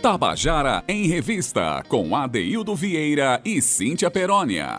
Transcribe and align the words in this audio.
Tabajara 0.00 0.82
em 0.88 1.06
Revista, 1.06 1.84
com 1.86 2.16
Adeildo 2.16 2.74
Vieira 2.74 3.38
e 3.44 3.60
Cíntia 3.60 4.10
Perónia. 4.10 4.78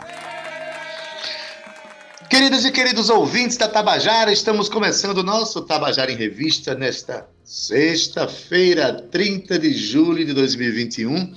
Queridos 2.28 2.66
e 2.66 2.72
queridos 2.72 3.08
ouvintes 3.08 3.56
da 3.56 3.68
Tabajara, 3.68 4.34
estamos 4.34 4.68
começando 4.68 5.20
o 5.20 5.24
nosso 5.24 5.62
Tabajara 5.62 6.12
em 6.12 6.16
Revista 6.16 6.74
nesta 6.74 7.28
sexta-feira, 7.44 8.94
30 9.12 9.60
de 9.60 9.72
julho 9.72 10.26
de 10.26 10.34
2021. 10.34 11.36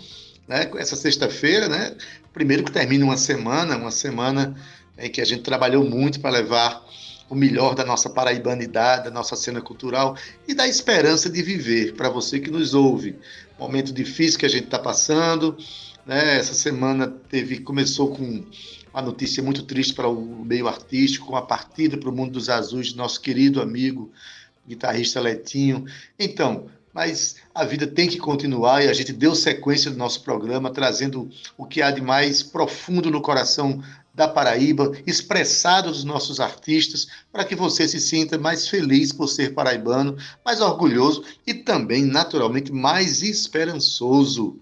Né? 0.48 0.71
Essa 0.79 0.96
sexta-feira, 0.96 1.69
né? 1.69 1.95
Primeiro 2.32 2.64
que 2.64 2.73
termina 2.73 3.05
uma 3.05 3.19
semana, 3.19 3.77
uma 3.77 3.91
semana 3.91 4.57
em 4.96 5.11
que 5.11 5.21
a 5.21 5.27
gente 5.27 5.43
trabalhou 5.43 5.85
muito 5.85 6.21
para 6.21 6.30
levar 6.30 6.82
o 7.29 7.35
melhor 7.35 7.75
da 7.75 7.85
nossa 7.85 8.09
paraibanidade, 8.11 9.05
da 9.05 9.11
nossa 9.11 9.37
cena 9.37 9.61
cultural 9.61 10.16
e 10.46 10.55
da 10.55 10.66
esperança 10.66 11.29
de 11.29 11.43
viver 11.43 11.95
para 11.95 12.09
você 12.09 12.39
que 12.39 12.51
nos 12.51 12.75
ouve. 12.75 13.17
Momento 13.58 13.93
difícil 13.93 14.39
que 14.39 14.46
a 14.46 14.49
gente 14.49 14.64
está 14.64 14.79
passando, 14.79 15.57
né? 16.04 16.39
Essa 16.39 16.54
semana 16.54 17.07
teve 17.07 17.61
começou 17.61 18.14
com 18.14 18.45
uma 18.93 19.03
notícia 19.03 19.43
muito 19.43 19.62
triste 19.62 19.95
para 19.95 20.08
o 20.08 20.45
meio 20.45 20.68
artístico, 20.68 21.26
com 21.26 21.36
a 21.36 21.43
partida 21.43 21.96
para 21.96 22.09
o 22.09 22.12
mundo 22.12 22.32
dos 22.32 22.48
azuis 22.48 22.89
de 22.89 22.96
nosso 22.96 23.21
querido 23.21 23.61
amigo 23.61 24.11
guitarrista 24.67 25.21
Letinho. 25.21 25.85
Então, 26.18 26.67
mas 26.93 27.36
a 27.53 27.64
vida 27.64 27.86
tem 27.86 28.09
que 28.09 28.18
continuar 28.18 28.85
e 28.85 28.89
a 28.89 28.93
gente 28.93 29.12
deu 29.12 29.35
sequência 29.35 29.90
do 29.90 29.96
nosso 29.96 30.23
programa 30.23 30.71
trazendo 30.71 31.29
o 31.59 31.67
que 31.67 31.82
há 31.82 31.90
de 31.90 32.00
mais 32.00 32.42
profundo 32.42 33.11
no 33.11 33.20
coração 33.20 33.83
da 34.14 34.28
Paraíba, 34.28 34.92
expressado 35.06 35.91
dos 35.91 36.05
nossos 36.05 36.39
artistas, 36.39 37.09
para 37.33 37.45
que 37.45 37.56
você 37.56 37.89
se 37.89 37.98
sinta 37.98 38.39
mais 38.39 38.69
feliz 38.69 39.12
por 39.12 39.28
ser 39.28 39.55
paraibano, 39.55 40.17
mais 40.45 40.61
orgulhoso 40.61 41.25
e 41.45 41.53
também, 41.53 42.05
naturalmente, 42.05 42.73
mais 42.73 43.23
esperançoso. 43.23 44.61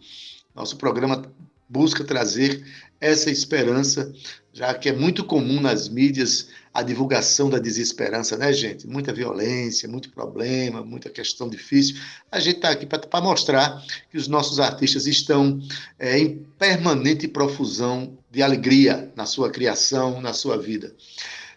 Nosso 0.55 0.77
programa 0.77 1.31
busca 1.69 2.03
trazer 2.03 2.65
essa 3.01 3.31
esperança, 3.31 4.13
já 4.53 4.73
que 4.75 4.89
é 4.89 4.93
muito 4.93 5.25
comum 5.25 5.61
nas 5.61 5.89
mídias 5.89 6.49
a 6.73 6.83
divulgação 6.83 7.51
da 7.51 7.59
desesperança, 7.59 8.37
né, 8.37 8.53
gente? 8.53 8.87
Muita 8.87 9.13
violência, 9.13 9.89
muito 9.89 10.11
problema, 10.11 10.83
muita 10.83 11.11
questão 11.11 11.49
difícil. 11.49 11.97
A 12.31 12.41
gente 12.41 12.57
está 12.57 12.71
aqui 12.71 12.87
para 12.87 13.21
mostrar 13.21 13.85
que 14.11 14.17
os 14.17 14.29
nossos 14.29 14.59
artistas 14.59 15.07
estão 15.07 15.61
é, 15.99 16.19
em 16.19 16.47
permanente 16.59 17.29
profusão 17.29 18.17
de 18.33 18.43
alegria 18.43 19.13
na 19.15 19.27
sua 19.27 19.51
criação, 19.51 20.21
na 20.23 20.33
sua 20.33 20.57
vida. 20.57 20.95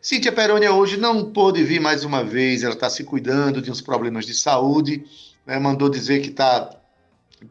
Cíntia 0.02 0.32
Perônia 0.32 0.74
hoje 0.74 0.98
não 0.98 1.32
pôde 1.32 1.64
vir 1.64 1.80
mais 1.80 2.04
uma 2.04 2.22
vez, 2.22 2.64
ela 2.64 2.74
está 2.74 2.90
se 2.90 3.06
cuidando 3.06 3.62
de 3.62 3.72
uns 3.72 3.80
problemas 3.80 4.26
de 4.26 4.34
saúde, 4.34 5.06
né? 5.48 5.58
mandou 5.58 5.90
dizer 5.90 6.22
que 6.22 6.30
está 6.30 6.70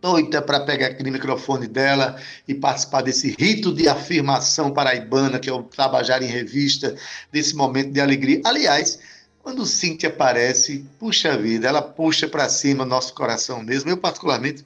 doida 0.00 0.42
para 0.42 0.61
pegar 0.61 0.89
aquele 0.89 1.11
microfone 1.11 1.66
dela 1.66 2.20
e 2.47 2.55
participar 2.55 3.00
desse 3.00 3.34
rito 3.39 3.72
de 3.72 3.89
afirmação 3.89 4.72
paraibana, 4.72 5.38
que 5.38 5.48
é 5.48 5.53
o 5.53 5.62
Tabajara 5.62 6.22
em 6.22 6.28
Revista, 6.28 6.94
desse 7.33 7.56
momento 7.56 7.92
de 7.92 8.00
alegria. 8.00 8.42
Aliás, 8.44 8.98
quando 9.42 9.64
Cíntia 9.64 10.11
aparece, 10.11 10.84
puxa 10.98 11.36
vida, 11.36 11.66
ela 11.66 11.83
puxa 11.83 12.28
para 12.28 12.48
cima 12.48 12.84
nosso 12.84 13.14
coração 13.14 13.62
mesmo. 13.62 13.91
Eu, 13.91 13.97
particularmente, 13.97 14.64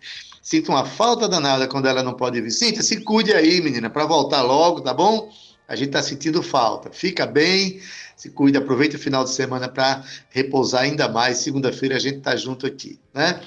sinto 0.49 0.71
uma 0.71 0.87
falta 0.87 1.29
danada 1.29 1.69
quando 1.69 1.89
ela 1.89 2.03
não 2.03 2.15
pode 2.15 2.41
vir. 2.41 2.51
Cíntia, 2.51 2.83
se 2.83 3.03
cuide 3.03 3.35
aí, 3.35 3.61
menina, 3.61 3.91
para 3.91 4.07
voltar 4.07 4.41
logo, 4.41 4.81
tá 4.81 4.95
bom? 4.95 5.31
A 5.69 5.77
gente 5.77 5.89
está 5.89 6.03
sentindo 6.03 6.43
falta. 6.43 6.91
Fica 6.91 7.27
bem, 7.27 7.83
se 8.17 8.31
cuide, 8.31 8.57
aproveita 8.57 8.97
o 8.97 8.99
final 8.99 9.25
de 9.25 9.31
semana 9.31 9.69
para 9.69 10.03
repousar 10.31 10.85
ainda 10.85 11.07
mais. 11.07 11.37
Segunda-feira 11.37 11.97
a 11.97 11.99
gente 11.99 12.17
está 12.17 12.35
junto 12.35 12.67
aqui, 12.67 12.99
né? 13.13 13.43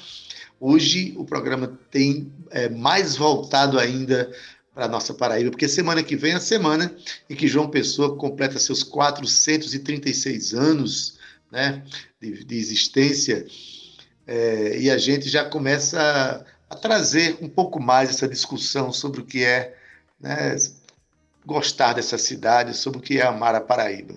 Hoje 0.60 1.16
o 1.18 1.26
programa 1.26 1.76
tem 1.90 2.32
é, 2.52 2.70
mais 2.70 3.18
voltado 3.18 3.80
ainda 3.80 4.32
para 4.72 4.86
a 4.86 4.88
nossa 4.88 5.12
Paraíba, 5.12 5.50
porque 5.50 5.68
semana 5.68 6.04
que 6.04 6.16
vem 6.16 6.34
é 6.34 6.36
a 6.36 6.40
semana 6.40 6.96
em 7.28 7.36
que 7.36 7.48
João 7.48 7.68
Pessoa 7.68 8.16
completa 8.16 8.60
seus 8.60 8.84
436 8.84 10.54
anos 10.54 11.18
né, 11.52 11.82
de, 12.22 12.46
de 12.46 12.56
existência, 12.58 13.44
é, 14.28 14.78
e 14.80 14.90
a 14.92 15.00
gente 15.00 15.28
já 15.28 15.44
começa 15.44 16.46
a, 16.72 16.76
trazer 16.76 17.38
um 17.42 17.50
pouco 17.50 17.82
mais 17.82 18.10
essa 18.10 18.28
discussão 18.28 18.94
sobre 18.94 19.22
o 19.22 19.26
que 19.26 19.44
é 19.44 19.76
né, 20.20 20.56
gostar 21.46 21.94
dessa 21.94 22.18
cidade, 22.18 22.76
sobre 22.76 23.00
o 23.00 23.02
que 23.02 23.20
é 23.20 23.26
amar 23.26 23.56
a 23.56 23.62
Paraíba. 23.62 24.16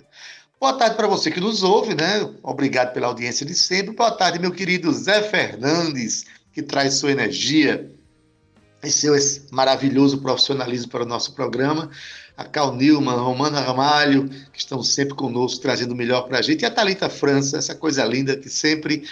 Boa 0.60 0.74
tarde 0.74 0.96
para 0.96 1.08
você 1.08 1.30
que 1.30 1.40
nos 1.40 1.62
ouve, 1.62 1.94
né? 1.94 2.30
Obrigado 2.42 2.92
pela 2.94 3.08
audiência 3.08 3.44
de 3.44 3.54
sempre. 3.54 3.94
Boa 3.94 4.12
tarde, 4.12 4.38
meu 4.38 4.52
querido 4.52 4.92
Zé 4.92 5.22
Fernandes, 5.22 6.24
que 6.52 6.62
traz 6.62 6.94
sua 6.94 7.10
energia 7.10 7.90
e 8.82 8.90
seu 8.90 9.14
maravilhoso 9.50 10.18
profissionalismo 10.18 10.90
para 10.90 11.02
o 11.02 11.06
nosso 11.06 11.32
programa. 11.34 11.90
A 12.36 12.44
Cal 12.44 12.74
Nilman, 12.74 13.16
Romana 13.16 13.60
Ramalho, 13.60 14.28
que 14.52 14.58
estão 14.58 14.82
sempre 14.82 15.14
conosco, 15.14 15.60
trazendo 15.60 15.92
o 15.92 15.96
melhor 15.96 16.22
para 16.22 16.38
a 16.38 16.42
gente. 16.42 16.62
E 16.62 16.66
a 16.66 16.70
Thalita 16.70 17.08
França, 17.08 17.58
essa 17.58 17.74
coisa 17.74 18.04
linda 18.04 18.36
que 18.36 18.48
sempre 18.48 19.04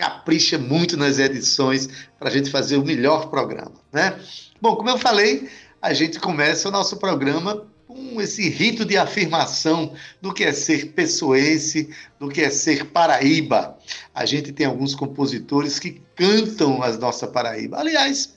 capricha 0.00 0.56
muito 0.56 0.96
nas 0.96 1.18
edições 1.18 1.86
para 2.18 2.30
a 2.30 2.32
gente 2.32 2.50
fazer 2.50 2.78
o 2.78 2.84
melhor 2.84 3.28
programa, 3.28 3.74
né? 3.92 4.18
Bom, 4.58 4.74
como 4.74 4.88
eu 4.88 4.96
falei, 4.96 5.46
a 5.82 5.92
gente 5.92 6.18
começa 6.18 6.70
o 6.70 6.72
nosso 6.72 6.96
programa 6.96 7.66
com 7.86 8.18
esse 8.18 8.48
rito 8.48 8.86
de 8.86 8.96
afirmação 8.96 9.92
do 10.22 10.32
que 10.32 10.42
é 10.42 10.52
ser 10.52 10.92
pessoense, 10.92 11.90
do 12.18 12.30
que 12.30 12.40
é 12.40 12.48
ser 12.48 12.86
Paraíba. 12.86 13.76
A 14.14 14.24
gente 14.24 14.52
tem 14.52 14.64
alguns 14.64 14.94
compositores 14.94 15.78
que 15.78 16.00
cantam 16.16 16.82
as 16.82 16.98
nossa 16.98 17.26
Paraíba. 17.26 17.78
Aliás, 17.78 18.34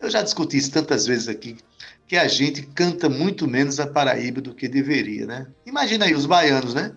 eu 0.00 0.10
já 0.10 0.20
discuti 0.20 0.56
isso 0.56 0.72
tantas 0.72 1.06
vezes 1.06 1.28
aqui, 1.28 1.56
que 2.08 2.16
a 2.16 2.26
gente 2.26 2.62
canta 2.74 3.08
muito 3.08 3.46
menos 3.46 3.78
a 3.78 3.86
Paraíba 3.86 4.40
do 4.40 4.52
que 4.52 4.66
deveria, 4.66 5.26
né? 5.26 5.46
Imagina 5.64 6.06
aí 6.06 6.14
os 6.14 6.26
baianos, 6.26 6.74
né? 6.74 6.92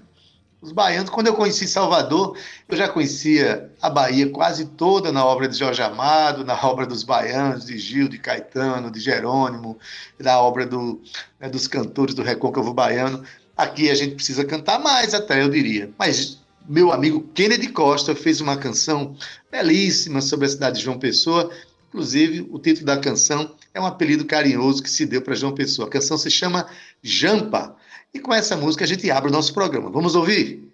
Os 0.60 0.72
baianos, 0.72 1.12
quando 1.12 1.28
eu 1.28 1.36
conheci 1.36 1.68
Salvador, 1.68 2.36
eu 2.68 2.76
já 2.76 2.90
conhecia 2.90 3.72
a 3.80 3.92
Bahia 3.92 4.28
quase 4.30 4.66
toda 4.66 5.12
na 5.12 5.24
obra 5.24 5.48
de 5.48 5.56
Jorge 5.56 5.84
Amado, 5.84 6.44
na 6.44 6.60
obra 6.66 6.86
dos 6.86 7.04
baianos, 7.04 7.66
de 7.66 7.78
Gil, 7.78 8.08
de 8.08 8.18
Caetano, 8.18 8.90
de 8.90 9.00
Jerônimo, 9.00 9.78
na 10.20 10.40
obra 10.40 10.66
do, 10.66 11.00
né, 11.40 11.48
dos 11.48 11.68
cantores 11.68 12.16
do 12.16 12.24
Recôncavo 12.24 12.74
Baiano. 12.74 13.24
Aqui 13.56 13.90
a 13.92 13.96
gente 13.96 14.16
precisa 14.16 14.44
cantar 14.44 14.80
mais, 14.80 15.14
até 15.14 15.44
eu 15.44 15.50
diria. 15.50 15.92
Mas 15.98 16.40
meu 16.68 16.92
amigo 16.92 17.22
Kennedy 17.36 17.70
Costa 17.70 18.16
fez 18.16 18.42
uma 18.42 18.58
canção 18.58 19.16
belíssima 19.52 20.22
sobre 20.22 20.48
a 20.48 20.50
cidade 20.50 20.80
de 20.80 20.86
João 20.86 20.98
Pessoa. 20.98 21.52
Inclusive, 21.90 22.48
o 22.52 22.58
título 22.58 22.88
da 22.88 22.98
canção 22.98 23.56
é 23.74 23.80
um 23.80 23.86
apelido 23.86 24.26
carinhoso 24.26 24.82
que 24.82 24.90
se 24.90 25.06
deu 25.06 25.22
para 25.22 25.36
João 25.36 25.54
Pessoa. 25.54 25.88
A 25.88 25.92
canção 25.92 26.18
se 26.18 26.32
chama 26.32 26.68
Jampa. 27.02 27.76
E 28.14 28.20
com 28.20 28.34
essa 28.34 28.56
música 28.56 28.84
a 28.84 28.88
gente 28.88 29.10
abre 29.12 29.30
o 29.30 29.34
nosso 29.34 29.54
programa. 29.54 29.90
Vamos 29.90 30.16
ouvir? 30.16 30.67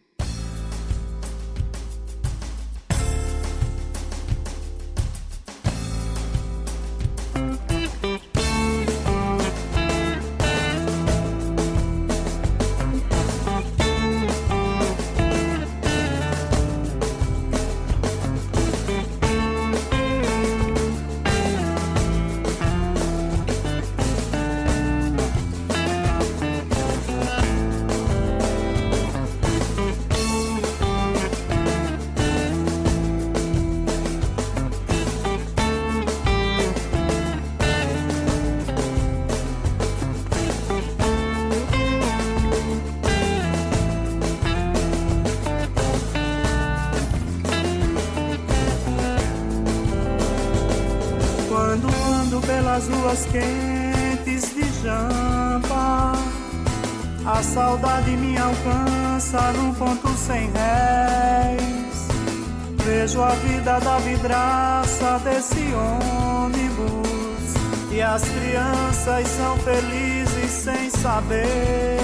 Crianças 68.54 69.28
são 69.30 69.58
felizes 69.58 70.52
sem 70.52 70.90
saber. 70.92 71.98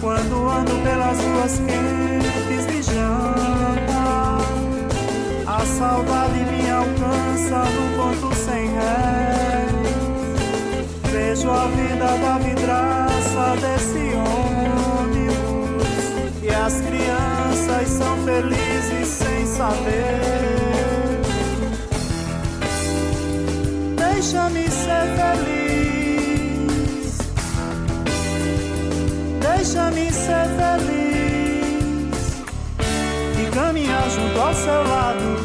Quando 0.00 0.48
ando 0.48 0.80
pelas 0.84 1.18
ruas 1.18 1.58
quentes 1.58 2.66
de 2.68 2.82
Jampa, 2.82 4.38
a 5.44 5.66
saudade 5.66 6.38
me 6.44 6.70
alcança 6.70 7.64
num 7.74 7.96
ponto 7.96 8.34
sem 8.36 8.68
ré. 8.74 9.66
Vejo 11.10 11.50
a 11.50 11.66
vida 11.66 12.16
da 12.18 12.38
vidraça 12.38 13.56
desse 13.60 14.14
ônibus 15.00 15.82
e 16.42 16.48
as 16.48 16.80
crianças 16.80 17.88
são 17.88 18.16
felizes 18.24 19.08
sem 19.08 19.46
saber. 19.46 20.61
Deixa-me 24.32 24.64
ser 24.70 25.04
feliz. 25.18 26.08
Deixa-me 29.42 30.10
ser 30.10 30.46
feliz. 30.56 32.16
E 33.38 33.50
caminhar 33.54 34.08
junto 34.08 34.40
ao 34.40 34.54
seu 34.54 34.82
lado 34.88 35.41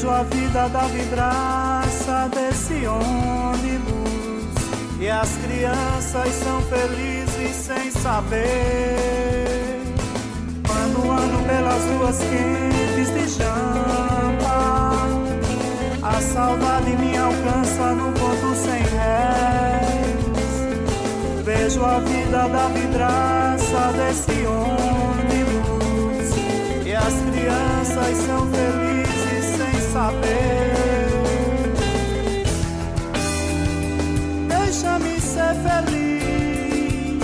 Vejo 0.00 0.12
a 0.14 0.22
vida 0.22 0.66
da 0.70 0.86
vidraça 0.86 2.30
desse 2.34 2.86
ônibus. 2.86 4.48
E 4.98 5.10
as 5.10 5.36
crianças 5.44 6.32
são 6.36 6.62
felizes 6.62 7.54
sem 7.54 7.90
saber. 7.90 8.96
Quando 10.66 11.10
ando 11.10 11.46
pelas 11.46 11.84
ruas 11.84 12.18
quentes 12.18 13.12
de 13.12 13.28
Jampa. 13.28 14.94
A 16.02 16.20
saudade 16.22 16.96
me 16.96 17.18
alcança 17.18 17.94
no 17.94 18.10
ponto 18.12 18.54
sem 18.56 18.82
réis. 18.96 19.84
Vejo 21.44 21.84
a 21.84 21.98
vida 21.98 22.48
da 22.48 22.68
vidraça 22.68 23.92
desse 23.98 24.46
ônibus. 24.46 26.30
E 26.86 26.94
as 26.94 27.20
crianças 27.30 28.16
são 28.24 28.46
felizes 28.50 28.79
Deixa-me 34.48 35.20
ser 35.20 35.54
feliz. 35.64 37.20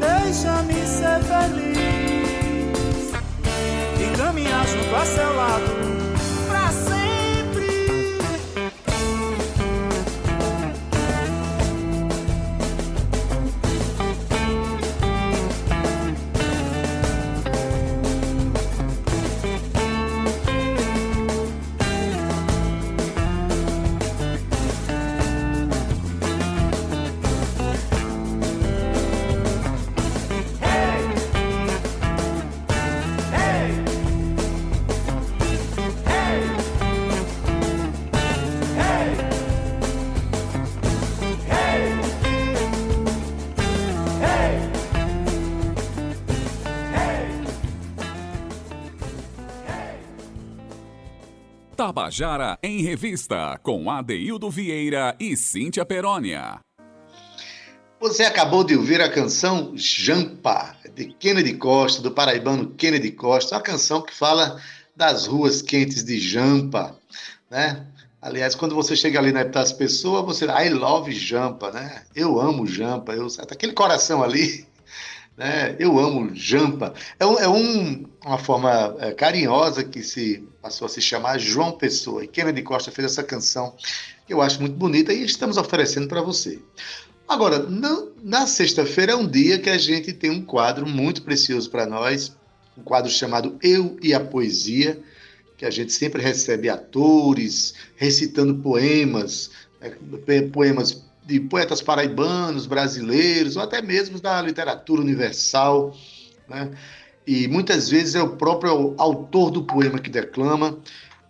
Deixa-me 0.00 0.80
ser 0.86 1.20
feliz. 1.30 3.12
E 3.98 4.16
caminhar 4.16 4.66
junto 4.66 4.96
a 4.96 5.04
seu 5.04 5.34
lado 5.34 5.79
Tabajara 51.80 52.58
em 52.62 52.82
Revista, 52.82 53.58
com 53.62 53.90
Adeildo 53.90 54.50
Vieira 54.50 55.16
e 55.18 55.34
Cíntia 55.34 55.82
Perónia. 55.82 56.60
Você 57.98 58.22
acabou 58.22 58.62
de 58.62 58.76
ouvir 58.76 59.00
a 59.00 59.10
canção 59.10 59.72
Jampa, 59.74 60.76
de 60.94 61.06
Kennedy 61.06 61.54
Costa, 61.54 62.02
do 62.02 62.10
paraibano 62.10 62.68
Kennedy 62.74 63.12
Costa, 63.12 63.54
uma 63.54 63.62
canção 63.62 64.02
que 64.02 64.14
fala 64.14 64.60
das 64.94 65.26
ruas 65.26 65.62
quentes 65.62 66.04
de 66.04 66.20
Jampa, 66.20 66.94
né? 67.50 67.86
Aliás, 68.20 68.54
quando 68.54 68.74
você 68.74 68.94
chega 68.94 69.18
ali 69.18 69.32
na 69.32 69.44
das 69.44 69.72
pessoas, 69.72 70.22
você 70.22 70.44
I 70.44 70.68
love 70.68 71.10
Jampa, 71.12 71.70
né? 71.70 72.02
Eu 72.14 72.38
amo 72.38 72.66
Jampa, 72.66 73.14
eu, 73.14 73.26
aquele 73.50 73.72
coração 73.72 74.22
ali 74.22 74.68
né? 75.36 75.74
Eu 75.78 75.98
amo 75.98 76.34
Jampa. 76.34 76.94
É, 77.18 77.24
é 77.24 77.48
um, 77.48 78.06
uma 78.24 78.38
forma 78.38 78.96
é, 78.98 79.12
carinhosa 79.12 79.82
que 79.84 80.02
se 80.02 80.46
passou 80.60 80.86
a 80.86 80.88
se 80.88 81.00
chamar 81.00 81.38
João 81.38 81.72
Pessoa. 81.72 82.24
E 82.24 82.28
Kennedy 82.28 82.62
Costa 82.62 82.90
fez 82.90 83.12
essa 83.12 83.22
canção 83.22 83.74
que 84.26 84.34
eu 84.34 84.42
acho 84.42 84.60
muito 84.60 84.76
bonita 84.76 85.12
e 85.12 85.24
estamos 85.24 85.56
oferecendo 85.56 86.08
para 86.08 86.22
você. 86.22 86.58
Agora, 87.26 87.60
na, 87.60 88.06
na 88.22 88.46
sexta-feira 88.46 89.12
é 89.12 89.16
um 89.16 89.26
dia 89.26 89.58
que 89.58 89.70
a 89.70 89.78
gente 89.78 90.12
tem 90.12 90.30
um 90.30 90.44
quadro 90.44 90.86
muito 90.86 91.22
precioso 91.22 91.70
para 91.70 91.86
nós, 91.86 92.36
um 92.76 92.82
quadro 92.82 93.10
chamado 93.10 93.56
Eu 93.62 93.96
e 94.02 94.12
a 94.12 94.20
Poesia, 94.20 95.00
que 95.56 95.64
a 95.64 95.70
gente 95.70 95.92
sempre 95.92 96.20
recebe 96.20 96.68
atores 96.68 97.74
recitando 97.96 98.56
poemas, 98.56 99.50
né, 99.80 100.42
poemas 100.52 101.04
de 101.30 101.38
poetas 101.38 101.80
paraibanos, 101.80 102.66
brasileiros, 102.66 103.56
ou 103.56 103.62
até 103.62 103.80
mesmo 103.80 104.20
da 104.20 104.42
literatura 104.42 105.00
universal, 105.00 105.96
né? 106.48 106.70
E 107.24 107.46
muitas 107.46 107.88
vezes 107.88 108.16
é 108.16 108.22
o 108.22 108.36
próprio 108.36 108.94
autor 108.98 109.52
do 109.52 109.62
poema 109.62 110.00
que 110.00 110.10
declama. 110.10 110.78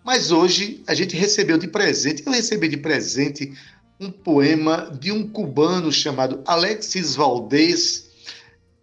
Mas 0.03 0.31
hoje 0.31 0.81
a 0.87 0.95
gente 0.95 1.15
recebeu 1.15 1.59
de 1.59 1.67
presente, 1.67 2.23
eu 2.25 2.31
recebi 2.31 2.67
de 2.67 2.77
presente 2.77 3.53
um 3.99 4.09
poema 4.09 4.91
de 4.99 5.11
um 5.11 5.27
cubano 5.27 5.91
chamado 5.91 6.41
Alexis 6.47 7.15
Valdez, 7.15 8.09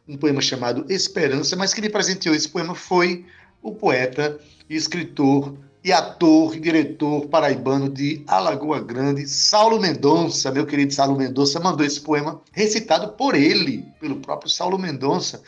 um 0.07 0.16
poema 0.16 0.40
chamado 0.40 0.87
Esperança, 0.88 1.57
mas 1.57 1.75
quem 1.75 1.83
me 1.83 1.90
presenteou 1.90 2.37
esse 2.37 2.49
poema 2.49 2.76
foi 2.76 3.26
o 3.61 3.75
poeta 3.75 4.38
e 4.71 4.76
escritor 4.76 5.59
e 5.82 5.92
ator 5.92 6.56
e 6.56 6.61
diretor 6.61 7.26
paraibano 7.28 7.88
de 7.88 8.23
Alagoa 8.26 8.80
Grande, 8.80 9.26
Saulo 9.28 9.80
Mendonça, 9.80 10.50
meu 10.50 10.66
querido 10.66 10.92
Saulo 10.92 11.16
Mendonça, 11.16 11.61
mandou 11.61 11.87
esse 11.87 12.00
poema 12.00 12.40
recitado 12.52 13.12
por 13.12 13.35
ele, 13.35 13.87
pelo 14.00 14.16
próprio 14.16 14.50
Saulo 14.50 14.78
Mendonça. 14.78 15.42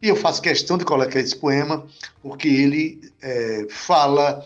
E 0.00 0.08
eu 0.08 0.16
faço 0.16 0.42
questão 0.42 0.76
de 0.76 0.84
colocar 0.84 1.20
esse 1.20 1.36
poema 1.36 1.86
porque 2.22 2.48
ele 2.48 3.12
é, 3.20 3.66
fala, 3.68 4.44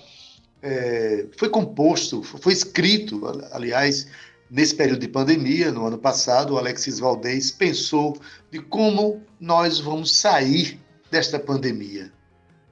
é, 0.63 1.27
foi 1.39 1.49
composto, 1.49 2.23
foi 2.23 2.53
escrito, 2.53 3.23
aliás, 3.53 4.07
nesse 4.51 4.75
período 4.75 5.01
de 5.01 5.09
pandemia, 5.09 5.71
no 5.73 5.87
ano 5.87 5.99
passado, 5.99 6.55
o 6.55 6.59
Alexis 6.59 6.99
Valdez 6.99 7.51
pensou 7.51 8.19
de 8.51 8.59
como 8.59 9.23
nós 9.41 9.79
vamos 9.79 10.15
sair 10.15 10.79
desta 11.11 11.39
pandemia. 11.39 12.13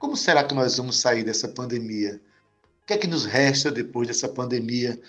Como 0.05 0.15
será 0.15 0.43
que 0.43 0.53
nós 0.53 0.77
vamos 0.77 0.99
sair 0.99 1.23
dessa 1.23 1.47
pandemia? 1.47 2.21
O 2.83 2.85
que 2.85 2.93
é 2.93 2.97
que 2.97 3.07
nos 3.07 3.25
resta 3.25 3.71
depois 3.71 4.07
dessa 4.07 4.29
pandemia, 4.29 5.01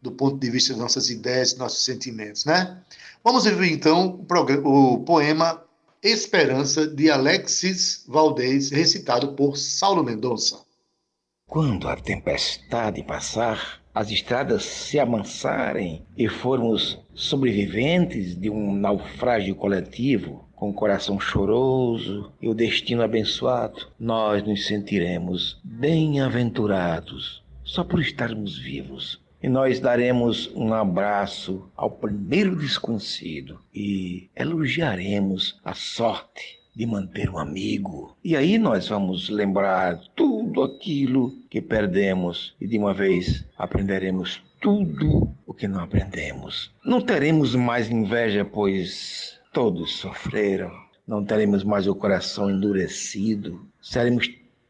do 0.00 0.12
ponto 0.12 0.38
de 0.38 0.48
vista 0.48 0.72
das 0.72 0.80
nossas 0.80 1.10
ideias, 1.10 1.50
dos 1.50 1.58
nossos 1.58 1.84
sentimentos, 1.84 2.44
né? 2.44 2.80
Vamos 3.24 3.44
ouvir 3.44 3.72
então 3.72 4.24
o, 4.64 4.92
o 4.92 5.00
poema 5.00 5.60
Esperança 6.00 6.86
de 6.86 7.10
Alexis 7.10 8.04
Valdez, 8.06 8.70
recitado 8.70 9.32
por 9.32 9.56
Saulo 9.56 10.04
Mendonça. 10.04 10.60
Quando 11.44 11.88
a 11.88 11.96
tempestade 11.96 13.02
passar, 13.02 13.82
as 13.96 14.10
estradas 14.10 14.62
se 14.62 15.00
amansarem 15.00 16.04
e 16.14 16.28
formos 16.28 17.02
sobreviventes 17.14 18.38
de 18.38 18.50
um 18.50 18.74
naufrágio 18.74 19.54
coletivo, 19.54 20.46
com 20.54 20.68
o 20.68 20.74
coração 20.74 21.18
choroso 21.18 22.30
e 22.38 22.46
o 22.46 22.52
destino 22.52 23.02
abençoado, 23.02 23.88
nós 23.98 24.42
nos 24.42 24.66
sentiremos 24.66 25.58
bem-aventurados 25.64 27.42
só 27.64 27.82
por 27.82 27.98
estarmos 27.98 28.58
vivos. 28.58 29.18
E 29.42 29.48
nós 29.48 29.80
daremos 29.80 30.54
um 30.54 30.74
abraço 30.74 31.66
ao 31.74 31.90
primeiro 31.90 32.54
desconhecido 32.54 33.58
e 33.74 34.28
elogiaremos 34.36 35.58
a 35.64 35.72
sorte 35.72 36.58
de 36.76 36.84
manter 36.84 37.30
um 37.30 37.38
amigo. 37.38 38.14
E 38.22 38.36
aí 38.36 38.58
nós 38.58 38.88
vamos 38.88 39.30
lembrar 39.30 39.98
tudo 40.14 40.62
aquilo 40.62 41.32
que 41.48 41.62
perdemos 41.62 42.54
e 42.60 42.66
de 42.66 42.76
uma 42.76 42.92
vez 42.92 43.46
aprenderemos 43.56 44.42
tudo 44.60 45.32
o 45.46 45.54
que 45.54 45.66
não 45.66 45.80
aprendemos. 45.80 46.70
Não 46.84 47.00
teremos 47.00 47.54
mais 47.54 47.90
inveja, 47.90 48.44
pois 48.44 49.40
todos 49.54 49.96
sofreram. 49.96 50.70
Não 51.06 51.24
teremos 51.24 51.64
mais 51.64 51.86
o 51.86 51.94
coração 51.94 52.50
endurecido. 52.50 53.66
Seremos 53.80 54.28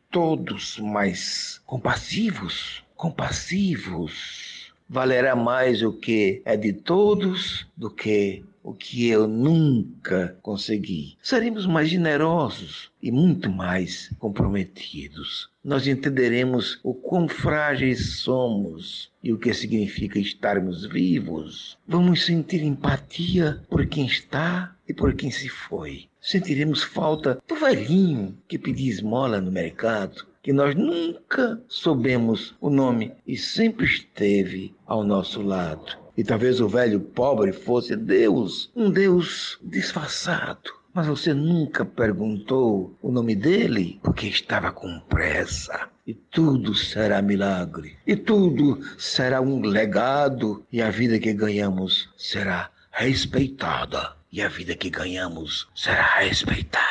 todos 0.08 0.78
mais 0.78 1.60
compassivos, 1.66 2.84
compassivos. 2.94 4.72
Valerá 4.88 5.34
mais 5.34 5.82
o 5.82 5.92
que 5.92 6.40
é 6.44 6.56
de 6.56 6.72
todos 6.72 7.66
do 7.76 7.90
que 7.90 8.44
o 8.66 8.74
que 8.74 9.06
eu 9.08 9.28
nunca 9.28 10.36
consegui. 10.42 11.16
Seremos 11.22 11.66
mais 11.66 11.88
generosos 11.88 12.90
e 13.00 13.12
muito 13.12 13.48
mais 13.48 14.12
comprometidos. 14.18 15.48
Nós 15.62 15.86
entenderemos 15.86 16.80
o 16.82 16.92
quão 16.92 17.28
frágeis 17.28 18.18
somos 18.18 19.12
e 19.22 19.32
o 19.32 19.38
que 19.38 19.54
significa 19.54 20.18
estarmos 20.18 20.84
vivos. 20.84 21.78
Vamos 21.86 22.26
sentir 22.26 22.60
empatia 22.64 23.62
por 23.70 23.86
quem 23.86 24.04
está 24.04 24.74
e 24.88 24.92
por 24.92 25.14
quem 25.14 25.30
se 25.30 25.48
foi. 25.48 26.08
Sentiremos 26.20 26.82
falta 26.82 27.40
do 27.46 27.54
velhinho 27.54 28.36
que 28.48 28.58
pedia 28.58 28.90
esmola 28.90 29.40
no 29.40 29.52
mercado, 29.52 30.26
que 30.42 30.52
nós 30.52 30.74
nunca 30.74 31.62
soubemos 31.68 32.56
o 32.60 32.68
nome 32.68 33.12
e 33.24 33.36
sempre 33.36 33.86
esteve 33.86 34.74
ao 34.84 35.04
nosso 35.04 35.40
lado. 35.40 36.05
E 36.16 36.24
talvez 36.24 36.60
o 36.60 36.68
velho 36.68 37.00
pobre 37.00 37.52
fosse 37.52 37.94
Deus, 37.94 38.70
um 38.74 38.90
Deus 38.90 39.58
disfarçado. 39.62 40.70
Mas 40.94 41.06
você 41.06 41.34
nunca 41.34 41.84
perguntou 41.84 42.96
o 43.02 43.12
nome 43.12 43.36
dele 43.36 44.00
porque 44.02 44.26
estava 44.28 44.72
com 44.72 44.98
pressa. 45.00 45.90
E 46.06 46.14
tudo 46.14 46.74
será 46.74 47.20
milagre. 47.20 47.98
E 48.06 48.16
tudo 48.16 48.80
será 48.96 49.42
um 49.42 49.60
legado. 49.60 50.64
E 50.72 50.80
a 50.80 50.88
vida 50.88 51.18
que 51.18 51.34
ganhamos 51.34 52.08
será 52.16 52.70
respeitada. 52.90 54.16
E 54.32 54.40
a 54.40 54.48
vida 54.48 54.74
que 54.74 54.88
ganhamos 54.88 55.68
será 55.74 56.18
respeitada. 56.20 56.85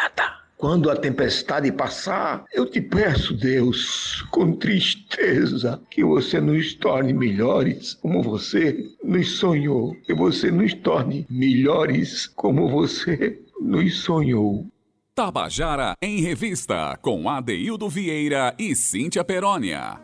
Quando 0.57 0.89
a 0.89 0.95
tempestade 0.95 1.69
passar, 1.69 2.45
eu 2.53 2.65
te 2.65 2.79
peço, 2.79 3.33
Deus, 3.33 4.21
com 4.31 4.53
tristeza, 4.53 5.81
que 5.91 6.03
você 6.03 6.39
nos 6.39 6.73
torne 6.75 7.11
melhores 7.11 7.93
como 7.95 8.23
você 8.23 8.89
nos 9.03 9.37
sonhou, 9.37 9.93
que 10.05 10.13
você 10.13 10.49
nos 10.49 10.73
torne 10.73 11.27
melhores 11.29 12.25
como 12.27 12.69
você 12.69 13.37
nos 13.59 13.99
sonhou. 13.99 14.65
Tabajara 15.13 15.93
em 16.01 16.21
Revista, 16.21 16.97
com 17.01 17.29
Adeildo 17.29 17.89
Vieira 17.89 18.55
e 18.57 18.73
Cíntia 18.75 19.25
Perónia. 19.25 19.99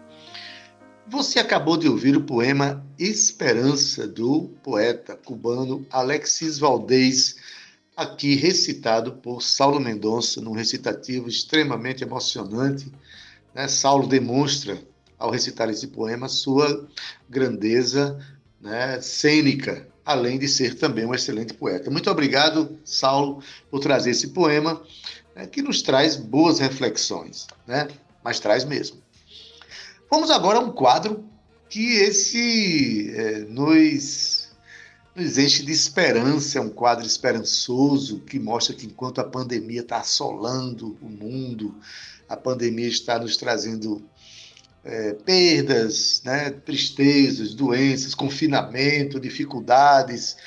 Você 1.07 1.39
acabou 1.39 1.77
de 1.77 1.87
ouvir 1.87 2.15
o 2.15 2.23
poema 2.23 2.85
Esperança, 2.99 4.07
do 4.07 4.49
poeta 4.63 5.15
cubano 5.15 5.85
Alexis 5.89 6.59
Valdez 6.59 7.35
aqui 7.95 8.35
recitado 8.35 9.13
por 9.13 9.41
Saulo 9.41 9.79
Mendonça, 9.79 10.41
num 10.41 10.53
recitativo 10.53 11.27
extremamente 11.27 12.03
emocionante. 12.03 12.91
Né? 13.53 13.67
Saulo 13.67 14.07
demonstra, 14.07 14.81
ao 15.17 15.29
recitar 15.29 15.69
esse 15.69 15.87
poema, 15.87 16.27
sua 16.27 16.87
grandeza 17.29 18.19
né, 18.59 18.99
cênica, 19.01 19.87
além 20.05 20.39
de 20.39 20.47
ser 20.47 20.75
também 20.75 21.05
um 21.05 21.13
excelente 21.13 21.53
poeta. 21.53 21.91
Muito 21.91 22.09
obrigado, 22.09 22.77
Saulo, 22.83 23.43
por 23.69 23.79
trazer 23.79 24.11
esse 24.11 24.29
poema, 24.29 24.81
né, 25.35 25.45
que 25.45 25.61
nos 25.61 25.81
traz 25.81 26.15
boas 26.15 26.59
reflexões, 26.59 27.47
né? 27.67 27.87
mas 28.23 28.39
traz 28.39 28.65
mesmo. 28.65 29.01
Vamos 30.09 30.29
agora 30.29 30.59
a 30.59 30.61
um 30.61 30.71
quadro 30.71 31.23
que 31.69 31.95
esse 31.95 33.11
é, 33.15 33.39
nos 33.39 34.40
nos 35.15 35.37
enche 35.37 35.63
de 35.63 35.71
esperança, 35.71 36.57
é 36.57 36.61
um 36.61 36.69
quadro 36.69 37.05
esperançoso 37.05 38.19
que 38.21 38.39
mostra 38.39 38.75
que 38.75 38.85
enquanto 38.85 39.19
a 39.19 39.23
pandemia 39.23 39.81
está 39.81 39.97
assolando 39.97 40.97
o 41.01 41.09
mundo, 41.09 41.75
a 42.29 42.37
pandemia 42.37 42.87
está 42.87 43.19
nos 43.19 43.35
trazendo 43.35 44.01
é, 44.83 45.13
perdas, 45.13 46.21
né, 46.23 46.49
tristezas, 46.49 47.53
doenças, 47.53 48.15
confinamento, 48.15 49.19
dificuldades, 49.19 50.37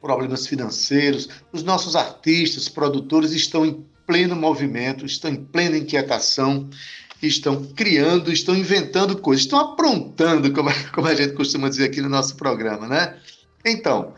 problemas 0.00 0.46
financeiros. 0.46 1.28
Os 1.52 1.62
nossos 1.62 1.94
artistas, 1.94 2.68
produtores 2.68 3.32
estão 3.32 3.64
em 3.64 3.86
pleno 4.06 4.34
movimento, 4.34 5.06
estão 5.06 5.30
em 5.30 5.36
plena 5.36 5.76
inquietação, 5.76 6.68
estão 7.22 7.64
criando, 7.74 8.32
estão 8.32 8.56
inventando 8.56 9.18
coisas, 9.18 9.44
estão 9.44 9.58
aprontando, 9.60 10.52
como, 10.52 10.70
como 10.92 11.06
a 11.06 11.14
gente 11.14 11.34
costuma 11.34 11.68
dizer 11.68 11.84
aqui 11.84 12.00
no 12.00 12.08
nosso 12.08 12.36
programa, 12.36 12.88
né? 12.88 13.16
Então, 13.64 14.14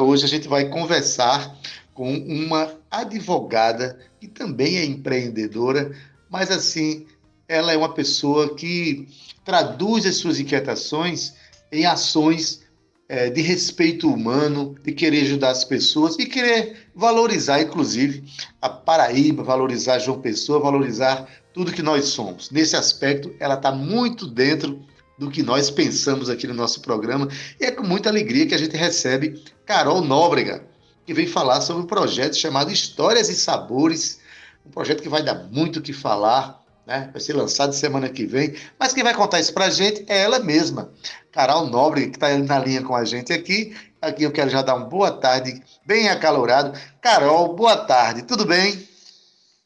hoje 0.00 0.24
a 0.24 0.28
gente 0.28 0.48
vai 0.48 0.68
conversar 0.68 1.56
com 1.92 2.12
uma 2.12 2.74
advogada 2.90 3.98
que 4.20 4.26
também 4.26 4.78
é 4.78 4.84
empreendedora, 4.84 5.92
mas 6.28 6.50
assim, 6.50 7.06
ela 7.48 7.72
é 7.72 7.76
uma 7.76 7.92
pessoa 7.92 8.54
que 8.54 9.06
traduz 9.44 10.04
as 10.06 10.16
suas 10.16 10.40
inquietações 10.40 11.34
em 11.70 11.86
ações 11.86 12.62
é, 13.08 13.28
de 13.28 13.42
respeito 13.42 14.10
humano, 14.10 14.74
de 14.82 14.92
querer 14.92 15.22
ajudar 15.22 15.50
as 15.50 15.64
pessoas 15.64 16.18
e 16.18 16.26
querer 16.26 16.88
valorizar, 16.94 17.60
inclusive, 17.60 18.24
a 18.60 18.68
Paraíba, 18.68 19.42
valorizar 19.42 19.98
João 19.98 20.20
Pessoa, 20.20 20.58
valorizar 20.58 21.28
tudo 21.52 21.72
que 21.72 21.82
nós 21.82 22.06
somos. 22.06 22.50
Nesse 22.50 22.76
aspecto, 22.76 23.34
ela 23.38 23.54
está 23.54 23.70
muito 23.70 24.26
dentro 24.26 24.84
do 25.18 25.30
que 25.30 25.42
nós 25.42 25.70
pensamos 25.70 26.28
aqui 26.28 26.46
no 26.46 26.54
nosso 26.54 26.80
programa. 26.80 27.28
E 27.60 27.64
é 27.64 27.70
com 27.70 27.84
muita 27.84 28.08
alegria 28.08 28.46
que 28.46 28.54
a 28.54 28.58
gente 28.58 28.76
recebe 28.76 29.42
Carol 29.64 30.00
Nóbrega, 30.00 30.64
que 31.06 31.14
vem 31.14 31.26
falar 31.26 31.60
sobre 31.60 31.82
um 31.82 31.86
projeto 31.86 32.36
chamado 32.36 32.72
Histórias 32.72 33.28
e 33.28 33.34
Sabores, 33.34 34.20
um 34.66 34.70
projeto 34.70 35.02
que 35.02 35.08
vai 35.08 35.22
dar 35.22 35.34
muito 35.50 35.78
o 35.78 35.82
que 35.82 35.92
falar, 35.92 36.62
né? 36.86 37.08
vai 37.12 37.20
ser 37.20 37.34
lançado 37.34 37.72
semana 37.72 38.08
que 38.08 38.26
vem, 38.26 38.54
mas 38.78 38.92
quem 38.92 39.04
vai 39.04 39.14
contar 39.14 39.40
isso 39.40 39.52
para 39.52 39.66
a 39.66 39.70
gente 39.70 40.04
é 40.08 40.22
ela 40.22 40.38
mesma, 40.38 40.90
Carol 41.32 41.66
Nóbrega, 41.66 42.10
que 42.10 42.16
está 42.16 42.36
na 42.38 42.58
linha 42.58 42.82
com 42.82 42.94
a 42.94 43.04
gente 43.04 43.32
aqui. 43.32 43.74
Aqui 44.00 44.22
eu 44.22 44.32
quero 44.32 44.50
já 44.50 44.60
dar 44.60 44.74
uma 44.74 44.86
boa 44.86 45.10
tarde, 45.10 45.62
bem 45.86 46.08
acalorado. 46.08 46.78
Carol, 47.00 47.54
boa 47.54 47.76
tarde, 47.76 48.22
tudo 48.22 48.44
bem? 48.44 48.93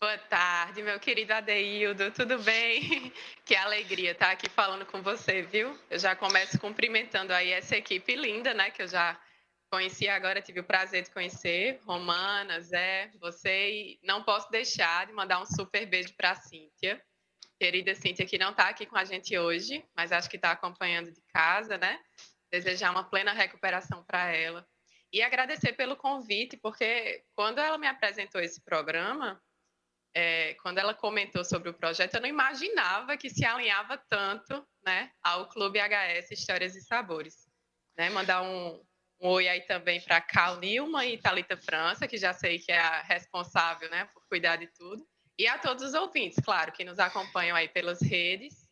Boa 0.00 0.16
tarde, 0.16 0.80
meu 0.80 1.00
querido 1.00 1.32
Adeildo, 1.32 2.12
tudo 2.12 2.38
bem? 2.38 3.12
Que 3.44 3.56
alegria 3.56 4.12
estar 4.12 4.30
aqui 4.30 4.48
falando 4.48 4.86
com 4.86 5.02
você, 5.02 5.42
viu? 5.42 5.76
Eu 5.90 5.98
já 5.98 6.14
começo 6.14 6.56
cumprimentando 6.60 7.32
aí 7.32 7.50
essa 7.50 7.76
equipe 7.76 8.14
linda, 8.14 8.54
né? 8.54 8.70
Que 8.70 8.82
eu 8.82 8.86
já 8.86 9.20
conheci 9.68 10.06
agora, 10.08 10.40
tive 10.40 10.60
o 10.60 10.64
prazer 10.64 11.02
de 11.02 11.10
conhecer, 11.10 11.80
Romana, 11.84 12.60
Zé, 12.60 13.10
você, 13.18 13.70
e 13.70 14.00
não 14.04 14.22
posso 14.22 14.48
deixar 14.52 15.04
de 15.04 15.12
mandar 15.12 15.42
um 15.42 15.46
super 15.46 15.84
beijo 15.84 16.14
para 16.14 16.30
a 16.30 16.36
Cíntia, 16.36 17.02
querida 17.58 17.92
Cíntia, 17.96 18.24
que 18.24 18.38
não 18.38 18.50
está 18.50 18.68
aqui 18.68 18.86
com 18.86 18.96
a 18.96 19.04
gente 19.04 19.36
hoje, 19.36 19.84
mas 19.96 20.12
acho 20.12 20.30
que 20.30 20.36
está 20.36 20.52
acompanhando 20.52 21.10
de 21.10 21.20
casa, 21.32 21.76
né? 21.76 21.98
Desejar 22.52 22.92
uma 22.92 23.02
plena 23.02 23.32
recuperação 23.32 24.04
para 24.04 24.32
ela. 24.32 24.64
E 25.12 25.22
agradecer 25.22 25.72
pelo 25.72 25.96
convite, 25.96 26.56
porque 26.56 27.24
quando 27.34 27.58
ela 27.58 27.78
me 27.78 27.88
apresentou 27.88 28.40
esse 28.40 28.60
programa, 28.60 29.42
é, 30.14 30.54
quando 30.54 30.78
ela 30.78 30.94
comentou 30.94 31.44
sobre 31.44 31.68
o 31.68 31.74
projeto, 31.74 32.14
eu 32.14 32.20
não 32.20 32.28
imaginava 32.28 33.16
que 33.16 33.30
se 33.30 33.44
alinhava 33.44 33.96
tanto 34.08 34.66
né, 34.84 35.10
ao 35.22 35.48
Clube 35.48 35.78
HS 35.78 36.30
Histórias 36.30 36.74
e 36.74 36.80
Sabores. 36.80 37.48
Né? 37.96 38.10
Mandar 38.10 38.42
um, 38.42 38.82
um 39.20 39.28
oi 39.28 39.48
aí 39.48 39.60
também 39.62 40.00
para 40.00 40.20
Cal 40.20 40.58
Nilma 40.58 41.04
e 41.06 41.18
Talita 41.18 41.56
França, 41.56 42.08
que 42.08 42.16
já 42.16 42.32
sei 42.32 42.58
que 42.58 42.72
é 42.72 42.78
a 42.78 43.02
responsável 43.02 43.88
né, 43.90 44.06
por 44.06 44.26
cuidar 44.28 44.56
de 44.56 44.66
tudo. 44.68 45.06
E 45.38 45.46
a 45.46 45.58
todos 45.58 45.84
os 45.84 45.94
ouvintes, 45.94 46.38
claro, 46.44 46.72
que 46.72 46.84
nos 46.84 46.98
acompanham 46.98 47.56
aí 47.56 47.68
pelas 47.68 48.00
redes 48.00 48.68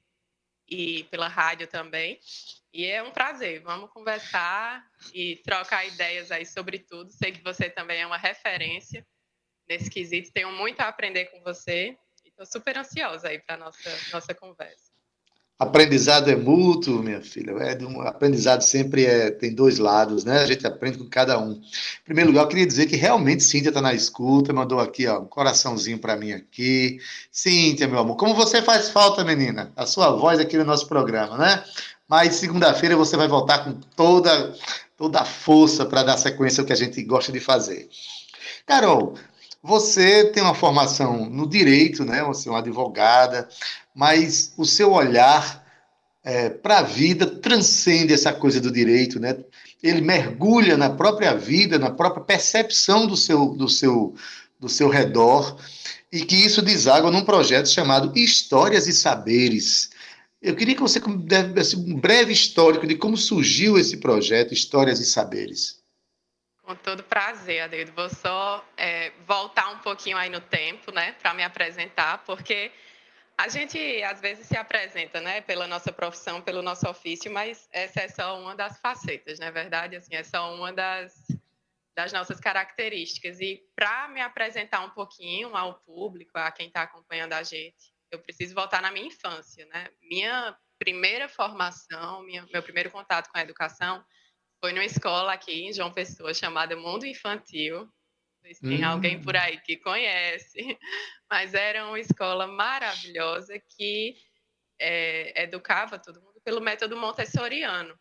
e 0.68 1.04
pela 1.04 1.28
rádio 1.28 1.68
também. 1.68 2.18
E 2.72 2.84
é 2.84 3.02
um 3.02 3.12
prazer. 3.12 3.60
Vamos 3.62 3.90
conversar 3.90 4.84
e 5.14 5.36
trocar 5.36 5.86
ideias 5.86 6.32
aí 6.32 6.44
sobre 6.44 6.80
tudo. 6.80 7.12
Sei 7.12 7.30
que 7.30 7.42
você 7.42 7.70
também 7.70 8.00
é 8.00 8.06
uma 8.06 8.18
referência 8.18 9.06
nesse 9.68 9.90
quesito. 9.90 10.32
Tenho 10.32 10.52
muito 10.52 10.80
a 10.80 10.88
aprender 10.88 11.26
com 11.26 11.40
você 11.42 11.96
estou 12.36 12.46
super 12.46 12.76
ansiosa 12.76 13.28
aí 13.28 13.38
para 13.38 13.56
nossa 13.56 13.90
nossa 14.12 14.34
conversa. 14.34 14.94
Aprendizado 15.58 16.30
é 16.30 16.36
mútuo, 16.36 17.02
minha 17.02 17.22
filha. 17.22 17.52
É 17.52 17.82
um, 17.82 18.02
aprendizado 18.02 18.60
sempre 18.60 19.06
é, 19.06 19.30
tem 19.30 19.54
dois 19.54 19.78
lados, 19.78 20.22
né? 20.22 20.40
A 20.40 20.46
gente 20.46 20.66
aprende 20.66 20.98
com 20.98 21.08
cada 21.08 21.38
um. 21.38 21.52
Em 21.52 22.04
primeiro 22.04 22.28
lugar, 22.28 22.42
eu 22.42 22.48
queria 22.48 22.66
dizer 22.66 22.84
que 22.84 22.94
realmente 22.94 23.42
Cíntia 23.42 23.70
está 23.70 23.80
na 23.80 23.94
escuta, 23.94 24.52
mandou 24.52 24.78
aqui 24.78 25.06
ó, 25.06 25.20
um 25.20 25.24
coraçãozinho 25.24 25.98
para 25.98 26.14
mim 26.14 26.32
aqui. 26.32 26.98
Cíntia, 27.32 27.88
meu 27.88 28.00
amor, 28.00 28.16
como 28.16 28.34
você 28.34 28.60
faz 28.60 28.90
falta, 28.90 29.24
menina? 29.24 29.72
A 29.74 29.86
sua 29.86 30.10
voz 30.10 30.38
aqui 30.38 30.58
no 30.58 30.64
nosso 30.64 30.86
programa, 30.86 31.38
né? 31.38 31.64
Mas 32.06 32.34
segunda-feira 32.34 32.94
você 32.94 33.16
vai 33.16 33.26
voltar 33.26 33.64
com 33.64 33.72
toda, 33.96 34.54
toda 34.94 35.20
a 35.20 35.24
força 35.24 35.86
para 35.86 36.02
dar 36.02 36.18
sequência 36.18 36.60
ao 36.60 36.66
que 36.66 36.72
a 36.74 36.76
gente 36.76 37.02
gosta 37.02 37.32
de 37.32 37.40
fazer. 37.40 37.88
Carol, 38.66 39.14
você 39.66 40.24
tem 40.26 40.42
uma 40.42 40.54
formação 40.54 41.28
no 41.28 41.48
direito, 41.48 42.04
né? 42.04 42.22
Você 42.22 42.48
é 42.48 42.52
uma 42.52 42.60
advogada, 42.60 43.48
mas 43.94 44.52
o 44.56 44.64
seu 44.64 44.92
olhar 44.92 45.64
é, 46.22 46.48
para 46.48 46.78
a 46.78 46.82
vida 46.82 47.26
transcende 47.26 48.12
essa 48.12 48.32
coisa 48.32 48.60
do 48.60 48.70
direito, 48.70 49.18
né? 49.18 49.36
Ele 49.82 50.00
mergulha 50.00 50.76
na 50.76 50.90
própria 50.90 51.34
vida, 51.34 51.78
na 51.78 51.90
própria 51.90 52.24
percepção 52.24 53.06
do 53.06 53.16
seu, 53.16 53.48
do 53.48 53.68
seu, 53.68 54.14
do 54.58 54.68
seu 54.68 54.88
redor, 54.88 55.58
e 56.12 56.24
que 56.24 56.36
isso 56.36 56.62
deságua 56.62 57.10
num 57.10 57.24
projeto 57.24 57.68
chamado 57.68 58.16
Histórias 58.16 58.86
e 58.86 58.92
Saberes. 58.92 59.90
Eu 60.40 60.54
queria 60.54 60.76
que 60.76 60.80
você 60.80 61.00
desse 61.52 61.76
um 61.76 61.98
breve 61.98 62.32
histórico 62.32 62.86
de 62.86 62.94
como 62.94 63.16
surgiu 63.16 63.76
esse 63.76 63.96
projeto 63.96 64.54
Histórias 64.54 65.00
e 65.00 65.04
Saberes. 65.04 65.75
Com 66.66 66.74
todo 66.74 67.04
prazer, 67.04 67.60
Adeildo. 67.60 67.92
Vou 67.92 68.08
só 68.08 68.68
é, 68.76 69.10
voltar 69.24 69.68
um 69.70 69.78
pouquinho 69.78 70.16
aí 70.16 70.28
no 70.28 70.40
tempo, 70.40 70.90
né, 70.90 71.12
para 71.12 71.32
me 71.32 71.44
apresentar, 71.44 72.24
porque 72.24 72.72
a 73.38 73.46
gente 73.46 73.78
às 74.02 74.20
vezes 74.20 74.48
se 74.48 74.56
apresenta, 74.56 75.20
né, 75.20 75.40
pela 75.40 75.68
nossa 75.68 75.92
profissão, 75.92 76.42
pelo 76.42 76.62
nosso 76.62 76.88
ofício, 76.88 77.30
mas 77.30 77.68
essa 77.70 78.00
é 78.00 78.08
só 78.08 78.40
uma 78.40 78.56
das 78.56 78.80
facetas, 78.80 79.38
na 79.38 79.46
é 79.46 79.50
verdade, 79.52 79.94
assim, 79.94 80.16
é 80.16 80.24
só 80.24 80.52
uma 80.52 80.72
das, 80.72 81.28
das 81.94 82.12
nossas 82.12 82.40
características. 82.40 83.40
E 83.40 83.62
para 83.76 84.08
me 84.08 84.20
apresentar 84.20 84.80
um 84.80 84.90
pouquinho 84.90 85.56
ao 85.56 85.74
público, 85.74 86.32
a 86.34 86.50
quem 86.50 86.66
está 86.66 86.82
acompanhando 86.82 87.34
a 87.34 87.44
gente, 87.44 87.94
eu 88.10 88.18
preciso 88.18 88.56
voltar 88.56 88.82
na 88.82 88.90
minha 88.90 89.06
infância, 89.06 89.64
né? 89.66 89.86
Minha 90.02 90.56
primeira 90.80 91.28
formação, 91.28 92.24
minha, 92.24 92.44
meu 92.52 92.62
primeiro 92.62 92.90
contato 92.90 93.30
com 93.30 93.38
a 93.38 93.42
educação 93.42 94.04
foi 94.60 94.72
numa 94.72 94.84
escola 94.84 95.32
aqui 95.32 95.66
em 95.66 95.72
João 95.72 95.92
Pessoa 95.92 96.32
chamada 96.32 96.76
Mundo 96.76 97.06
Infantil. 97.06 97.88
Se 98.52 98.60
tem 98.60 98.84
hum. 98.84 98.88
alguém 98.88 99.20
por 99.20 99.36
aí 99.36 99.58
que 99.60 99.76
conhece, 99.76 100.56
mas 101.30 101.52
era 101.52 101.86
uma 101.86 101.98
escola 101.98 102.46
maravilhosa 102.46 103.58
que 103.58 104.16
é, 104.78 105.42
educava 105.42 105.98
todo 105.98 106.22
mundo 106.22 106.40
pelo 106.44 106.60
método 106.60 106.96
montessoriano. 106.96 107.98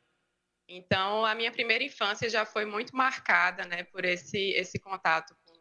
Então, 0.67 1.25
a 1.25 1.35
minha 1.35 1.51
primeira 1.51 1.83
infância 1.83 2.29
já 2.29 2.45
foi 2.45 2.65
muito 2.65 2.95
marcada 2.95 3.65
né, 3.65 3.83
por 3.83 4.03
esse, 4.03 4.51
esse 4.51 4.79
contato 4.79 5.35
com 5.45 5.53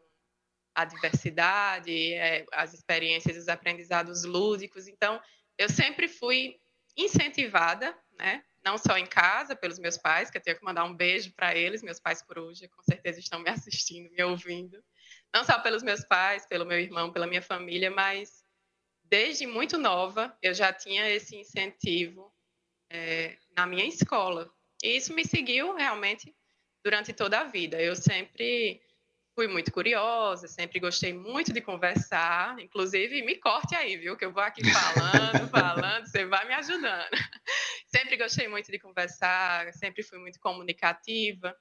a 0.75 0.85
diversidade, 0.85 2.13
é, 2.13 2.45
as 2.51 2.73
experiências, 2.73 3.37
os 3.37 3.47
aprendizados 3.47 4.23
lúdicos. 4.23 4.87
Então, 4.87 5.21
eu 5.57 5.69
sempre 5.69 6.07
fui 6.07 6.59
incentivada 6.97 7.97
né, 8.17 8.43
não 8.65 8.77
só 8.79 8.97
em 8.97 9.05
casa, 9.05 9.55
pelos 9.55 9.77
meus 9.77 9.97
pais, 9.97 10.31
que 10.31 10.37
eu 10.37 10.41
tenho 10.41 10.57
que 10.57 10.65
mandar 10.65 10.83
um 10.85 10.95
beijo 10.95 11.31
para 11.33 11.55
eles, 11.55 11.83
meus 11.83 11.99
pais 11.99 12.23
por 12.23 12.39
hoje, 12.39 12.67
com 12.67 12.81
certeza 12.81 13.19
estão 13.19 13.39
me 13.39 13.49
assistindo, 13.51 14.11
me 14.11 14.23
ouvindo. 14.23 14.83
Não 15.33 15.43
só 15.43 15.59
pelos 15.59 15.83
meus 15.83 16.03
pais, 16.03 16.47
pelo 16.47 16.65
meu 16.65 16.79
irmão, 16.79 17.13
pela 17.13 17.27
minha 17.27 17.41
família, 17.41 17.91
mas 17.91 18.43
desde 19.03 19.45
muito 19.45 19.77
nova 19.77 20.35
eu 20.41 20.53
já 20.53 20.73
tinha 20.73 21.07
esse 21.09 21.35
incentivo 21.35 22.33
é, 22.89 23.37
na 23.55 23.67
minha 23.67 23.85
escola. 23.85 24.51
E 24.83 24.97
isso 24.97 25.13
me 25.13 25.25
seguiu 25.25 25.75
realmente 25.75 26.35
durante 26.83 27.13
toda 27.13 27.41
a 27.41 27.43
vida. 27.43 27.79
Eu 27.79 27.95
sempre 27.95 28.81
fui 29.35 29.47
muito 29.47 29.71
curiosa, 29.71 30.47
sempre 30.47 30.79
gostei 30.79 31.13
muito 31.13 31.51
de 31.51 31.61
conversar. 31.61 32.57
Inclusive, 32.59 33.21
me 33.23 33.35
corte 33.35 33.75
aí, 33.75 33.97
viu? 33.97 34.15
Que 34.15 34.25
eu 34.25 34.31
vou 34.31 34.41
aqui 34.41 34.61
falando, 34.71 35.49
falando, 35.51 36.07
você 36.07 36.25
vai 36.25 36.47
me 36.47 36.53
ajudando. 36.53 37.11
Sempre 37.87 38.17
gostei 38.17 38.47
muito 38.47 38.69
de 38.69 38.77
conversar, 38.77 39.71
sempre 39.73 40.03
fui 40.03 40.19
muito 40.19 40.37
comunicativa. 40.37 41.55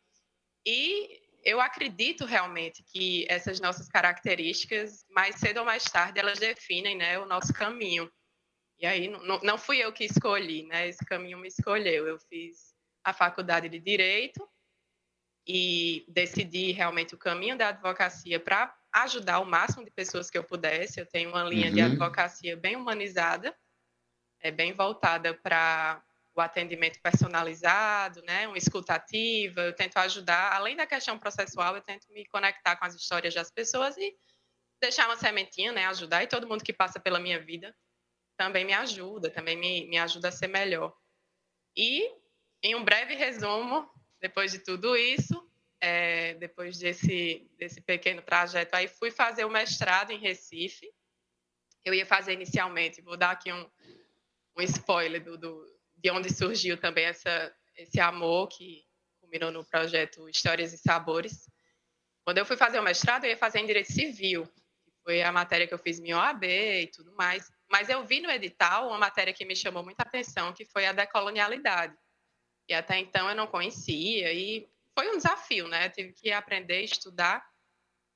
E 0.66 1.20
eu 1.44 1.60
acredito 1.60 2.24
realmente 2.24 2.82
que 2.82 3.24
essas 3.28 3.60
nossas 3.60 3.88
características, 3.88 5.04
mais 5.10 5.36
cedo 5.36 5.58
ou 5.58 5.64
mais 5.64 5.84
tarde, 5.84 6.18
elas 6.18 6.40
definem 6.40 6.96
né, 6.96 7.20
o 7.20 7.26
nosso 7.26 7.52
caminho. 7.52 8.10
E 8.80 8.86
aí, 8.86 9.06
não, 9.06 9.38
não 9.42 9.56
fui 9.56 9.78
eu 9.78 9.92
que 9.92 10.04
escolhi, 10.04 10.64
né? 10.64 10.88
Esse 10.88 11.04
caminho 11.04 11.38
me 11.38 11.46
escolheu. 11.46 12.08
Eu 12.08 12.18
fiz 12.18 12.74
a 13.04 13.12
faculdade 13.12 13.68
de 13.68 13.78
Direito, 13.78 14.44
e 15.46 16.04
decidi 16.08 16.72
realmente 16.72 17.14
o 17.14 17.18
caminho 17.18 17.56
da 17.56 17.68
advocacia 17.68 18.40
para 18.40 18.74
ajudar 18.92 19.40
o 19.40 19.44
máximo 19.44 19.84
de 19.84 19.90
pessoas 19.90 20.30
que 20.30 20.38
eu 20.38 20.44
pudesse. 20.44 21.00
Eu 21.00 21.06
tenho 21.06 21.30
uma 21.30 21.44
linha 21.44 21.68
uhum. 21.68 21.74
de 21.74 21.80
advocacia 21.80 22.56
bem 22.56 22.76
humanizada, 22.76 23.54
é 24.40 24.50
bem 24.50 24.72
voltada 24.72 25.34
para 25.34 26.02
o 26.34 26.40
atendimento 26.40 27.00
personalizado, 27.00 28.22
né, 28.22 28.48
uma 28.48 28.58
escutativa. 28.58 29.60
Eu 29.60 29.74
tento 29.74 29.96
ajudar, 29.98 30.52
além 30.52 30.76
da 30.76 30.86
questão 30.86 31.18
processual, 31.18 31.76
eu 31.76 31.82
tento 31.82 32.06
me 32.12 32.26
conectar 32.26 32.76
com 32.76 32.84
as 32.84 32.94
histórias 32.94 33.34
das 33.34 33.50
pessoas 33.50 33.96
e 33.96 34.16
deixar 34.80 35.06
uma 35.06 35.16
sementinha, 35.16 35.72
né, 35.72 35.86
ajudar. 35.86 36.22
E 36.22 36.26
todo 36.26 36.48
mundo 36.48 36.64
que 36.64 36.72
passa 36.72 36.98
pela 36.98 37.20
minha 37.20 37.40
vida 37.40 37.74
também 38.36 38.64
me 38.64 38.72
ajuda, 38.72 39.30
também 39.30 39.56
me, 39.56 39.86
me 39.86 39.98
ajuda 39.98 40.28
a 40.28 40.32
ser 40.32 40.48
melhor. 40.48 40.92
E, 41.76 42.10
em 42.62 42.74
um 42.74 42.84
breve 42.84 43.14
resumo, 43.14 43.88
depois 44.24 44.52
de 44.52 44.58
tudo 44.58 44.96
isso, 44.96 45.46
é, 45.78 46.32
depois 46.36 46.78
desse, 46.78 47.46
desse 47.58 47.78
pequeno 47.82 48.22
trajeto 48.22 48.74
aí, 48.74 48.88
fui 48.88 49.10
fazer 49.10 49.44
o 49.44 49.50
mestrado 49.50 50.12
em 50.12 50.18
Recife. 50.18 50.90
Eu 51.84 51.92
ia 51.92 52.06
fazer 52.06 52.32
inicialmente, 52.32 53.02
vou 53.02 53.18
dar 53.18 53.32
aqui 53.32 53.52
um, 53.52 53.70
um 54.56 54.62
spoiler 54.62 55.22
do, 55.22 55.36
do, 55.36 55.66
de 55.98 56.10
onde 56.10 56.32
surgiu 56.32 56.78
também 56.78 57.04
essa, 57.04 57.54
esse 57.76 58.00
amor 58.00 58.48
que 58.48 58.82
culminou 59.20 59.52
no 59.52 59.62
projeto 59.62 60.26
Histórias 60.26 60.72
e 60.72 60.78
Sabores. 60.78 61.46
Quando 62.24 62.38
eu 62.38 62.46
fui 62.46 62.56
fazer 62.56 62.80
o 62.80 62.82
mestrado, 62.82 63.24
eu 63.24 63.30
ia 63.30 63.36
fazer 63.36 63.58
em 63.58 63.66
Direito 63.66 63.92
Civil, 63.92 64.46
que 64.46 64.90
foi 65.04 65.22
a 65.22 65.30
matéria 65.30 65.66
que 65.68 65.74
eu 65.74 65.78
fiz 65.78 65.98
em 65.98 66.14
OAB 66.14 66.44
e 66.44 66.86
tudo 66.86 67.14
mais. 67.14 67.52
Mas 67.70 67.90
eu 67.90 68.02
vi 68.06 68.22
no 68.22 68.30
edital 68.30 68.88
uma 68.88 68.96
matéria 68.96 69.34
que 69.34 69.44
me 69.44 69.54
chamou 69.54 69.84
muita 69.84 70.02
atenção, 70.02 70.54
que 70.54 70.64
foi 70.64 70.86
a 70.86 70.92
decolonialidade. 70.92 71.94
E 72.68 72.74
até 72.74 72.98
então 72.98 73.28
eu 73.28 73.34
não 73.34 73.46
conhecia 73.46 74.32
e 74.32 74.68
foi 74.94 75.10
um 75.10 75.16
desafio, 75.16 75.68
né? 75.68 75.86
Eu 75.86 75.92
tive 75.92 76.12
que 76.12 76.32
aprender, 76.32 76.82
estudar, 76.82 77.44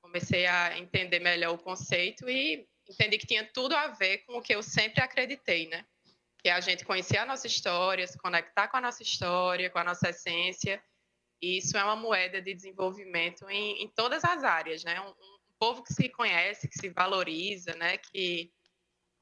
comecei 0.01 0.47
a 0.47 0.77
entender 0.77 1.19
melhor 1.19 1.53
o 1.53 1.57
conceito 1.57 2.27
e 2.29 2.67
entendi 2.89 3.17
que 3.17 3.27
tinha 3.27 3.45
tudo 3.53 3.75
a 3.75 3.87
ver 3.87 4.19
com 4.19 4.37
o 4.37 4.41
que 4.41 4.55
eu 4.55 4.63
sempre 4.63 5.03
acreditei, 5.03 5.67
né? 5.67 5.85
Que 6.41 6.49
é 6.49 6.53
a 6.53 6.61
gente 6.61 6.85
conhecer 6.85 7.17
a 7.17 7.25
nossa 7.25 7.45
história, 7.45 8.07
se 8.07 8.17
conectar 8.17 8.67
com 8.69 8.77
a 8.77 8.81
nossa 8.81 9.03
história, 9.03 9.69
com 9.69 9.77
a 9.77 9.83
nossa 9.83 10.09
essência. 10.09 10.81
E 11.41 11.57
isso 11.57 11.77
é 11.77 11.83
uma 11.83 11.95
moeda 11.95 12.41
de 12.41 12.53
desenvolvimento 12.53 13.47
em, 13.49 13.83
em 13.83 13.87
todas 13.89 14.23
as 14.23 14.43
áreas, 14.43 14.83
né? 14.83 14.99
Um, 15.01 15.09
um, 15.09 15.39
povo 15.59 15.83
que 15.83 15.93
se 15.93 16.07
conhece, 16.07 16.69
que 16.69 16.79
se 16.79 16.89
valoriza, 16.89 17.75
né? 17.75 17.97
Que, 17.97 18.49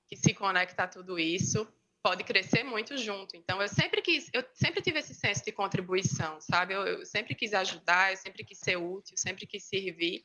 que 0.08 0.16
se 0.16 0.36
conecta 0.36 0.84
a 0.84 0.88
tudo 0.88 1.18
isso 1.18 1.68
pode 2.08 2.24
crescer 2.24 2.64
muito 2.64 2.98
junto. 2.98 3.36
Então, 3.36 3.62
eu 3.62 3.68
sempre 3.68 4.02
quis, 4.02 4.30
eu 4.32 4.42
sempre 4.54 4.82
tive 4.82 5.00
esse 5.00 5.14
senso 5.14 5.44
de 5.44 5.52
contribuição, 5.52 6.40
sabe? 6.40 6.74
Eu, 6.74 6.88
eu, 6.88 7.06
sempre 7.06 7.36
quis 7.36 7.54
ajudar, 7.54 8.14
eu 8.14 8.18
sempre 8.18 8.46
quis 8.46 8.60
ser 8.60 8.78
útil, 8.78 9.18
sempre 9.18 9.46
quis 9.46 9.66
servir. 9.66 10.24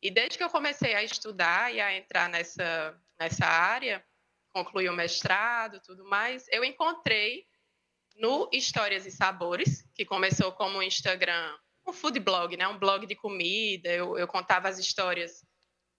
E 0.00 0.12
desde 0.12 0.38
que 0.38 0.44
eu 0.44 0.48
comecei 0.48 0.94
a 0.94 1.02
estudar 1.02 1.74
e 1.74 1.80
a 1.80 1.92
entrar 1.92 2.28
nessa, 2.28 2.96
nessa 3.18 3.44
área, 3.44 4.04
concluí 4.50 4.88
o 4.88 4.92
mestrado, 4.92 5.80
tudo 5.84 6.04
mais, 6.04 6.46
eu 6.52 6.62
encontrei 6.62 7.44
no 8.14 8.48
Histórias 8.52 9.04
e 9.04 9.10
Sabores, 9.10 9.82
que 9.96 10.04
começou 10.04 10.52
como 10.52 10.78
um 10.78 10.82
Instagram, 10.82 11.52
um 11.84 11.92
food 11.92 12.20
blog, 12.20 12.56
né? 12.56 12.68
Um 12.68 12.78
blog 12.78 13.08
de 13.08 13.16
comida. 13.16 13.88
Eu, 13.88 14.16
eu 14.16 14.28
contava 14.28 14.68
as 14.68 14.78
histórias 14.78 15.44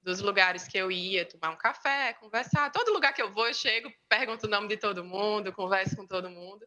dos 0.02 0.22
lugares 0.22 0.68
que 0.68 0.78
eu 0.78 0.92
ia 0.92 1.26
tomar 1.26 1.52
um 1.52 1.58
café, 1.58 2.14
conversar. 2.14 2.72
Todo 2.72 2.94
lugar 2.94 3.14
que 3.14 3.22
eu 3.22 3.32
vou, 3.32 3.48
eu 3.48 3.54
chego, 3.54 3.92
pergunto 4.08 4.48
o 4.48 4.50
nome 4.50 4.68
de 4.68 4.78
todo 4.78 5.04
mundo, 5.04 5.52
converso 5.52 5.96
com 5.96 6.08
todo 6.08 6.30
mundo. 6.30 6.66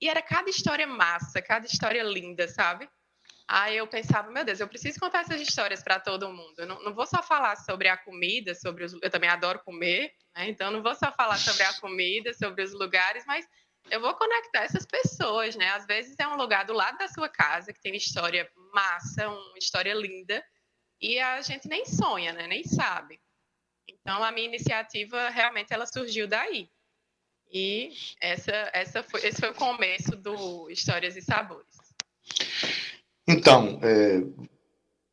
E 0.00 0.08
era 0.08 0.22
cada 0.22 0.48
história 0.48 0.86
massa, 0.86 1.42
cada 1.42 1.66
história 1.66 2.02
linda, 2.02 2.46
sabe? 2.46 2.88
Aí 3.48 3.76
eu 3.76 3.86
pensava, 3.86 4.30
meu 4.30 4.44
Deus, 4.44 4.60
eu 4.60 4.68
preciso 4.68 5.00
contar 5.00 5.20
essas 5.20 5.40
histórias 5.40 5.82
para 5.82 5.98
todo 5.98 6.32
mundo. 6.32 6.54
Eu 6.58 6.66
não, 6.66 6.82
não, 6.84 6.94
vou 6.94 7.06
só 7.06 7.22
falar 7.22 7.56
sobre 7.56 7.88
a 7.88 7.96
comida, 7.96 8.54
sobre 8.54 8.84
os. 8.84 8.92
Eu 9.02 9.10
também 9.10 9.30
adoro 9.30 9.58
comer, 9.64 10.12
né? 10.36 10.48
Então 10.48 10.70
não 10.70 10.82
vou 10.82 10.94
só 10.94 11.10
falar 11.12 11.38
sobre 11.38 11.62
a 11.62 11.72
comida, 11.80 12.32
sobre 12.34 12.62
os 12.62 12.72
lugares, 12.74 13.24
mas 13.26 13.46
eu 13.90 14.00
vou 14.00 14.14
conectar 14.14 14.60
essas 14.60 14.84
pessoas, 14.84 15.56
né? 15.56 15.70
Às 15.70 15.86
vezes 15.86 16.14
é 16.18 16.28
um 16.28 16.36
lugar 16.36 16.66
do 16.66 16.74
lado 16.74 16.98
da 16.98 17.08
sua 17.08 17.28
casa 17.28 17.72
que 17.72 17.80
tem 17.80 17.96
história 17.96 18.48
massa, 18.72 19.28
uma 19.28 19.58
história 19.58 19.94
linda 19.94 20.44
e 21.00 21.18
a 21.18 21.40
gente 21.42 21.68
nem 21.68 21.84
sonha, 21.84 22.32
né? 22.32 22.46
nem 22.46 22.64
sabe. 22.64 23.20
Então, 23.88 24.22
a 24.22 24.32
minha 24.32 24.46
iniciativa 24.46 25.28
realmente 25.28 25.72
ela 25.72 25.86
surgiu 25.86 26.26
daí. 26.26 26.68
E 27.50 27.92
essa, 28.20 28.70
essa 28.72 29.02
foi, 29.02 29.26
esse 29.26 29.40
foi 29.40 29.50
o 29.50 29.54
começo 29.54 30.14
do 30.16 30.70
Histórias 30.70 31.16
e 31.16 31.22
Sabores. 31.22 31.76
Então, 33.26 33.78
é, 33.82 34.22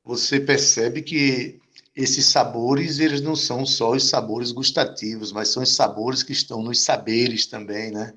você 0.04 0.40
percebe 0.40 1.02
que 1.02 1.60
esses 1.96 2.26
sabores, 2.26 3.00
eles 3.00 3.22
não 3.22 3.36
são 3.36 3.66
só 3.66 3.92
os 3.92 4.10
sabores 4.10 4.52
gustativos, 4.52 5.32
mas 5.32 5.50
são 5.50 5.64
os 5.64 5.74
sabores 5.74 6.24
que 6.24 6.34
estão 6.34 6.62
nos 6.62 6.82
saberes 6.82 7.46
também, 7.46 7.92
né? 7.92 8.14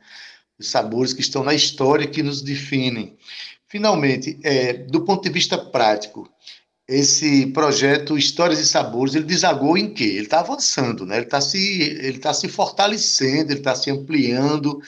Os 0.59 0.69
sabores 0.69 1.13
que 1.13 1.21
estão 1.21 1.45
na 1.45 1.55
história 1.55 2.09
que 2.09 2.23
nos 2.23 2.43
definem. 2.43 3.17
Finalmente, 3.69 4.39
é, 4.43 4.73
do 4.73 5.05
ponto 5.05 5.23
de 5.23 5.31
vista 5.31 5.57
prático, 5.57 6.29
esse 6.89 7.47
projeto 7.49 8.17
Histórias 8.17 8.59
e 8.59 8.67
Sabores, 8.67 9.15
ele 9.15 9.27
desagou 9.27 9.77
em 9.77 9.93
quê? 9.93 10.05
Ele 10.05 10.21
está 10.23 10.41
avançando, 10.41 11.05
né? 11.05 11.17
Ele 11.17 11.27
está 11.27 11.41
se, 11.41 11.83
ele 11.83 12.19
tá 12.19 12.33
se 12.33 12.49
fortalecendo, 12.49 13.53
ele 13.53 13.61
está 13.61 13.75
se 13.75 13.91
ampliando, 13.91 14.83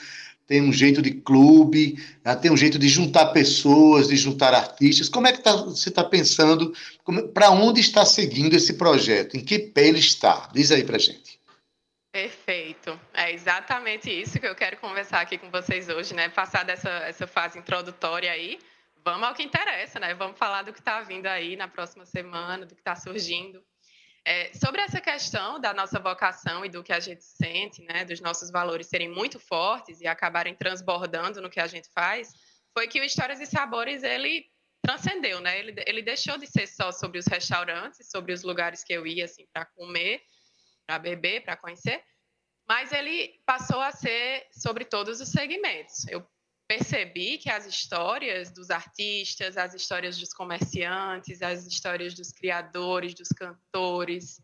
tem 0.47 0.61
um 0.61 0.73
jeito 0.73 0.99
de 0.99 1.11
clube, 1.11 2.03
né? 2.25 2.35
tem 2.35 2.51
um 2.51 2.57
jeito 2.57 2.79
de 2.79 2.89
juntar 2.89 3.27
pessoas, 3.27 4.07
de 4.07 4.17
juntar 4.17 4.53
artistas. 4.53 5.07
Como 5.07 5.27
é 5.27 5.31
que 5.31 5.43
tá, 5.43 5.55
você 5.55 5.89
está 5.89 6.03
pensando, 6.03 6.73
para 7.33 7.51
onde 7.51 7.79
está 7.79 8.03
seguindo 8.03 8.55
esse 8.55 8.73
projeto? 8.73 9.37
Em 9.37 9.39
que 9.39 9.59
pé 9.59 9.87
ele 9.87 9.99
está? 9.99 10.49
Diz 10.51 10.71
aí 10.71 10.83
para 10.83 10.97
gente. 10.97 11.39
Perfeito. 12.11 12.99
É 13.13 13.31
exatamente 13.31 14.09
isso 14.11 14.39
que 14.39 14.45
eu 14.45 14.55
quero 14.55 14.75
conversar 14.77 15.21
aqui 15.21 15.37
com 15.37 15.49
vocês 15.49 15.87
hoje, 15.87 16.13
né? 16.13 16.27
Passar 16.27 16.65
dessa 16.65 16.89
essa 16.89 17.25
fase 17.25 17.57
introdutória 17.57 18.29
aí, 18.29 18.59
vamos 19.03 19.27
ao 19.27 19.33
que 19.33 19.43
interessa, 19.43 19.99
né? 19.99 20.13
Vamos 20.13 20.37
falar 20.37 20.63
do 20.63 20.73
que 20.73 20.79
está 20.79 21.01
vindo 21.01 21.27
aí 21.27 21.55
na 21.55 21.67
próxima 21.67 22.05
semana, 22.05 22.65
do 22.65 22.75
que 22.75 22.81
está 22.81 22.95
surgindo. 22.95 23.63
É, 24.23 24.53
sobre 24.53 24.81
essa 24.81 25.01
questão 25.01 25.59
da 25.59 25.73
nossa 25.73 25.99
vocação 25.99 26.63
e 26.63 26.69
do 26.69 26.83
que 26.83 26.93
a 26.93 26.99
gente 26.99 27.23
sente, 27.23 27.81
né, 27.81 28.05
dos 28.05 28.21
nossos 28.21 28.51
valores 28.51 28.87
serem 28.87 29.09
muito 29.09 29.39
fortes 29.39 29.99
e 29.99 30.05
acabarem 30.05 30.53
transbordando 30.53 31.41
no 31.41 31.49
que 31.49 31.59
a 31.59 31.65
gente 31.65 31.89
faz, 31.91 32.31
foi 32.71 32.87
que 32.87 33.01
o 33.01 33.03
Histórias 33.03 33.41
e 33.41 33.47
Sabores 33.47 34.03
ele 34.03 34.45
transcendeu, 34.83 35.39
né? 35.39 35.57
Ele, 35.59 35.83
ele 35.87 36.01
deixou 36.01 36.37
de 36.37 36.45
ser 36.47 36.67
só 36.67 36.91
sobre 36.91 37.17
os 37.17 37.25
restaurantes, 37.25 38.09
sobre 38.09 38.31
os 38.31 38.43
lugares 38.43 38.83
que 38.83 38.93
eu 38.93 39.05
ia 39.07 39.25
assim 39.25 39.47
para 39.51 39.65
comer, 39.65 40.21
para 40.85 40.99
beber, 40.99 41.43
para 41.43 41.57
conhecer, 41.57 42.03
mas 42.67 42.91
ele 42.91 43.41
passou 43.45 43.81
a 43.81 43.91
ser 43.91 44.47
sobre 44.51 44.85
todos 44.85 45.19
os 45.19 45.29
segmentos. 45.29 46.07
Eu 46.07 46.25
percebi 46.71 47.37
que 47.37 47.49
as 47.49 47.65
histórias 47.65 48.49
dos 48.49 48.69
artistas, 48.69 49.57
as 49.57 49.73
histórias 49.73 50.17
dos 50.17 50.31
comerciantes, 50.31 51.41
as 51.41 51.67
histórias 51.67 52.13
dos 52.13 52.31
criadores, 52.31 53.13
dos 53.13 53.27
cantores, 53.27 54.41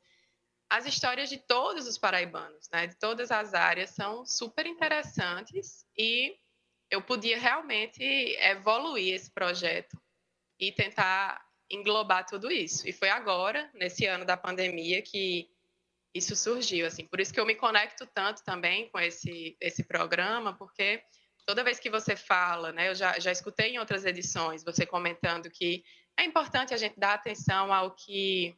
as 0.70 0.86
histórias 0.86 1.30
de 1.30 1.38
todos 1.38 1.88
os 1.88 1.98
paraibanos, 1.98 2.68
né, 2.70 2.88
de 2.88 3.00
todas 3.00 3.32
as 3.32 3.54
áreas, 3.54 3.92
são 3.92 4.26
super 4.26 4.66
interessantes 4.66 5.86
e 5.98 6.36
eu 6.92 7.02
podia 7.02 7.40
realmente 7.40 8.04
evoluir 8.04 9.14
esse 9.14 9.32
projeto 9.32 9.98
e 10.60 10.70
tentar 10.74 11.42
englobar 11.72 12.26
tudo 12.26 12.52
isso. 12.52 12.86
E 12.90 12.92
foi 12.92 13.10
agora, 13.10 13.72
nesse 13.74 14.06
ano 14.06 14.26
da 14.26 14.36
pandemia, 14.36 15.02
que 15.02 15.50
isso 16.14 16.36
surgiu. 16.36 16.88
Assim, 16.88 17.06
por 17.06 17.22
isso 17.22 17.34
que 17.34 17.40
eu 17.40 17.46
me 17.46 17.56
conecto 17.56 18.06
tanto 18.06 18.44
também 18.44 18.90
com 18.90 19.00
esse, 19.00 19.56
esse 19.62 19.86
programa, 19.86 20.54
porque 20.58 21.02
toda 21.48 21.64
vez 21.64 21.80
que 21.80 21.90
você 21.90 22.16
fala, 22.16 22.74
né, 22.74 22.90
eu 22.90 22.96
já, 22.96 23.18
já 23.20 23.32
escutei 23.32 23.70
em 23.70 23.80
outras 23.80 24.04
edições 24.04 24.66
você 24.66 24.86
comentando 24.86 25.50
que 25.50 25.82
é 26.20 26.26
importante 26.26 26.74
a 26.74 26.78
gente 26.78 27.00
dar 27.00 27.14
atenção 27.14 27.74
ao 27.74 27.96
que 27.96 28.56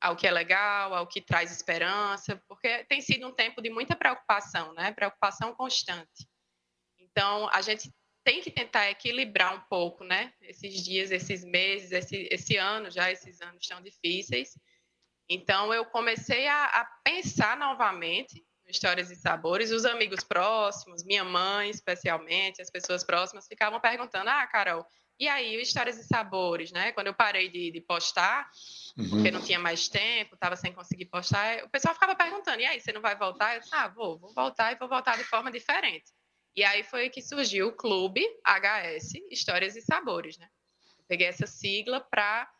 ao 0.00 0.16
que 0.16 0.26
é 0.26 0.30
legal, 0.32 0.94
ao 0.94 1.06
que 1.06 1.20
traz 1.20 1.52
esperança, 1.52 2.36
porque 2.48 2.84
tem 2.84 3.00
sido 3.00 3.26
um 3.26 3.32
tempo 3.32 3.62
de 3.62 3.70
muita 3.70 3.94
preocupação, 3.94 4.72
né? 4.74 4.90
Preocupação 4.90 5.54
constante. 5.54 6.28
Então, 6.98 7.48
a 7.52 7.60
gente 7.60 7.88
tem 8.24 8.40
que 8.40 8.50
tentar 8.50 8.90
equilibrar 8.90 9.54
um 9.54 9.60
pouco, 9.60 10.02
né? 10.02 10.32
Esses 10.40 10.82
dias, 10.82 11.12
esses 11.12 11.44
meses, 11.44 11.92
esse, 11.92 12.28
esse 12.32 12.56
ano 12.56 12.90
já, 12.90 13.12
esses 13.12 13.40
anos 13.42 13.64
tão 13.64 13.80
difíceis. 13.80 14.58
Então, 15.28 15.72
eu 15.72 15.84
comecei 15.84 16.48
a, 16.48 16.64
a 16.64 16.84
pensar 17.04 17.56
novamente 17.56 18.44
Histórias 18.72 19.10
e 19.10 19.16
Sabores, 19.16 19.70
os 19.70 19.84
amigos 19.84 20.24
próximos, 20.24 21.04
minha 21.04 21.22
mãe 21.22 21.70
especialmente, 21.70 22.60
as 22.60 22.70
pessoas 22.70 23.04
próximas 23.04 23.46
ficavam 23.46 23.78
perguntando: 23.80 24.30
Ah, 24.30 24.46
Carol, 24.46 24.84
e 25.20 25.28
aí, 25.28 25.60
Histórias 25.60 25.98
e 25.98 26.04
Sabores, 26.04 26.72
né? 26.72 26.90
Quando 26.92 27.06
eu 27.08 27.14
parei 27.14 27.48
de, 27.48 27.70
de 27.70 27.80
postar, 27.80 28.50
uhum. 28.96 29.10
porque 29.10 29.30
não 29.30 29.40
tinha 29.40 29.58
mais 29.58 29.88
tempo, 29.88 30.34
estava 30.34 30.56
sem 30.56 30.72
conseguir 30.72 31.04
postar, 31.06 31.62
o 31.64 31.70
pessoal 31.70 31.94
ficava 31.94 32.16
perguntando: 32.16 32.60
E 32.60 32.66
aí, 32.66 32.80
você 32.80 32.92
não 32.92 33.00
vai 33.00 33.16
voltar? 33.16 33.54
Eu 33.54 33.60
disse: 33.60 33.74
Ah, 33.74 33.88
vou, 33.88 34.18
vou 34.18 34.32
voltar 34.34 34.72
e 34.72 34.76
vou 34.76 34.88
voltar 34.88 35.16
de 35.16 35.24
forma 35.24 35.50
diferente. 35.52 36.10
E 36.56 36.64
aí 36.64 36.82
foi 36.82 37.08
que 37.08 37.22
surgiu 37.22 37.68
o 37.68 37.76
Clube 37.76 38.22
HS 38.44 39.12
Histórias 39.30 39.76
e 39.76 39.80
Sabores, 39.80 40.36
né? 40.38 40.48
Eu 40.98 41.04
peguei 41.06 41.26
essa 41.26 41.46
sigla 41.46 42.00
para 42.00 42.50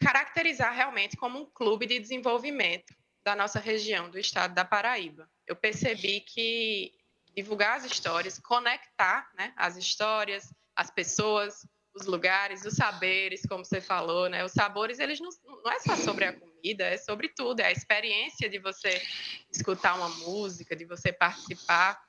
caracterizar 0.00 0.74
realmente 0.74 1.16
como 1.16 1.38
um 1.38 1.46
clube 1.46 1.86
de 1.86 1.98
desenvolvimento 1.98 2.94
da 3.24 3.36
nossa 3.36 3.60
região, 3.60 4.10
do 4.10 4.18
estado 4.18 4.54
da 4.54 4.64
Paraíba. 4.64 5.30
Eu 5.46 5.56
percebi 5.56 6.20
que 6.20 6.92
divulgar 7.34 7.76
as 7.76 7.84
histórias, 7.84 8.38
conectar 8.38 9.30
né, 9.36 9.52
as 9.56 9.76
histórias, 9.76 10.54
as 10.76 10.90
pessoas, 10.90 11.66
os 11.94 12.06
lugares, 12.06 12.64
os 12.64 12.74
saberes, 12.74 13.42
como 13.46 13.64
você 13.64 13.80
falou, 13.80 14.28
né? 14.28 14.44
Os 14.44 14.52
sabores, 14.52 14.98
eles 14.98 15.20
não, 15.20 15.30
não 15.44 15.70
é 15.70 15.78
só 15.80 15.96
sobre 15.96 16.24
a 16.24 16.32
comida, 16.32 16.84
é 16.84 16.96
sobre 16.96 17.28
tudo, 17.28 17.60
é 17.60 17.66
a 17.66 17.72
experiência 17.72 18.48
de 18.48 18.58
você 18.58 19.02
escutar 19.50 19.94
uma 19.94 20.08
música, 20.08 20.74
de 20.74 20.84
você 20.84 21.12
participar. 21.12 22.02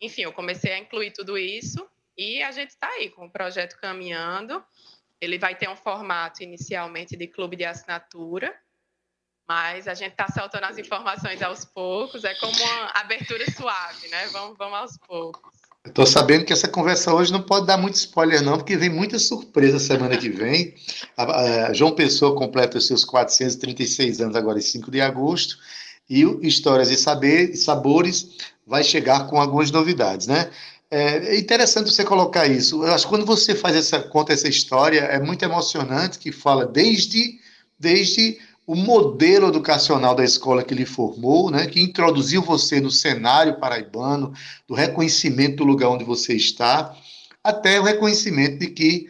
Enfim, 0.00 0.22
eu 0.22 0.32
comecei 0.32 0.72
a 0.72 0.78
incluir 0.78 1.12
tudo 1.12 1.36
isso 1.36 1.88
e 2.16 2.42
a 2.42 2.52
gente 2.52 2.70
está 2.70 2.88
aí 2.88 3.10
com 3.10 3.26
o 3.26 3.30
projeto 3.30 3.76
caminhando. 3.80 4.64
Ele 5.20 5.38
vai 5.38 5.56
ter 5.56 5.68
um 5.68 5.76
formato 5.76 6.42
inicialmente 6.42 7.16
de 7.16 7.26
clube 7.26 7.56
de 7.56 7.64
assinatura, 7.64 8.54
mas 9.48 9.86
a 9.86 9.94
gente 9.94 10.12
está 10.12 10.26
soltando 10.28 10.64
as 10.64 10.78
informações 10.78 11.42
aos 11.42 11.64
poucos, 11.64 12.24
é 12.24 12.34
como 12.34 12.52
uma 12.52 12.90
abertura 12.94 13.44
suave, 13.50 14.08
né? 14.08 14.26
Vamos, 14.32 14.56
vamos 14.56 14.78
aos 14.78 14.98
poucos. 14.98 15.52
Estou 15.86 16.06
sabendo 16.06 16.46
que 16.46 16.52
essa 16.52 16.66
conversa 16.66 17.12
hoje 17.12 17.30
não 17.30 17.42
pode 17.42 17.66
dar 17.66 17.76
muito 17.76 17.94
spoiler, 17.96 18.42
não, 18.42 18.56
porque 18.56 18.74
vem 18.74 18.88
muita 18.88 19.18
surpresa 19.18 19.78
semana 19.78 20.16
que 20.16 20.30
vem. 20.30 20.74
A, 21.14 21.66
a 21.66 21.72
João 21.74 21.94
Pessoa 21.94 22.34
completa 22.34 22.78
os 22.78 22.86
seus 22.86 23.04
436 23.04 24.22
anos 24.22 24.34
agora 24.34 24.58
em 24.58 24.62
5 24.62 24.90
de 24.90 25.02
agosto, 25.02 25.58
e 26.08 26.24
o 26.24 26.40
Histórias 26.42 26.90
e 26.90 26.96
Saber, 26.96 27.54
Sabores 27.54 28.38
vai 28.66 28.82
chegar 28.82 29.26
com 29.26 29.38
algumas 29.38 29.70
novidades, 29.70 30.26
né? 30.26 30.50
É 30.90 31.36
interessante 31.36 31.90
você 31.90 32.04
colocar 32.04 32.46
isso. 32.46 32.84
Eu 32.84 32.94
acho 32.94 33.04
que 33.04 33.10
quando 33.10 33.26
você 33.26 33.54
faz 33.54 33.74
essa 33.74 34.00
conta 34.00 34.32
essa 34.32 34.48
história, 34.48 35.00
é 35.00 35.18
muito 35.18 35.42
emocionante 35.42 36.18
que 36.18 36.30
fala 36.30 36.64
desde 36.64 37.40
desde 37.78 38.38
o 38.66 38.74
modelo 38.74 39.48
educacional 39.48 40.14
da 40.14 40.24
escola 40.24 40.64
que 40.64 40.74
lhe 40.74 40.86
formou, 40.86 41.50
né, 41.50 41.66
que 41.66 41.80
introduziu 41.80 42.40
você 42.40 42.80
no 42.80 42.90
cenário 42.90 43.58
paraibano, 43.58 44.32
do 44.66 44.74
reconhecimento 44.74 45.56
do 45.56 45.64
lugar 45.64 45.88
onde 45.90 46.04
você 46.04 46.34
está, 46.34 46.96
até 47.42 47.78
o 47.78 47.82
reconhecimento 47.82 48.58
de 48.58 48.68
que 48.68 49.06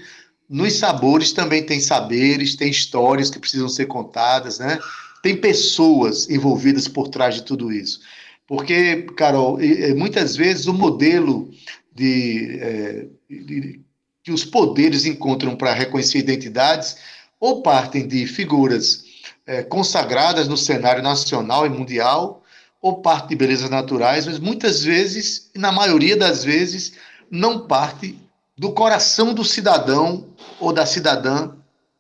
nos 0.48 0.74
sabores 0.74 1.32
também 1.32 1.62
tem 1.62 1.80
saberes, 1.80 2.56
tem 2.56 2.68
histórias 2.68 3.30
que 3.30 3.38
precisam 3.38 3.68
ser 3.68 3.86
contadas, 3.86 4.58
né? 4.58 4.78
Tem 5.22 5.36
pessoas 5.36 6.28
envolvidas 6.28 6.86
por 6.86 7.08
trás 7.08 7.36
de 7.36 7.42
tudo 7.42 7.72
isso. 7.72 8.00
Porque, 8.46 9.06
Carol, 9.16 9.58
muitas 9.96 10.36
vezes 10.36 10.66
o 10.66 10.74
modelo 10.74 11.50
de, 11.94 12.58
é, 12.60 13.06
de 13.30 13.80
que 14.22 14.32
os 14.32 14.44
poderes 14.44 15.06
encontram 15.06 15.56
para 15.56 15.72
reconhecer 15.72 16.18
identidades 16.18 16.96
ou 17.40 17.62
partem 17.62 18.06
de 18.06 18.26
figuras 18.26 19.03
é, 19.46 19.62
consagradas 19.62 20.48
no 20.48 20.56
cenário 20.56 21.02
nacional 21.02 21.66
e 21.66 21.68
mundial, 21.68 22.42
ou 22.80 23.00
parte 23.00 23.28
de 23.28 23.36
belezas 23.36 23.70
naturais, 23.70 24.26
mas 24.26 24.38
muitas 24.38 24.82
vezes, 24.82 25.50
na 25.54 25.72
maioria 25.72 26.16
das 26.16 26.44
vezes, 26.44 26.92
não 27.30 27.66
parte 27.66 28.18
do 28.56 28.72
coração 28.72 29.32
do 29.32 29.42
cidadão 29.42 30.28
ou 30.60 30.72
da 30.72 30.84
cidadã 30.84 31.52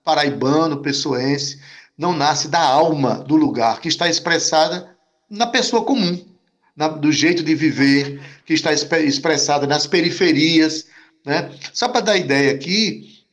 paraibano, 0.04 0.82
pessoense, 0.82 1.58
não 1.96 2.12
nasce 2.12 2.48
da 2.48 2.60
alma 2.60 3.14
do 3.14 3.34
lugar, 3.36 3.80
que 3.80 3.88
está 3.88 4.08
expressada 4.08 4.94
na 5.30 5.46
pessoa 5.46 5.84
comum, 5.84 6.22
na, 6.76 6.88
do 6.88 7.10
jeito 7.10 7.42
de 7.42 7.54
viver, 7.54 8.20
que 8.44 8.52
está 8.52 8.70
expressada 8.72 9.66
nas 9.66 9.86
periferias. 9.86 10.86
Né? 11.24 11.50
Só 11.72 11.88
para 11.88 12.02
dar 12.02 12.16
ideia 12.18 12.52
aqui, 12.52 13.24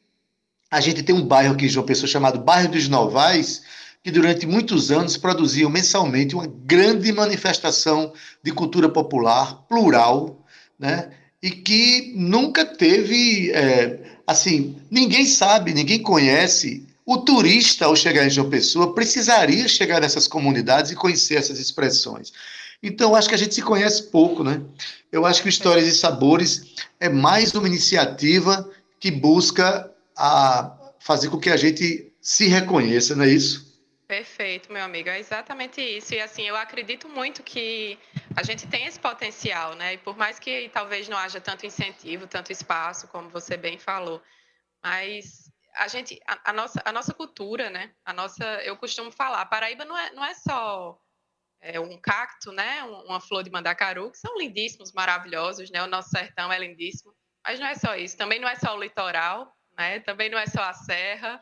a 0.70 0.80
gente 0.80 1.04
tem 1.04 1.14
um 1.14 1.26
bairro 1.26 1.54
aqui 1.54 1.68
João 1.68 1.86
Pessoa 1.86 2.08
chamado 2.08 2.40
Bairro 2.40 2.72
dos 2.72 2.88
Novais, 2.88 3.62
que 4.04 4.12
durante 4.12 4.46
muitos 4.48 4.92
anos 4.92 5.18
produziam 5.18 5.70
mensalmente 5.70 6.36
uma 6.36 6.48
grande 6.48 7.12
manifestação 7.12 8.14
de 8.44 8.52
cultura 8.52 8.90
popular, 8.90 9.64
plural, 9.68 10.44
né? 10.80 11.12
e 11.42 11.50
que 11.50 12.14
nunca 12.16 12.64
teve, 12.66 13.52
é, 13.52 14.00
assim, 14.28 14.76
ninguém 14.90 15.26
sabe, 15.26 15.74
ninguém 15.74 16.02
conhece. 16.02 16.86
O 17.06 17.18
turista, 17.18 17.86
ao 17.86 17.96
chegar 17.96 18.26
em 18.26 18.30
João 18.30 18.50
Pessoa, 18.50 18.94
precisaria 18.94 19.68
chegar 19.68 20.00
nessas 20.00 20.28
comunidades 20.28 20.92
e 20.92 20.96
conhecer 20.96 21.36
essas 21.36 21.60
expressões. 21.60 22.32
Então, 22.82 23.16
acho 23.16 23.28
que 23.28 23.36
a 23.36 23.38
gente 23.38 23.56
se 23.56 23.62
conhece 23.62 24.04
pouco, 24.04 24.44
né? 24.44 24.62
Eu 25.12 25.26
acho 25.26 25.42
que 25.42 25.50
Histórias 25.50 25.88
e 25.88 25.98
Sabores 25.98 26.76
é 27.00 27.10
mais 27.10 27.54
uma 27.54 27.68
iniciativa 27.68 28.68
que 29.00 29.12
busca 29.12 29.92
a 30.16 30.72
fazer 31.00 31.30
com 31.30 31.38
que 31.38 31.50
a 31.50 31.58
gente 31.58 32.12
se 32.22 32.48
reconheça, 32.48 33.16
não 33.16 33.26
é 33.26 33.30
isso? 33.30 33.71
Perfeito, 34.12 34.74
meu 34.74 34.84
amigo. 34.84 35.08
É 35.08 35.20
exatamente 35.20 35.80
isso. 35.80 36.14
E 36.14 36.20
assim, 36.20 36.42
eu 36.42 36.58
acredito 36.58 37.08
muito 37.08 37.42
que 37.42 37.98
a 38.36 38.44
gente 38.44 38.68
tem 38.68 38.86
esse 38.86 39.00
potencial, 39.00 39.74
né? 39.74 39.94
E 39.94 39.98
por 39.98 40.18
mais 40.18 40.38
que 40.38 40.68
talvez 40.68 41.08
não 41.08 41.18
haja 41.18 41.40
tanto 41.40 41.66
incentivo, 41.66 42.28
tanto 42.28 42.52
espaço, 42.52 43.08
como 43.08 43.30
você 43.30 43.56
bem 43.56 43.80
falou, 43.80 44.22
mas 44.84 45.50
a 45.76 45.88
gente, 45.88 46.20
a, 46.28 46.50
a, 46.50 46.52
nossa, 46.52 46.82
a 46.84 46.92
nossa 46.92 47.14
cultura, 47.14 47.70
né? 47.70 47.94
A 48.04 48.12
nossa, 48.12 48.44
eu 48.66 48.76
costumo 48.76 49.14
falar, 49.14 49.46
Paraíba 49.46 49.86
não 49.86 49.98
é, 49.98 50.12
não 50.12 50.26
é 50.26 50.34
só 50.34 51.00
é, 51.62 51.80
um 51.80 51.98
cacto, 51.98 52.52
né? 52.52 52.84
Uma 52.84 53.22
flor 53.22 53.44
de 53.44 53.50
mandacaru, 53.50 54.12
que 54.12 54.18
são 54.18 54.38
lindíssimos, 54.38 54.92
maravilhosos, 54.92 55.72
né? 55.72 55.82
O 55.84 55.88
nosso 55.88 56.10
sertão 56.10 56.52
é 56.52 56.60
lindíssimo, 56.60 57.16
mas 57.46 57.62
não 57.62 57.68
é 57.68 57.76
só 57.76 57.96
isso. 57.96 58.18
Também 58.18 58.42
não 58.42 58.50
é 58.50 58.56
só 58.56 58.76
o 58.76 58.84
litoral, 58.84 59.56
né? 59.78 60.02
Também 60.02 60.30
não 60.30 60.38
é 60.38 60.48
só 60.48 60.64
a 60.64 60.74
serra, 60.74 61.40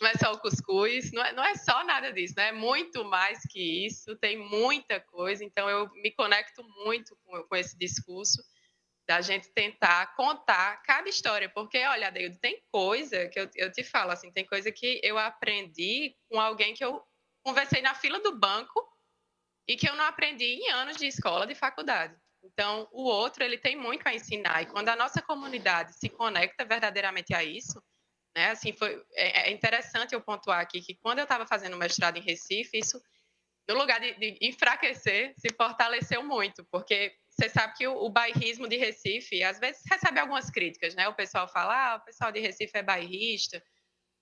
não 0.00 0.08
é 0.08 0.14
só 0.14 0.32
o 0.32 0.38
cuscuz, 0.38 1.12
não 1.12 1.24
é, 1.24 1.32
não 1.32 1.44
é 1.44 1.54
só 1.56 1.84
nada 1.84 2.12
disso, 2.12 2.34
né? 2.36 2.48
É 2.48 2.52
muito 2.52 3.04
mais 3.04 3.40
que 3.50 3.86
isso, 3.86 4.16
tem 4.16 4.36
muita 4.36 5.00
coisa. 5.00 5.44
Então 5.44 5.68
eu 5.68 5.90
me 5.94 6.10
conecto 6.10 6.62
muito 6.84 7.16
com, 7.24 7.42
com 7.42 7.56
esse 7.56 7.76
discurso 7.78 8.42
da 9.06 9.20
gente 9.20 9.52
tentar 9.52 10.14
contar 10.16 10.82
cada 10.82 11.08
história, 11.08 11.48
porque, 11.48 11.84
olha, 11.84 12.08
Adeildo, 12.08 12.38
tem 12.38 12.62
coisa 12.72 13.28
que 13.28 13.38
eu, 13.38 13.50
eu 13.54 13.70
te 13.70 13.84
falo, 13.84 14.10
assim, 14.10 14.32
tem 14.32 14.46
coisa 14.46 14.72
que 14.72 15.00
eu 15.02 15.18
aprendi 15.18 16.16
com 16.30 16.40
alguém 16.40 16.72
que 16.72 16.84
eu 16.84 17.02
conversei 17.44 17.82
na 17.82 17.94
fila 17.94 18.18
do 18.20 18.38
banco 18.38 18.82
e 19.68 19.76
que 19.76 19.88
eu 19.88 19.94
não 19.94 20.04
aprendi 20.04 20.44
em 20.44 20.70
anos 20.70 20.96
de 20.96 21.06
escola, 21.06 21.46
de 21.46 21.54
faculdade. 21.54 22.16
Então, 22.42 22.88
o 22.92 23.04
outro, 23.04 23.42
ele 23.42 23.58
tem 23.58 23.76
muito 23.76 24.06
a 24.06 24.14
ensinar, 24.14 24.62
e 24.62 24.66
quando 24.66 24.88
a 24.88 24.96
nossa 24.96 25.22
comunidade 25.22 25.96
se 25.98 26.08
conecta 26.08 26.64
verdadeiramente 26.64 27.34
a 27.34 27.42
isso, 27.42 27.82
né, 28.34 28.50
assim, 28.50 28.72
foi, 28.72 29.00
é, 29.12 29.48
é 29.48 29.52
interessante 29.52 30.14
eu 30.14 30.20
pontuar 30.20 30.60
aqui 30.60 30.80
que 30.80 30.94
quando 30.94 31.18
eu 31.18 31.24
estava 31.24 31.46
fazendo 31.46 31.76
mestrado 31.76 32.16
em 32.16 32.22
Recife, 32.22 32.78
isso, 32.78 33.00
no 33.68 33.76
lugar 33.76 34.00
de, 34.00 34.14
de 34.14 34.38
enfraquecer, 34.42 35.34
se 35.38 35.54
fortaleceu 35.56 36.22
muito, 36.22 36.64
porque 36.64 37.14
você 37.30 37.48
sabe 37.48 37.74
que 37.74 37.86
o, 37.86 37.96
o 37.96 38.10
bairrismo 38.10 38.68
de 38.68 38.76
Recife, 38.76 39.42
às 39.42 39.58
vezes, 39.58 39.82
recebe 39.90 40.20
algumas 40.20 40.50
críticas, 40.50 40.94
né? 40.94 41.08
O 41.08 41.14
pessoal 41.14 41.48
fala, 41.48 41.92
ah, 41.92 41.96
o 41.96 42.00
pessoal 42.00 42.30
de 42.30 42.40
Recife 42.40 42.76
é 42.76 42.82
bairrista, 42.82 43.62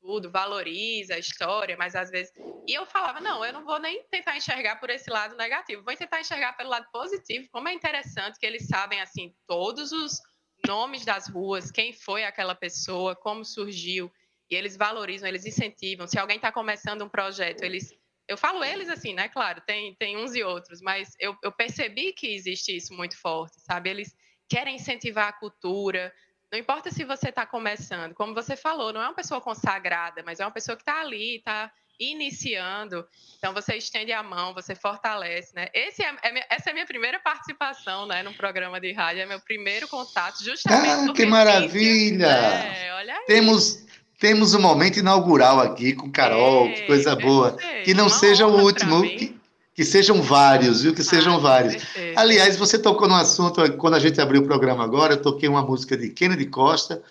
tudo, 0.03 0.31
valoriza 0.31 1.15
a 1.15 1.19
história, 1.19 1.77
mas 1.77 1.95
às 1.95 2.11
vezes. 2.11 2.33
E 2.67 2.75
eu 2.75 2.85
falava, 2.85 3.21
não, 3.21 3.45
eu 3.45 3.53
não 3.53 3.65
vou 3.65 3.79
nem 3.79 4.03
tentar 4.11 4.37
enxergar 4.37 4.77
por 4.77 4.91
esse 4.91 5.09
lado 5.09 5.37
negativo, 5.37 5.85
vou 5.85 5.97
tentar 5.97 6.21
enxergar 6.21 6.55
pelo 6.55 6.71
lado 6.71 6.87
positivo. 6.93 7.49
Como 7.51 7.69
é 7.69 7.73
interessante 7.73 8.39
que 8.39 8.45
eles 8.45 8.67
sabem, 8.67 9.01
assim, 9.01 9.35
todos 9.47 9.93
os 9.93 10.21
nomes 10.67 11.05
das 11.05 11.29
ruas, 11.29 11.71
quem 11.71 11.93
foi 11.93 12.25
aquela 12.25 12.55
pessoa, 12.55 13.17
como 13.17 13.45
surgiu, 13.45 14.13
e 14.51 14.55
eles 14.55 14.77
valorizam, 14.77 15.29
eles 15.29 15.47
incentivam. 15.47 16.07
Se 16.07 16.19
alguém 16.19 16.37
está 16.37 16.53
começando 16.53 17.03
um 17.03 17.09
projeto, 17.09 17.63
eles 17.63 17.93
eu 18.29 18.37
falo 18.37 18.65
eles 18.65 18.89
assim, 18.89 19.13
né? 19.15 19.29
Claro, 19.29 19.61
tem, 19.67 19.95
tem 19.97 20.17
uns 20.17 20.35
e 20.35 20.43
outros, 20.43 20.81
mas 20.81 21.15
eu, 21.19 21.37
eu 21.43 21.53
percebi 21.53 22.13
que 22.13 22.33
existe 22.35 22.75
isso 22.75 22.95
muito 22.95 23.19
forte, 23.19 23.61
sabe? 23.61 23.91
Eles 23.91 24.17
querem 24.49 24.77
incentivar 24.77 25.29
a 25.29 25.33
cultura. 25.33 26.13
Não 26.51 26.59
importa 26.59 26.91
se 26.91 27.05
você 27.05 27.31
está 27.31 27.45
começando, 27.45 28.15
como 28.15 28.35
você 28.35 28.57
falou, 28.57 28.93
não 28.93 29.03
é 29.03 29.07
uma 29.07 29.15
pessoa 29.15 29.41
consagrada, 29.41 30.23
mas 30.25 30.41
é 30.41 30.45
uma 30.45 30.53
pessoa 30.53 30.77
que 30.77 30.83
está 30.83 31.01
ali, 31.01 31.37
está 31.37 31.73
iniciando. 31.99 33.05
Então 33.39 33.53
você 33.53 33.77
estende 33.77 34.13
a 34.13 34.23
mão, 34.23 34.55
você 34.55 34.75
fortalece, 34.75 35.55
né? 35.55 35.69
Esse 35.75 36.03
é, 36.03 36.15
é, 36.23 36.47
essa 36.55 36.69
é 36.69 36.73
a 36.73 36.75
minha 36.75 36.87
primeira 36.87 37.19
participação, 37.19 38.07
né, 38.07 38.23
no 38.23 38.33
programa 38.35 38.81
de 38.81 38.93
rádio, 38.93 39.23
é 39.23 39.27
meu 39.27 39.41
primeiro 39.41 39.89
contato, 39.89 40.43
justamente. 40.45 41.11
Ah, 41.11 41.13
que 41.13 41.27
maravilha! 41.27 42.27
É, 42.27 42.95
olha 42.95 43.15
aí. 43.15 43.25
Temos 43.27 43.83
temos 44.23 44.55
um 44.55 44.61
momento 44.61 45.01
inaugural 45.01 45.59
aqui 45.59 45.95
com 45.95 46.09
Carol, 46.09 46.67
é, 46.67 46.73
que 46.75 46.83
coisa 46.83 47.17
boa. 47.17 47.57
Que 47.85 47.93
não 47.93 48.09
seja 48.09 48.47
o 48.47 48.63
último, 48.63 49.03
que, 49.03 49.37
que, 49.75 49.85
sejam 49.85 50.23
vários, 50.23 50.83
viu? 50.83 50.95
Que 50.95 51.03
sejam 51.03 51.35
ah, 51.35 51.39
vários. 51.39 51.83
Aliás, 52.15 52.57
você 52.57 52.79
tocou 52.79 53.09
no 53.09 53.17
assunto, 53.17 53.61
quando 53.79 53.95
a 53.95 53.99
gente 53.99 54.21
abriu 54.21 54.43
o 54.43 54.45
programa 54.45 54.85
agora, 54.85 55.15
eu 55.15 55.21
toquei 55.21 55.49
uma 55.49 55.63
música 55.63 55.97
de 55.97 56.09
Kennedy 56.11 56.47
Costa, 56.47 57.03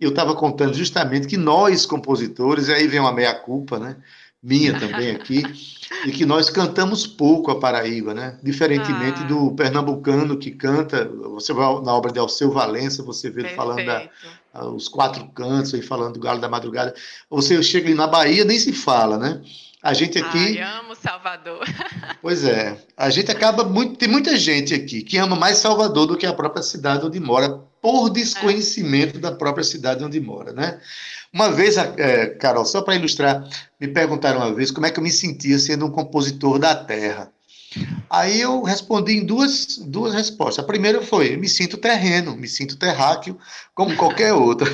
e 0.00 0.04
eu 0.04 0.08
estava 0.08 0.34
contando 0.34 0.72
justamente 0.72 1.26
que 1.26 1.36
nós, 1.36 1.84
compositores, 1.84 2.68
e 2.68 2.72
aí 2.72 2.88
vem 2.88 2.98
uma 2.98 3.12
meia-culpa, 3.12 3.78
né? 3.78 3.96
Minha 4.44 4.78
também 4.78 5.10
aqui, 5.12 5.42
e 6.04 6.12
que 6.12 6.26
nós 6.26 6.50
cantamos 6.50 7.06
pouco 7.06 7.50
a 7.50 7.58
Paraíba, 7.58 8.12
né? 8.12 8.38
Diferentemente 8.42 9.22
ah. 9.22 9.26
do 9.26 9.52
pernambucano 9.52 10.36
que 10.36 10.50
canta, 10.50 11.08
você 11.08 11.54
vai 11.54 11.64
na 11.80 11.94
obra 11.94 12.12
de 12.12 12.18
Alceu 12.18 12.50
Valença, 12.50 13.02
você 13.02 13.30
vê 13.30 13.40
ele 13.40 13.48
falando 13.54 13.86
da, 13.86 14.06
os 14.66 14.86
quatro 14.86 15.26
cantos 15.28 15.72
aí 15.72 15.80
falando 15.80 16.12
do 16.12 16.20
Galo 16.20 16.42
da 16.42 16.48
Madrugada. 16.48 16.94
Você 17.30 17.62
chega 17.62 17.86
ali 17.86 17.94
na 17.94 18.06
Bahia, 18.06 18.44
nem 18.44 18.58
se 18.58 18.74
fala, 18.74 19.16
né? 19.16 19.40
A 19.82 19.94
gente 19.94 20.18
aqui. 20.18 20.60
Ai, 20.60 20.78
amo 20.78 20.94
Salvador. 20.94 21.64
Pois 22.20 22.42
é. 22.42 22.78
A 22.96 23.10
gente 23.10 23.30
acaba 23.30 23.64
muito. 23.64 23.96
Tem 23.96 24.08
muita 24.08 24.34
gente 24.34 24.72
aqui 24.72 25.02
que 25.02 25.18
ama 25.18 25.36
mais 25.36 25.58
Salvador 25.58 26.06
do 26.06 26.16
que 26.16 26.24
a 26.24 26.32
própria 26.32 26.62
cidade 26.62 27.04
onde 27.04 27.20
mora, 27.20 27.60
por 27.84 28.08
desconhecimento 28.08 29.18
é. 29.18 29.20
da 29.20 29.30
própria 29.30 29.62
cidade 29.62 30.02
onde 30.02 30.18
mora, 30.18 30.54
né? 30.54 30.80
Uma 31.30 31.52
vez, 31.52 31.76
é, 31.76 32.28
Carol, 32.28 32.64
só 32.64 32.80
para 32.80 32.94
ilustrar, 32.94 33.46
me 33.78 33.86
perguntaram 33.86 34.40
uma 34.40 34.54
vez 34.54 34.70
como 34.70 34.86
é 34.86 34.90
que 34.90 34.98
eu 34.98 35.02
me 35.02 35.10
sentia 35.10 35.58
sendo 35.58 35.84
um 35.84 35.90
compositor 35.90 36.58
da 36.58 36.74
terra. 36.74 37.30
Aí 38.08 38.40
eu 38.40 38.62
respondi 38.62 39.18
em 39.18 39.26
duas, 39.26 39.76
duas 39.76 40.14
respostas. 40.14 40.64
A 40.64 40.66
primeira 40.66 41.02
foi: 41.02 41.36
me 41.36 41.46
sinto 41.46 41.76
terreno, 41.76 42.34
me 42.34 42.48
sinto 42.48 42.78
terráqueo, 42.78 43.38
como 43.74 43.94
qualquer 43.96 44.32
outro. 44.32 44.66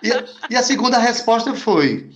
E 0.00 0.12
a, 0.12 0.24
e 0.50 0.54
a 0.54 0.62
segunda 0.62 0.98
resposta 0.98 1.56
foi: 1.56 2.08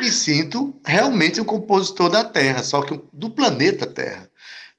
me 0.00 0.10
sinto 0.10 0.74
realmente 0.84 1.40
um 1.40 1.44
compositor 1.44 2.10
da 2.10 2.24
Terra, 2.24 2.64
só 2.64 2.82
que 2.82 3.00
do 3.12 3.30
planeta 3.30 3.86
Terra. 3.86 4.28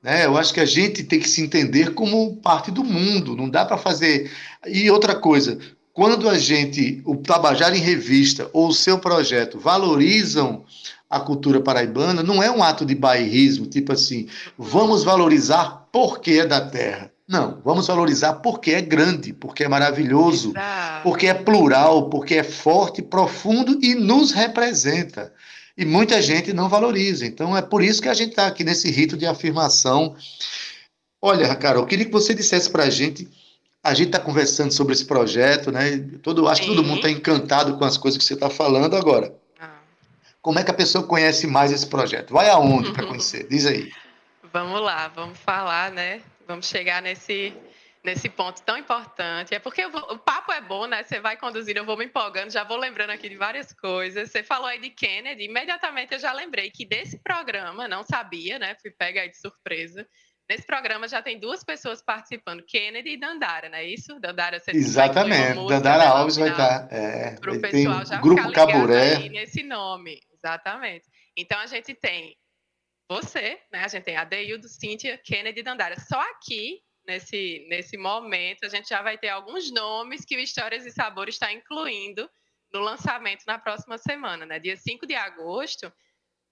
Né? 0.05 0.23
Eu 0.23 0.37
acho 0.37 0.53
que 0.53 0.59
a 0.59 0.65
gente 0.65 1.03
tem 1.03 1.19
que 1.19 1.27
se 1.27 1.41
entender 1.41 1.95
como 1.95 2.35
parte 2.35 2.69
do 2.69 2.83
mundo, 2.83 3.35
não 3.35 3.49
dá 3.49 3.65
para 3.65 3.75
fazer. 3.75 4.31
E 4.63 4.87
outra 4.91 5.15
coisa, 5.15 5.57
quando 5.91 6.29
a 6.29 6.37
gente, 6.37 7.01
o 7.03 7.15
Tabajara 7.15 7.75
em 7.75 7.81
Revista 7.81 8.47
ou 8.53 8.67
o 8.67 8.73
seu 8.73 8.99
projeto 8.99 9.57
valorizam 9.57 10.63
a 11.09 11.19
cultura 11.19 11.59
paraibana 11.59 12.21
não 12.21 12.43
é 12.43 12.51
um 12.51 12.61
ato 12.61 12.85
de 12.85 12.93
bairrismo, 12.93 13.65
tipo 13.65 13.93
assim, 13.93 14.27
vamos 14.55 15.03
valorizar 15.03 15.87
porque 15.91 16.33
é 16.33 16.45
da 16.45 16.61
terra. 16.61 17.11
Não, 17.27 17.59
vamos 17.65 17.87
valorizar 17.87 18.33
porque 18.33 18.71
é 18.71 18.81
grande, 18.81 19.33
porque 19.33 19.63
é 19.63 19.67
maravilhoso, 19.67 20.53
porque 21.01 21.25
é 21.25 21.33
plural, 21.33 22.09
porque 22.09 22.35
é 22.35 22.43
forte, 22.43 23.01
profundo 23.01 23.79
e 23.81 23.95
nos 23.95 24.31
representa. 24.31 25.33
E 25.77 25.85
muita 25.85 26.21
gente 26.21 26.53
não 26.53 26.69
valoriza. 26.69 27.25
Então 27.25 27.55
é 27.55 27.61
por 27.61 27.83
isso 27.83 28.01
que 28.01 28.09
a 28.09 28.13
gente 28.13 28.29
está 28.29 28.47
aqui 28.47 28.63
nesse 28.63 28.89
rito 28.89 29.17
de 29.17 29.25
afirmação. 29.25 30.15
Olha, 31.21 31.53
Carol, 31.55 31.83
eu 31.83 31.87
queria 31.87 32.05
que 32.05 32.11
você 32.11 32.33
dissesse 32.33 32.69
para 32.69 32.83
a 32.83 32.89
gente. 32.89 33.27
A 33.83 33.93
gente 33.93 34.07
está 34.07 34.19
conversando 34.19 34.71
sobre 34.71 34.93
esse 34.93 35.05
projeto, 35.05 35.71
né? 35.71 35.97
Todo, 36.23 36.47
acho 36.47 36.61
que 36.61 36.67
todo 36.67 36.83
mundo 36.83 36.97
está 36.97 37.09
encantado 37.09 37.77
com 37.77 37.85
as 37.85 37.97
coisas 37.97 38.17
que 38.17 38.23
você 38.23 38.33
está 38.33 38.49
falando 38.49 38.95
agora. 38.95 39.33
Como 40.41 40.59
é 40.59 40.63
que 40.63 40.71
a 40.71 40.75
pessoa 40.75 41.03
conhece 41.03 41.47
mais 41.47 41.71
esse 41.71 41.87
projeto? 41.87 42.33
Vai 42.33 42.49
aonde 42.49 42.91
para 42.93 43.05
conhecer? 43.07 43.47
Diz 43.49 43.65
aí. 43.65 43.91
Vamos 44.53 44.79
lá, 44.79 45.07
vamos 45.07 45.37
falar, 45.39 45.91
né? 45.91 46.21
Vamos 46.47 46.67
chegar 46.67 47.01
nesse 47.01 47.51
nesse 48.05 48.29
ponto 48.29 48.61
tão 48.61 48.77
importante. 48.77 49.53
É 49.53 49.59
porque 49.59 49.87
vou, 49.87 50.01
o 50.13 50.19
papo 50.19 50.53
é 50.53 50.61
bom, 50.61 50.85
né? 50.85 51.03
Você 51.03 51.19
vai 51.19 51.35
conduzindo, 51.35 51.77
eu 51.77 51.85
vou 51.85 51.97
me 51.97 52.05
empolgando, 52.05 52.51
já 52.51 52.63
vou 52.63 52.77
lembrando 52.77 53.09
aqui 53.09 53.27
de 53.27 53.35
várias 53.35 53.73
coisas. 53.73 54.31
Você 54.31 54.43
falou 54.43 54.67
aí 54.67 54.79
de 54.79 54.91
Kennedy, 54.91 55.43
imediatamente 55.43 56.13
eu 56.13 56.19
já 56.19 56.31
lembrei 56.31 56.69
que 56.69 56.85
desse 56.85 57.17
programa, 57.19 57.87
não 57.87 58.03
sabia, 58.03 58.57
né? 58.59 58.75
Fui 58.81 58.91
pega 58.91 59.21
aí 59.21 59.29
de 59.29 59.37
surpresa. 59.37 60.07
Nesse 60.47 60.65
programa 60.67 61.07
já 61.07 61.23
tem 61.23 61.39
duas 61.39 61.63
pessoas 61.63 62.03
participando, 62.03 62.63
Kennedy 62.63 63.13
e 63.13 63.17
Dandara, 63.17 63.67
não 63.67 63.79
é 63.79 63.83
isso? 63.83 64.19
Dandara, 64.19 64.59
você 64.59 64.71
Exatamente, 64.71 65.67
Dandara 65.67 66.07
Alves 66.07 66.35
vai 66.37 66.49
estar. 66.49 66.87
É, 66.91 67.35
para 67.39 67.51
o 67.51 67.59
pessoal 67.59 68.05
já 68.05 68.21
Grupo 68.21 68.43
ficar 68.43 68.67
Caburé. 68.67 69.15
aí 69.15 69.29
nesse 69.29 69.63
nome. 69.63 70.19
Exatamente. 70.31 71.07
Então 71.35 71.57
a 71.59 71.65
gente 71.65 71.95
tem 71.95 72.37
você, 73.09 73.59
né? 73.71 73.83
A 73.83 73.87
gente 73.87 74.03
tem 74.03 74.15
Adeildo, 74.15 74.67
Cíntia, 74.67 75.19
Kennedy 75.23 75.61
e 75.61 75.63
Dandara. 75.63 75.99
Só 75.99 76.19
aqui, 76.31 76.79
nesse, 77.07 77.65
nesse 77.69 77.97
momento, 77.97 78.65
a 78.65 78.69
gente 78.69 78.89
já 78.89 79.01
vai 79.01 79.17
ter 79.17 79.29
alguns 79.29 79.71
nomes 79.71 80.25
que 80.25 80.35
o 80.35 80.39
Histórias 80.39 80.85
e 80.85 80.91
Sabores 80.91 81.35
está 81.35 81.51
incluindo 81.51 82.29
no 82.73 82.79
lançamento 82.79 83.43
na 83.45 83.57
próxima 83.57 83.97
semana, 83.97 84.45
né? 84.45 84.59
Dia 84.59 84.75
5 84.75 85.05
de 85.05 85.15
agosto, 85.15 85.91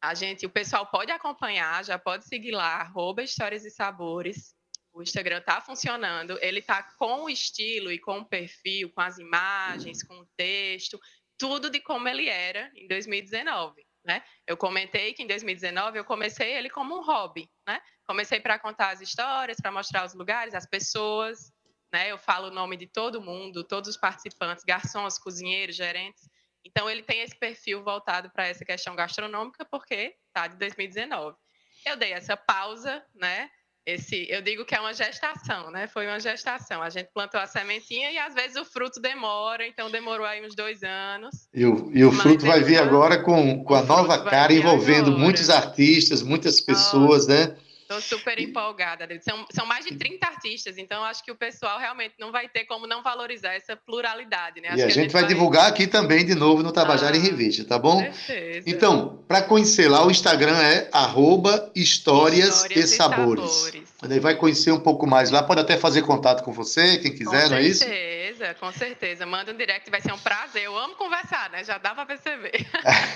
a 0.02 0.14
gente, 0.14 0.46
o 0.46 0.50
pessoal 0.50 0.86
pode 0.86 1.12
acompanhar, 1.12 1.84
já 1.84 1.98
pode 1.98 2.26
seguir 2.26 2.52
lá, 2.52 2.76
arroba 2.76 3.24
Histórias 3.24 3.66
e 3.66 3.72
Sabores. 3.72 4.54
O 4.92 5.02
Instagram 5.02 5.40
está 5.40 5.60
funcionando, 5.60 6.38
ele 6.42 6.60
está 6.60 6.84
com 6.98 7.24
o 7.24 7.30
estilo 7.30 7.92
e 7.92 7.98
com 7.98 8.20
o 8.20 8.26
perfil, 8.26 8.92
com 8.92 9.02
as 9.02 9.18
imagens, 9.18 10.04
com 10.04 10.14
o 10.20 10.28
texto, 10.38 11.00
tudo 11.38 11.70
de 11.70 11.80
como 11.80 12.08
ele 12.08 12.30
era 12.30 12.72
em 12.76 12.88
2019. 12.88 13.84
Né? 14.06 14.22
Eu 14.46 14.58
comentei 14.58 15.14
que 15.14 15.24
em 15.24 15.28
2019 15.28 15.98
eu 15.98 16.04
comecei 16.04 16.54
ele 16.54 16.70
como 16.70 16.98
um 16.98 17.04
hobby, 17.04 17.50
né? 17.66 17.82
Comecei 18.06 18.40
para 18.40 18.60
contar 18.60 18.90
as 18.90 19.00
histórias, 19.00 19.58
para 19.62 19.72
mostrar 19.72 20.06
os 20.06 20.14
lugares, 20.14 20.54
as 20.54 20.66
pessoas, 20.66 21.54
né? 21.94 22.12
Eu 22.12 22.18
falo 22.18 22.48
o 22.48 22.52
nome 22.52 22.76
de 22.76 22.86
todo 22.88 23.22
mundo, 23.22 23.64
todos 23.64 23.90
os 23.90 23.98
participantes, 23.98 24.66
garçons, 24.66 25.18
cozinheiros, 25.18 25.76
gerentes. 25.76 26.30
Então 26.66 26.90
ele 26.90 27.04
tem 27.04 27.22
esse 27.22 27.38
perfil 27.38 27.82
voltado 27.82 28.30
para 28.32 28.48
essa 28.48 28.66
questão 28.66 28.96
gastronômica 28.96 29.66
porque 29.66 30.16
tá 30.34 30.48
de 30.48 30.58
2019. 30.58 31.38
Eu 31.86 31.96
dei 31.96 32.12
essa 32.14 32.36
pausa, 32.36 33.06
né? 33.14 33.50
Esse, 33.86 34.26
eu 34.30 34.42
digo 34.42 34.64
que 34.64 34.74
é 34.74 34.80
uma 34.80 34.94
gestação, 34.94 35.70
né? 35.70 35.88
Foi 35.88 36.08
uma 36.08 36.20
gestação. 36.20 36.82
A 36.82 36.90
gente 36.90 37.10
plantou 37.14 37.40
a 37.40 37.48
sementinha 37.48 38.12
e 38.12 38.18
às 38.18 38.34
vezes 38.34 38.56
o 38.56 38.64
fruto 38.64 39.02
demora, 39.02 39.68
então 39.68 39.92
demorou 39.92 40.26
aí 40.26 40.46
uns 40.46 40.56
dois 40.56 40.84
anos. 40.84 41.48
E 41.54 41.66
o, 41.66 41.92
e 41.94 42.04
o 42.06 42.12
fruto 42.12 42.46
vai 42.46 42.62
vir 42.62 42.78
agora 42.78 43.22
com, 43.22 43.64
com 43.64 43.76
a 43.76 43.84
nova 43.84 44.24
cara, 44.24 44.54
envolvendo 44.54 45.08
agora. 45.08 45.24
muitos 45.24 45.50
artistas, 45.50 46.22
muitas 46.22 46.62
pessoas, 46.62 47.28
né? 47.28 47.56
Estou 47.84 48.02
super 48.02 48.40
empolgada. 48.40 49.08
São, 49.22 49.46
são 49.52 49.66
mais 49.66 49.86
de 49.86 49.96
30 49.96 50.26
artistas, 50.26 50.78
então 50.78 51.04
acho 51.04 51.24
que 51.24 51.32
o 51.32 51.36
pessoal 51.36 51.78
realmente 51.78 52.16
não 52.18 52.32
vai 52.32 52.48
ter 52.48 52.66
como 52.66 52.88
não 52.88 53.04
valorizar 53.04 53.54
essa 53.54 53.76
pluralidade. 53.76 54.62
Né? 54.62 54.70
e 54.76 54.82
a, 54.82 54.86
a, 54.86 54.90
gente, 54.90 55.12
vai, 55.12 55.24
vai, 55.24 55.34
divulgar 55.34 55.68
aqui 55.68 55.86
também 55.86 56.26
de 56.26 56.34
novo 56.34 56.64
no 56.64 56.72
Tabajara 56.72 57.16
ah, 57.16 57.18
em 57.18 57.22
Revista, 57.22 57.66
tá 57.66 57.78
bom? 57.78 58.00
Certeza. 58.00 58.70
Então, 58.70 59.24
para 59.28 59.42
conhecer 59.42 59.90
lá, 59.90 60.06
o 60.06 60.10
Instagram 60.12 60.58
é 60.58 60.90
arroba 60.92 61.72
histórias, 61.76 62.56
histórias 62.56 62.92
e, 62.92 62.96
sabores. 62.96 63.46
e 63.46 63.54
sabores. 63.54 63.94
Daí 64.02 64.20
vai 64.20 64.36
conhecer 64.36 64.72
um 64.72 64.80
pouco 64.80 65.06
mais 65.06 65.30
lá, 65.30 65.44
pode 65.44 65.62
até 65.62 65.78
fazer 65.78 66.02
contato 66.02 66.44
com 66.44 66.52
você, 66.52 66.98
quem 66.98 67.14
quiser, 67.14 67.44
com 67.44 67.50
não 67.50 67.58
é 67.58 67.64
isso? 67.64 67.84
Com 67.84 67.90
certeza, 67.90 68.54
com 68.60 68.72
certeza. 68.72 69.26
Manda 69.26 69.52
um 69.52 69.58
direct, 69.58 69.90
vai 69.90 70.02
ser 70.02 70.14
um 70.14 70.20
prazer. 70.20 70.64
Eu 70.64 70.78
amo 70.78 70.96
conversar, 70.96 71.50
né? 71.52 71.64
Já 71.64 71.78
dá 71.78 71.94
para 71.94 72.06
perceber. 72.06 72.66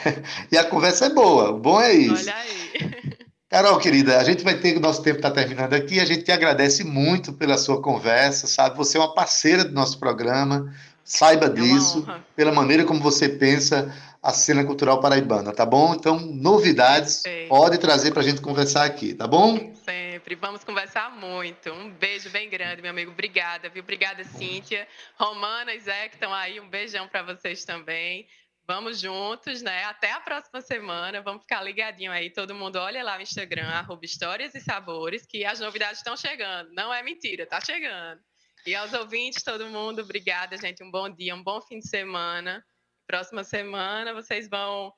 e 0.51 0.57
a 0.57 0.63
conversa 0.63 1.07
é 1.07 1.09
boa, 1.09 1.51
o 1.51 1.57
bom 1.57 1.81
é 1.81 1.93
isso. 1.93 2.29
Olha 2.29 2.35
aí. 2.35 3.16
Carol, 3.49 3.79
querida, 3.79 4.19
a 4.19 4.23
gente 4.25 4.43
vai 4.43 4.55
ter, 4.55 4.75
o 4.75 4.81
nosso 4.81 5.01
tempo 5.01 5.19
está 5.19 5.31
terminando 5.31 5.73
aqui, 5.73 6.01
a 6.01 6.05
gente 6.05 6.23
te 6.23 6.33
agradece 6.33 6.83
muito 6.83 7.31
pela 7.31 7.57
sua 7.57 7.81
conversa, 7.81 8.45
sabe? 8.45 8.75
Você 8.75 8.97
é 8.97 8.99
uma 8.99 9.13
parceira 9.13 9.63
do 9.63 9.71
nosso 9.71 9.97
programa, 9.97 10.75
saiba 11.01 11.45
é 11.45 11.49
disso, 11.49 12.05
pela 12.35 12.51
maneira 12.51 12.83
como 12.83 12.99
você 12.99 13.29
pensa 13.29 13.89
a 14.21 14.33
cena 14.33 14.65
cultural 14.65 14.99
paraibana, 14.99 15.53
tá 15.53 15.65
bom? 15.65 15.95
Então, 15.95 16.19
novidades, 16.19 17.23
pode 17.47 17.77
trazer 17.77 18.11
para 18.11 18.21
a 18.21 18.25
gente 18.25 18.41
conversar 18.41 18.83
aqui, 18.83 19.13
tá 19.13 19.25
bom? 19.25 19.73
Sempre, 19.85 20.35
vamos 20.35 20.65
conversar 20.65 21.15
muito. 21.15 21.71
Um 21.71 21.89
beijo 21.89 22.29
bem 22.29 22.49
grande, 22.49 22.81
meu 22.81 22.91
amigo. 22.91 23.11
Obrigada, 23.11 23.69
viu? 23.69 23.81
Obrigada, 23.81 24.25
Cíntia. 24.25 24.85
Romana 25.17 25.73
e 25.73 25.79
Zé, 25.79 26.09
que 26.09 26.15
estão 26.15 26.33
aí, 26.33 26.59
um 26.59 26.67
beijão 26.67 27.07
para 27.07 27.23
vocês 27.23 27.63
também. 27.63 28.27
Vamos 28.67 28.99
juntos, 28.99 29.61
né? 29.61 29.85
Até 29.85 30.11
a 30.11 30.19
próxima 30.19 30.59
semana. 30.59 31.21
Vamos 31.21 31.43
ficar 31.43 31.61
ligadinho 31.61 32.11
aí. 32.11 32.29
Todo 32.29 32.53
mundo 32.53 32.75
olha 32.75 33.01
lá 33.01 33.15
no 33.15 33.21
Instagram, 33.21 33.65
arroba 33.67 34.03
Histórias 34.03 34.53
e 34.55 34.59
Sabores, 34.59 35.25
que 35.25 35.45
as 35.45 35.61
novidades 35.61 35.99
estão 35.99 36.17
chegando. 36.17 36.69
Não 36.73 36.93
é 36.93 37.01
mentira, 37.01 37.45
tá 37.45 37.61
chegando. 37.61 38.19
E 38.65 38.75
aos 38.75 38.91
ouvintes, 38.91 39.41
todo 39.41 39.67
mundo, 39.67 40.01
obrigada, 40.01 40.57
gente. 40.57 40.83
Um 40.83 40.91
bom 40.91 41.09
dia, 41.09 41.33
um 41.33 41.41
bom 41.41 41.61
fim 41.61 41.79
de 41.79 41.87
semana. 41.87 42.61
Próxima 43.07 43.41
semana 43.45 44.13
vocês 44.13 44.49
vão, 44.49 44.91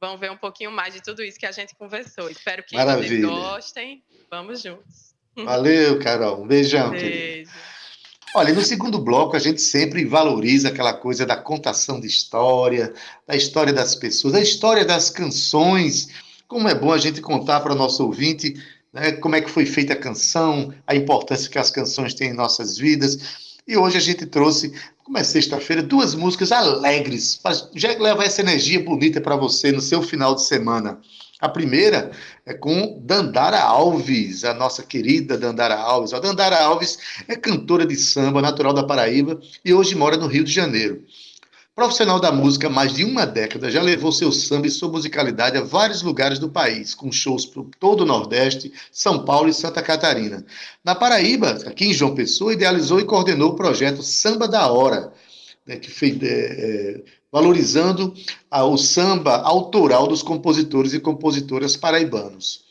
vão 0.00 0.16
ver 0.16 0.30
um 0.30 0.36
pouquinho 0.36 0.70
mais 0.70 0.94
de 0.94 1.02
tudo 1.02 1.24
isso 1.24 1.36
que 1.36 1.46
a 1.46 1.50
gente 1.50 1.74
conversou. 1.74 2.30
Espero 2.30 2.62
que 2.62 2.76
Maravilha. 2.76 3.08
vocês 3.08 3.22
gostem. 3.22 4.04
Vamos 4.30 4.62
juntos. 4.62 5.16
Valeu, 5.36 5.98
Carol. 5.98 6.44
Um 6.44 6.46
beijão. 6.46 6.90
Beijo. 6.90 7.04
Querido. 7.04 7.75
Olha, 8.38 8.52
no 8.52 8.60
segundo 8.60 8.98
bloco 8.98 9.34
a 9.34 9.38
gente 9.38 9.62
sempre 9.62 10.04
valoriza 10.04 10.68
aquela 10.68 10.92
coisa 10.92 11.24
da 11.24 11.38
contação 11.38 11.98
de 11.98 12.06
história, 12.06 12.92
da 13.26 13.34
história 13.34 13.72
das 13.72 13.94
pessoas, 13.94 14.34
da 14.34 14.42
história 14.42 14.84
das 14.84 15.08
canções. 15.08 16.08
Como 16.46 16.68
é 16.68 16.74
bom 16.74 16.92
a 16.92 16.98
gente 16.98 17.22
contar 17.22 17.60
para 17.60 17.72
o 17.72 17.74
nosso 17.74 18.04
ouvinte 18.04 18.62
né, 18.92 19.12
como 19.12 19.36
é 19.36 19.40
que 19.40 19.50
foi 19.50 19.64
feita 19.64 19.94
a 19.94 19.96
canção, 19.96 20.70
a 20.86 20.94
importância 20.94 21.48
que 21.48 21.58
as 21.58 21.70
canções 21.70 22.12
têm 22.12 22.28
em 22.28 22.34
nossas 22.34 22.76
vidas. 22.76 23.18
E 23.66 23.74
hoje 23.74 23.96
a 23.96 24.00
gente 24.00 24.26
trouxe, 24.26 24.70
como 25.02 25.16
é 25.16 25.24
sexta-feira, 25.24 25.82
duas 25.82 26.14
músicas 26.14 26.52
alegres, 26.52 27.40
já 27.74 27.96
leva 27.98 28.22
essa 28.22 28.42
energia 28.42 28.84
bonita 28.84 29.18
para 29.18 29.34
você 29.34 29.72
no 29.72 29.80
seu 29.80 30.02
final 30.02 30.34
de 30.34 30.42
semana. 30.42 31.00
A 31.38 31.50
primeira 31.50 32.10
é 32.46 32.54
com 32.54 32.98
Dandara 33.04 33.60
Alves, 33.60 34.42
a 34.42 34.54
nossa 34.54 34.82
querida 34.82 35.36
Dandara 35.36 35.76
Alves. 35.76 36.14
A 36.14 36.18
Dandara 36.18 36.58
Alves 36.62 36.98
é 37.28 37.36
cantora 37.36 37.84
de 37.84 37.94
samba, 37.96 38.40
natural 38.40 38.72
da 38.72 38.84
Paraíba 38.84 39.38
e 39.62 39.74
hoje 39.74 39.94
mora 39.94 40.16
no 40.16 40.26
Rio 40.26 40.44
de 40.44 40.52
Janeiro. 40.52 41.04
Profissional 41.74 42.18
da 42.18 42.32
música 42.32 42.68
há 42.68 42.70
mais 42.70 42.94
de 42.94 43.04
uma 43.04 43.26
década, 43.26 43.70
já 43.70 43.82
levou 43.82 44.10
seu 44.10 44.32
samba 44.32 44.66
e 44.66 44.70
sua 44.70 44.90
musicalidade 44.90 45.58
a 45.58 45.62
vários 45.62 46.00
lugares 46.00 46.38
do 46.38 46.48
país, 46.48 46.94
com 46.94 47.12
shows 47.12 47.44
por 47.44 47.66
todo 47.78 48.00
o 48.00 48.06
Nordeste, 48.06 48.72
São 48.90 49.22
Paulo 49.26 49.50
e 49.50 49.52
Santa 49.52 49.82
Catarina. 49.82 50.42
Na 50.82 50.94
Paraíba, 50.94 51.50
aqui 51.66 51.88
em 51.88 51.92
João 51.92 52.14
Pessoa, 52.14 52.54
idealizou 52.54 52.98
e 52.98 53.04
coordenou 53.04 53.50
o 53.50 53.56
projeto 53.56 54.02
Samba 54.02 54.48
da 54.48 54.66
Hora, 54.72 55.12
né, 55.66 55.76
que 55.76 55.90
fez, 55.90 56.16
é, 56.22 56.26
é, 56.26 57.02
valorizando 57.32 58.14
a, 58.50 58.64
o 58.64 58.76
samba 58.76 59.36
autoral 59.42 60.06
dos 60.06 60.22
compositores 60.22 60.94
e 60.94 61.00
compositoras 61.00 61.76
paraibanos. 61.76 62.65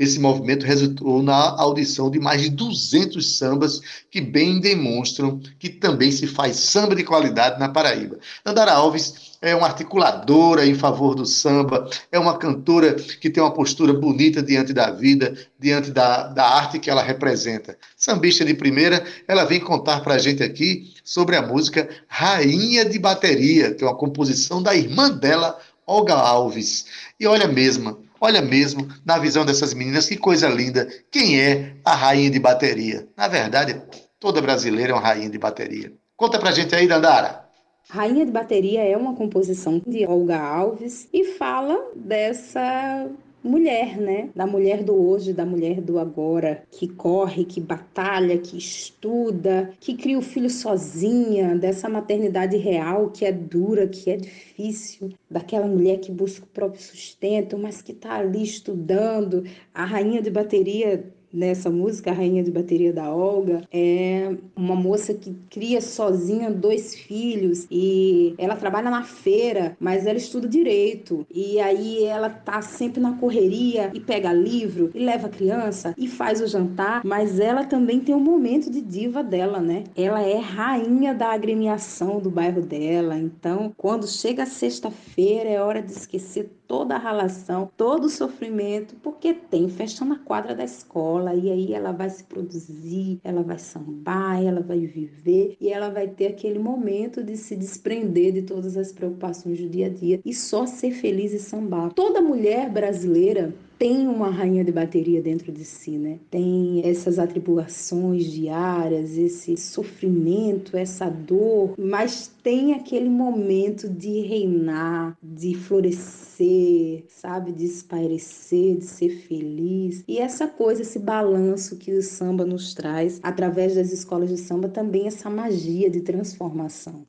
Esse 0.00 0.18
movimento 0.18 0.64
resultou 0.64 1.22
na 1.22 1.60
audição 1.60 2.10
de 2.10 2.18
mais 2.18 2.40
de 2.40 2.48
200 2.48 3.36
sambas 3.36 3.82
que 4.10 4.18
bem 4.18 4.58
demonstram 4.58 5.38
que 5.58 5.68
também 5.68 6.10
se 6.10 6.26
faz 6.26 6.56
samba 6.56 6.96
de 6.96 7.04
qualidade 7.04 7.60
na 7.60 7.68
Paraíba. 7.68 8.18
Andara 8.42 8.72
Alves 8.72 9.36
é 9.42 9.54
uma 9.54 9.66
articuladora 9.66 10.64
em 10.64 10.74
favor 10.74 11.14
do 11.14 11.26
samba, 11.26 11.86
é 12.10 12.18
uma 12.18 12.38
cantora 12.38 12.94
que 12.94 13.28
tem 13.28 13.42
uma 13.42 13.52
postura 13.52 13.92
bonita 13.92 14.42
diante 14.42 14.72
da 14.72 14.90
vida, 14.90 15.36
diante 15.58 15.90
da, 15.90 16.28
da 16.28 16.48
arte 16.48 16.78
que 16.78 16.88
ela 16.88 17.02
representa. 17.02 17.76
Sambista 17.94 18.42
de 18.42 18.54
primeira, 18.54 19.04
ela 19.28 19.44
vem 19.44 19.60
contar 19.60 20.00
para 20.00 20.14
a 20.14 20.18
gente 20.18 20.42
aqui 20.42 20.94
sobre 21.04 21.36
a 21.36 21.42
música 21.42 21.86
Rainha 22.08 22.86
de 22.86 22.98
Bateria, 22.98 23.74
que 23.74 23.84
é 23.84 23.86
uma 23.86 23.94
composição 23.94 24.62
da 24.62 24.74
irmã 24.74 25.10
dela, 25.10 25.58
Olga 25.86 26.14
Alves. 26.14 26.86
E 27.18 27.26
olha 27.26 27.46
mesmo, 27.46 27.98
Olha 28.20 28.42
mesmo, 28.42 28.86
na 29.04 29.18
visão 29.18 29.46
dessas 29.46 29.72
meninas, 29.72 30.06
que 30.06 30.16
coisa 30.16 30.48
linda. 30.48 30.86
Quem 31.10 31.40
é 31.40 31.76
a 31.84 31.94
rainha 31.94 32.30
de 32.30 32.38
bateria? 32.38 33.08
Na 33.16 33.26
verdade, 33.26 33.80
toda 34.18 34.42
brasileira 34.42 34.92
é 34.92 34.94
uma 34.94 35.00
rainha 35.00 35.30
de 35.30 35.38
bateria. 35.38 35.92
Conta 36.16 36.38
pra 36.38 36.52
gente 36.52 36.74
aí, 36.74 36.86
Dandara. 36.86 37.48
Rainha 37.88 38.24
de 38.24 38.30
Bateria 38.30 38.82
é 38.82 38.96
uma 38.96 39.16
composição 39.16 39.82
de 39.84 40.06
Olga 40.06 40.38
Alves 40.38 41.08
e 41.12 41.24
fala 41.24 41.76
dessa 41.96 43.08
mulher, 43.42 43.96
né? 43.98 44.30
Da 44.34 44.46
mulher 44.46 44.82
do 44.84 44.94
hoje, 44.94 45.32
da 45.32 45.46
mulher 45.46 45.80
do 45.80 45.98
agora, 45.98 46.62
que 46.70 46.88
corre, 46.88 47.44
que 47.44 47.60
batalha, 47.60 48.38
que 48.38 48.56
estuda, 48.56 49.72
que 49.80 49.94
cria 49.96 50.18
o 50.18 50.22
filho 50.22 50.50
sozinha, 50.50 51.56
dessa 51.56 51.88
maternidade 51.88 52.56
real 52.56 53.10
que 53.10 53.24
é 53.24 53.32
dura, 53.32 53.88
que 53.88 54.10
é 54.10 54.16
difícil, 54.16 55.10
daquela 55.30 55.66
mulher 55.66 55.98
que 55.98 56.12
busca 56.12 56.44
o 56.44 56.48
próprio 56.48 56.82
sustento, 56.82 57.58
mas 57.58 57.82
que 57.82 57.92
está 57.92 58.16
ali 58.16 58.42
estudando. 58.42 59.44
A 59.72 59.84
rainha 59.84 60.20
de 60.22 60.30
bateria 60.30 61.12
nessa 61.32 61.70
música, 61.70 62.10
a 62.10 62.14
Rainha 62.14 62.42
de 62.42 62.50
Bateria 62.50 62.92
da 62.92 63.12
Olga, 63.12 63.62
é 63.72 64.34
uma 64.56 64.74
moça 64.74 65.14
que 65.14 65.34
cria 65.48 65.80
sozinha 65.80 66.50
dois 66.50 66.94
filhos 66.94 67.66
e 67.70 68.34
ela 68.38 68.56
trabalha 68.56 68.90
na 68.90 69.02
feira, 69.02 69.76
mas 69.80 70.06
ela 70.06 70.18
estuda 70.18 70.48
direito. 70.48 71.26
E 71.32 71.60
aí 71.60 72.04
ela 72.04 72.28
tá 72.28 72.60
sempre 72.62 73.00
na 73.00 73.16
correria 73.16 73.90
e 73.94 74.00
pega 74.00 74.32
livro 74.32 74.90
e 74.94 74.98
leva 74.98 75.26
a 75.26 75.30
criança 75.30 75.94
e 75.96 76.08
faz 76.08 76.40
o 76.40 76.46
jantar, 76.46 77.02
mas 77.04 77.38
ela 77.38 77.64
também 77.64 78.00
tem 78.00 78.14
um 78.14 78.20
momento 78.20 78.70
de 78.70 78.80
diva 78.80 79.22
dela, 79.22 79.60
né? 79.60 79.84
Ela 79.96 80.22
é 80.22 80.38
rainha 80.38 81.14
da 81.14 81.32
agremiação 81.32 82.20
do 82.20 82.30
bairro 82.30 82.62
dela. 82.62 83.16
Então, 83.16 83.72
quando 83.76 84.06
chega 84.06 84.46
sexta-feira, 84.46 85.48
é 85.48 85.60
hora 85.60 85.82
de 85.82 85.92
esquecer 85.92 86.50
toda 86.70 86.94
a 86.94 86.98
relação, 86.98 87.68
todo 87.76 88.04
o 88.04 88.08
sofrimento, 88.08 88.94
porque 89.02 89.34
tem 89.34 89.68
festa 89.68 90.04
na 90.04 90.20
quadra 90.20 90.54
da 90.54 90.62
escola 90.62 91.34
e 91.34 91.50
aí 91.50 91.74
ela 91.74 91.90
vai 91.90 92.08
se 92.08 92.22
produzir, 92.22 93.18
ela 93.24 93.42
vai 93.42 93.58
sambar, 93.58 94.40
ela 94.40 94.60
vai 94.60 94.78
viver 94.86 95.56
e 95.60 95.68
ela 95.68 95.88
vai 95.90 96.06
ter 96.06 96.28
aquele 96.28 96.60
momento 96.60 97.24
de 97.24 97.36
se 97.36 97.56
desprender 97.56 98.32
de 98.34 98.42
todas 98.42 98.76
as 98.76 98.92
preocupações 98.92 99.58
do 99.58 99.68
dia 99.68 99.86
a 99.86 99.88
dia 99.88 100.20
e 100.24 100.32
só 100.32 100.64
ser 100.64 100.92
feliz 100.92 101.32
e 101.32 101.40
sambar. 101.40 101.92
Toda 101.92 102.20
mulher 102.20 102.70
brasileira 102.70 103.52
tem 103.80 104.06
uma 104.06 104.28
rainha 104.28 104.62
de 104.62 104.70
bateria 104.70 105.22
dentro 105.22 105.50
de 105.50 105.64
si, 105.64 105.92
né? 105.92 106.18
Tem 106.30 106.82
essas 106.84 107.18
atribulações 107.18 108.30
diárias, 108.30 109.16
esse 109.16 109.56
sofrimento, 109.56 110.76
essa 110.76 111.08
dor, 111.08 111.72
mas 111.78 112.30
tem 112.42 112.74
aquele 112.74 113.08
momento 113.08 113.88
de 113.88 114.20
reinar, 114.20 115.16
de 115.22 115.54
florescer, 115.54 117.06
sabe? 117.08 117.52
De 117.52 117.64
espairecer, 117.64 118.76
de 118.76 118.84
ser 118.84 119.08
feliz. 119.08 120.04
E 120.06 120.18
essa 120.18 120.46
coisa, 120.46 120.82
esse 120.82 120.98
balanço 120.98 121.78
que 121.78 121.90
o 121.90 122.02
samba 122.02 122.44
nos 122.44 122.74
traz, 122.74 123.18
através 123.22 123.76
das 123.76 123.90
escolas 123.92 124.28
de 124.28 124.36
samba, 124.36 124.68
também 124.68 125.06
essa 125.06 125.30
magia 125.30 125.88
de 125.88 126.02
transformação. 126.02 127.06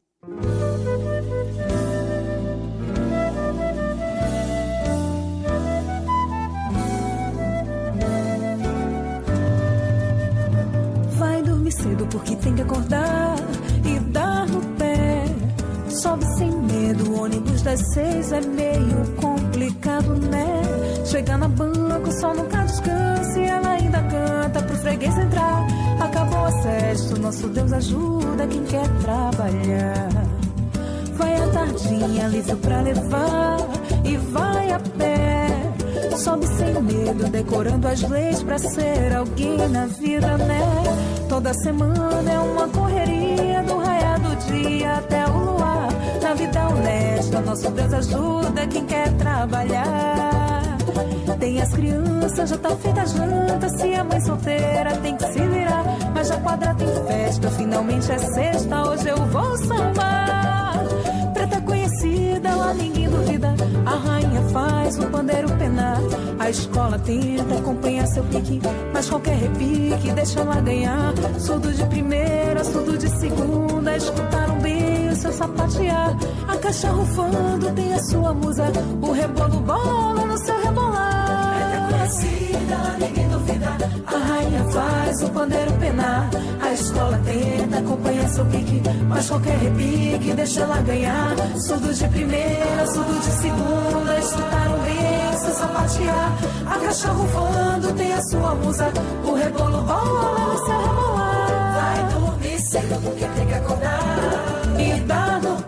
Cedo 11.92 12.08
porque 12.08 12.36
tem 12.38 12.56
que 12.56 12.62
acordar 12.62 13.36
e 13.86 14.00
dar 14.12 14.48
no 14.48 14.62
pé. 14.78 15.26
Sobe 15.90 16.26
sem 16.38 16.50
medo, 16.50 17.12
o 17.12 17.24
ônibus 17.24 17.62
das 17.62 17.82
seis 17.94 18.32
é 18.32 18.42
meio 18.42 19.06
complicado, 19.18 20.16
né? 20.16 20.62
Chega 21.06 21.38
na 21.38 21.48
banca, 21.50 22.10
o 22.10 22.20
sol 22.20 22.34
nunca 22.34 22.64
descansa 22.64 23.40
e 23.40 23.44
ela 23.44 23.72
ainda 23.72 24.02
canta 24.04 24.62
pro 24.62 24.76
freguês 24.78 25.18
nosso 27.20 27.48
Deus 27.50 27.74
ajuda 27.74 28.48
quem 28.48 28.64
quer 28.64 28.88
trabalhar. 29.02 30.10
Vai 31.16 31.36
a 31.36 31.48
tardinha, 31.48 32.28
livro 32.28 32.58
pra 32.58 32.82
levar 32.82 33.58
e 34.06 34.18
vai 34.18 34.72
a 34.72 34.80
pé. 34.80 35.48
Sobe 36.18 36.46
sem 36.48 36.82
medo, 36.84 37.30
decorando 37.32 37.88
as 37.88 38.02
leis 38.04 38.44
pra 38.44 38.58
ser 38.60 39.16
alguém 39.16 39.58
na 39.70 39.88
vida, 39.88 40.38
né? 40.38 41.11
Toda 41.32 41.54
semana 41.54 42.30
é 42.30 42.40
uma 42.40 42.68
correria 42.68 43.64
do 43.64 43.78
raiar 43.78 44.20
do 44.20 44.36
dia 44.52 44.98
até 44.98 45.26
o 45.28 45.38
luar. 45.38 45.88
Na 46.22 46.34
vida 46.34 46.68
honesta, 46.68 47.40
nosso 47.40 47.72
Deus 47.72 47.94
ajuda 47.94 48.68
quem 48.68 48.86
quer 48.86 49.14
trabalhar. 49.14 50.62
Tem 51.40 51.62
as 51.62 51.70
crianças, 51.74 52.50
já 52.50 52.58
tá 52.58 52.76
feita 52.76 53.04
a 53.04 53.06
janta. 53.06 53.70
Se 53.70 53.94
a 53.94 54.04
mãe 54.04 54.20
solteira 54.20 54.98
tem 54.98 55.16
que 55.16 55.24
se 55.24 55.40
virar. 55.40 55.86
Mas 56.14 56.28
já 56.28 56.36
quadra 56.36 56.76
tem 56.76 56.88
festa, 57.08 57.50
finalmente 57.52 58.12
é 58.12 58.18
sexta. 58.18 58.90
Hoje 58.90 59.08
eu 59.08 59.26
vou 59.28 59.58
sambar. 59.60 60.84
Preta 61.34 61.62
conhecida, 61.62 62.54
lá 62.54 62.74
ninguém 62.74 63.10
duvida. 63.10 63.56
A 63.86 63.96
rainha 63.96 64.42
faz 64.50 65.00
o. 65.00 65.16
A 65.16 65.21
escola 66.52 67.00
tenta 67.00 67.56
acompanhar 67.58 68.06
seu 68.08 68.24
pique. 68.26 68.62
Mas 68.94 69.10
qualquer 69.10 69.38
repique 69.38 70.12
deixa 70.14 70.42
ela 70.42 70.62
ganhar. 70.62 71.14
Surdo 71.40 71.74
de 71.74 71.86
primeira, 71.86 72.64
surdo 72.64 72.98
de 72.98 73.10
segunda. 73.20 73.98
Escutaram 73.98 74.60
bem 74.60 75.10
o 75.10 75.16
seu 75.16 75.32
sapatear. 75.32 76.16
A 76.48 76.58
caixa 76.58 76.90
rufando 76.90 77.72
tem 77.74 77.94
a 77.94 78.00
sua 78.04 78.34
musa. 78.34 78.72
O 79.02 79.12
rebolo 79.12 79.60
bola 79.62 80.26
no 80.26 80.38
seu 80.38 80.62
rebolar. 80.62 81.21
Conhecida, 81.92 82.98
ninguém 83.00 83.28
duvida. 83.28 83.68
A 84.08 84.18
rainha 84.18 84.64
faz 84.72 85.22
o 85.24 85.30
pandeiro 85.30 85.74
penar. 85.74 86.30
A 86.62 86.74
escola 86.74 87.20
tenta 87.26 87.80
acompanhar 87.80 88.30
seu 88.30 88.46
pique. 88.46 88.82
Mas 89.08 89.28
qualquer 89.28 89.58
repique 89.58 90.34
deixa 90.34 90.62
ela 90.62 90.82
ganhar. 90.82 91.36
Surdo 91.58 91.94
de 91.94 92.08
primeira, 92.08 92.88
surdo 92.88 93.20
de 93.20 93.32
segunda. 93.32 94.20
Escutaram 94.20 94.80
bem 94.80 95.38
seu 95.38 95.54
sapatear. 95.54 96.38
A 96.66 96.80
caixa 96.80 97.10
rufando 97.10 97.94
tem 97.94 98.14
a 98.14 98.22
sua 98.24 98.56
musa. 98.56 98.92
O 99.26 99.34
rebolo 99.34 99.82
bola 99.82 100.46
no 100.46 100.66
rebolar. 100.66 101.74
Vai 101.76 102.14
dormir 102.14 102.60
cedo 102.62 103.02
porque 103.04 103.26
tem 103.26 103.48
que 103.48 103.54
acordar. 103.54 104.02
E 104.80 105.00
dá 105.02 105.40
no 105.44 105.61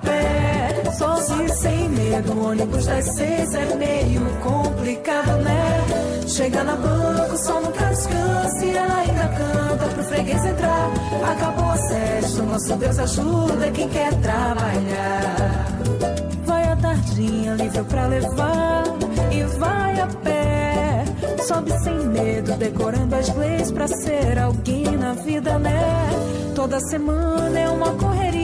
pé, 1.03 1.15
sozinho 1.15 1.53
sem 1.55 1.89
medo. 1.89 2.45
Ônibus 2.45 2.85
das 2.85 3.05
seis 3.15 3.53
é 3.53 3.75
meio 3.75 4.21
complicado, 4.41 5.37
né? 5.41 5.83
Chega 6.27 6.63
na 6.63 6.75
banca, 6.75 7.33
o 7.33 7.37
sol 7.37 7.61
nunca 7.61 7.85
descansa. 7.85 8.65
E 8.65 8.75
ela 8.75 8.97
ainda 8.97 9.27
canta 9.27 9.87
pro 9.93 10.03
freguês 10.03 10.45
entrar. 10.45 10.89
Acabou 11.31 11.71
a 11.71 11.77
sesta, 11.77 12.41
nosso 12.43 12.75
Deus 12.75 12.99
ajuda 12.99 13.71
quem 13.71 13.89
quer 13.89 14.13
trabalhar. 14.21 15.65
Vai 16.45 16.63
a 16.71 16.75
tardinha, 16.75 17.55
livre 17.55 17.83
pra 17.83 18.07
levar. 18.07 18.83
E 19.31 19.43
vai 19.57 19.99
a 19.99 20.07
pé, 20.07 21.05
sobe 21.47 21.71
sem 21.79 22.07
medo, 22.07 22.53
decorando 22.53 23.15
as 23.15 23.35
leis 23.35 23.71
pra 23.71 23.87
ser 23.87 24.37
alguém 24.37 24.95
na 24.97 25.13
vida, 25.13 25.57
né? 25.57 26.09
Toda 26.55 26.79
semana 26.79 27.59
é 27.59 27.67
uma 27.67 27.91
correria 27.93 28.42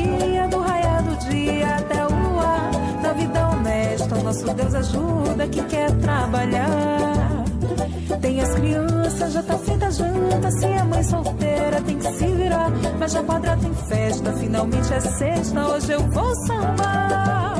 Deus 4.53 4.73
ajuda 4.73 5.47
quem 5.47 5.63
quer 5.65 5.91
trabalhar. 5.97 7.45
Tem 8.21 8.41
as 8.41 8.53
crianças, 8.53 9.33
já 9.33 9.43
tá 9.43 9.57
feita 9.59 9.85
a 9.87 9.91
janta. 9.91 10.51
Se 10.51 10.65
a 10.65 10.85
mãe 10.85 11.03
solteira 11.03 11.81
tem 11.81 11.97
que 11.97 12.11
se 12.13 12.25
virar. 12.25 12.71
Mas 12.99 13.11
já 13.11 13.23
quadra 13.23 13.57
tem 13.57 13.73
festa, 13.73 14.33
finalmente 14.33 14.93
é 14.93 14.99
sexta. 14.99 15.67
Hoje 15.67 15.91
eu 15.91 16.01
vou 16.11 16.35
sambar. 16.47 17.55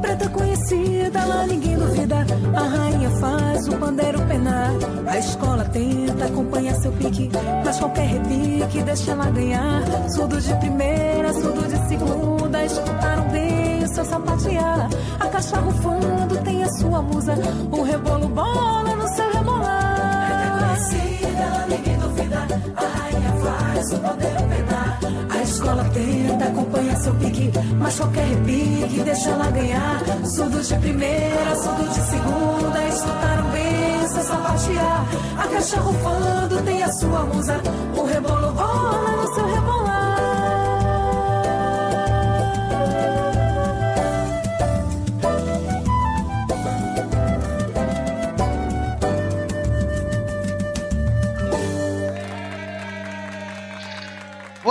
Preta 0.00 0.28
conhecida, 0.28 1.24
lá 1.24 1.46
ninguém 1.46 1.76
duvida. 1.76 2.26
A 2.54 2.62
rainha 2.62 3.10
faz 3.10 3.68
o 3.68 3.76
pandeiro 3.76 4.20
penar. 4.26 4.70
A 5.06 5.18
escola 5.18 5.64
tenta 5.64 6.26
acompanhar 6.26 6.74
seu 6.76 6.92
pique. 6.92 7.30
Mas 7.64 7.78
qualquer 7.78 8.06
repique 8.06 8.82
deixa 8.82 9.12
ela 9.12 9.30
ganhar. 9.30 9.82
Surdo 10.10 10.40
de 10.40 10.54
primeira, 10.56 11.32
surdo 11.32 11.62
de 11.62 11.88
segunda. 11.88 12.64
Escutaram 12.64 13.28
bem 13.30 13.75
o 13.86 13.94
seu 13.94 14.04
sapatear. 14.04 14.88
A 15.20 15.28
caixa 15.28 15.56
rufando 15.58 16.36
tem 16.42 16.62
a 16.62 16.68
sua 16.70 17.02
musa. 17.02 17.34
O 17.70 17.82
rebolo 17.82 18.28
bola 18.28 18.96
no 18.96 19.08
seu 19.08 19.32
rebolar. 19.32 20.58
Conhecida, 20.58 21.66
ninguém 21.68 21.98
duvida. 21.98 22.38
A 22.76 22.98
rainha 22.98 23.32
faz 23.42 23.92
o 23.92 23.98
pandeiro 23.98 24.42
penar. 24.48 24.98
A 25.30 25.42
escola 25.42 25.84
tenta 25.94 26.44
acompanhar 26.44 26.96
seu 26.96 27.14
pique. 27.14 27.52
Mas 27.78 27.96
qualquer 27.96 28.26
repique 28.26 29.02
deixa 29.04 29.30
ela 29.30 29.50
ganhar. 29.50 30.02
Surdo 30.24 30.60
de 30.60 30.74
primeira, 30.76 31.56
surdo 31.56 31.88
de 31.88 32.00
segunda. 32.00 32.88
Escutaram 32.88 33.50
bem 33.50 34.04
o 34.04 34.08
seu 34.08 34.22
sapatear. 34.22 35.06
A 35.38 35.48
caixa 35.48 35.80
rufando 35.80 36.62
tem 36.62 36.82
a 36.82 36.92
sua 36.92 37.24
musa. 37.24 37.60
O 37.96 38.04
rebolo 38.04 38.52
bola 38.52 38.65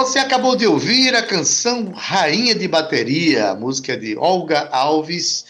Você 0.06 0.20
acabou 0.20 0.56
de 0.56 0.68
ouvir 0.68 1.16
a 1.16 1.24
canção 1.24 1.91
Rainha 1.91 2.53
de 2.53 2.68
Bateria, 2.68 3.56
música 3.56 3.97
de 3.97 4.16
Olga 4.16 4.70
Alves, 4.72 5.45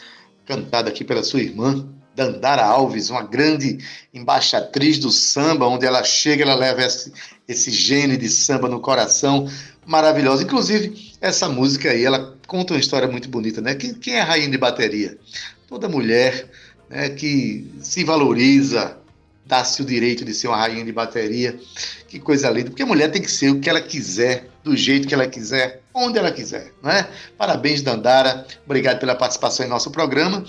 cantada 0.45 0.87
aqui 0.89 1.03
pela 1.03 1.23
sua 1.23 1.41
irmã, 1.41 1.85
Dandara 2.15 2.63
Alves, 2.63 3.09
uma 3.09 3.21
grande 3.21 3.79
embaixatriz 4.13 4.97
do 4.97 5.11
samba, 5.11 5.67
onde 5.67 5.85
ela 5.85 6.05
chega, 6.05 6.43
ela 6.43 6.55
leva 6.55 6.81
esse, 6.81 7.11
esse 7.45 7.69
gene 7.69 8.15
de 8.15 8.29
samba 8.29 8.69
no 8.69 8.79
coração, 8.79 9.45
maravilhosa. 9.85 10.43
Inclusive, 10.43 11.11
essa 11.19 11.49
música 11.49 11.91
aí, 11.91 12.05
ela 12.05 12.33
conta 12.47 12.73
uma 12.73 12.79
história 12.79 13.09
muito 13.09 13.27
bonita, 13.27 13.59
né? 13.59 13.75
Quem, 13.75 13.93
quem 13.93 14.13
é 14.13 14.21
a 14.21 14.25
rainha 14.25 14.49
de 14.49 14.57
bateria? 14.57 15.17
Toda 15.67 15.89
mulher 15.89 16.49
né, 16.89 17.09
que 17.09 17.69
se 17.81 18.05
valoriza, 18.05 18.97
dá-se 19.45 19.81
o 19.81 19.85
direito 19.85 20.25
de 20.25 20.33
ser 20.33 20.47
uma 20.47 20.57
rainha 20.57 20.83
de 20.83 20.91
bateria. 20.91 21.57
Que 22.07 22.19
coisa 22.19 22.49
linda, 22.49 22.69
porque 22.69 22.83
a 22.83 22.85
mulher 22.85 23.11
tem 23.11 23.21
que 23.21 23.31
ser 23.31 23.49
o 23.49 23.59
que 23.59 23.69
ela 23.69 23.81
quiser, 23.81 24.49
do 24.63 24.75
jeito 24.75 25.07
que 25.07 25.13
ela 25.13 25.27
quiser, 25.27 25.81
onde 25.93 26.17
ela 26.17 26.31
quiser, 26.31 26.71
não 26.81 26.89
é? 26.89 27.07
Parabéns, 27.37 27.81
Dandara, 27.81 28.45
obrigado 28.65 28.99
pela 28.99 29.15
participação 29.15 29.65
em 29.65 29.69
nosso 29.69 29.91
programa. 29.91 30.43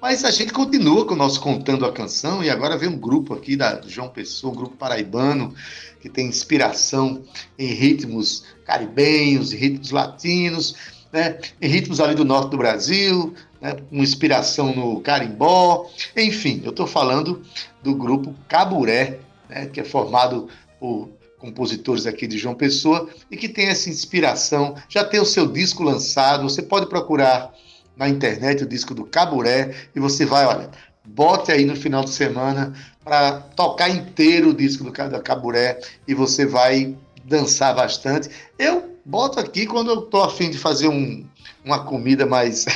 Mas 0.00 0.24
a 0.24 0.30
gente 0.30 0.52
continua 0.52 1.04
com 1.04 1.14
o 1.14 1.16
nosso 1.16 1.40
Contando 1.40 1.84
a 1.84 1.92
Canção 1.92 2.42
e 2.42 2.48
agora 2.48 2.78
vem 2.78 2.88
um 2.88 2.96
grupo 2.96 3.34
aqui 3.34 3.56
da 3.56 3.80
João 3.84 4.08
Pessoa, 4.08 4.52
um 4.52 4.56
grupo 4.56 4.76
paraibano, 4.76 5.52
que 6.00 6.08
tem 6.08 6.28
inspiração 6.28 7.24
em 7.58 7.66
ritmos 7.66 8.44
caribenhos, 8.64 9.52
ritmos 9.52 9.90
latinos, 9.90 10.76
né? 11.12 11.38
em 11.60 11.68
ritmos 11.68 11.98
ali 11.98 12.14
do 12.14 12.24
norte 12.24 12.50
do 12.50 12.58
Brasil, 12.58 13.34
né? 13.60 13.76
com 13.88 13.96
inspiração 13.96 14.74
no 14.74 15.00
carimbó. 15.00 15.86
Enfim, 16.16 16.60
eu 16.64 16.70
estou 16.70 16.86
falando 16.86 17.42
do 17.82 17.94
grupo 17.94 18.34
Caburé, 18.48 19.18
né? 19.48 19.66
que 19.66 19.80
é 19.80 19.84
formado 19.84 20.48
por 20.78 21.08
compositores 21.38 22.06
aqui 22.06 22.26
de 22.26 22.36
João 22.36 22.54
Pessoa 22.54 23.08
e 23.30 23.36
que 23.36 23.48
tem 23.48 23.66
essa 23.66 23.88
inspiração, 23.88 24.74
já 24.88 25.04
tem 25.04 25.20
o 25.20 25.24
seu 25.24 25.46
disco 25.46 25.82
lançado, 25.82 26.42
você 26.42 26.62
pode 26.62 26.86
procurar 26.86 27.52
na 27.96 28.08
internet 28.08 28.64
o 28.64 28.68
disco 28.68 28.94
do 28.94 29.04
Caburé 29.04 29.74
e 29.94 30.00
você 30.00 30.24
vai, 30.24 30.44
olha, 30.46 30.70
bote 31.04 31.50
aí 31.50 31.64
no 31.64 31.76
final 31.76 32.04
de 32.04 32.10
semana 32.10 32.72
para 33.04 33.40
tocar 33.40 33.88
inteiro 33.88 34.50
o 34.50 34.54
disco 34.54 34.84
do 34.84 34.92
Caburé 34.92 35.80
e 36.06 36.14
você 36.14 36.44
vai 36.44 36.94
dançar 37.24 37.74
bastante. 37.74 38.28
Eu 38.58 38.96
boto 39.04 39.40
aqui 39.40 39.66
quando 39.66 39.90
eu 39.90 40.02
tô 40.02 40.22
afim 40.22 40.50
de 40.50 40.58
fazer 40.58 40.88
um, 40.88 41.24
uma 41.64 41.84
comida 41.84 42.26
mais 42.26 42.66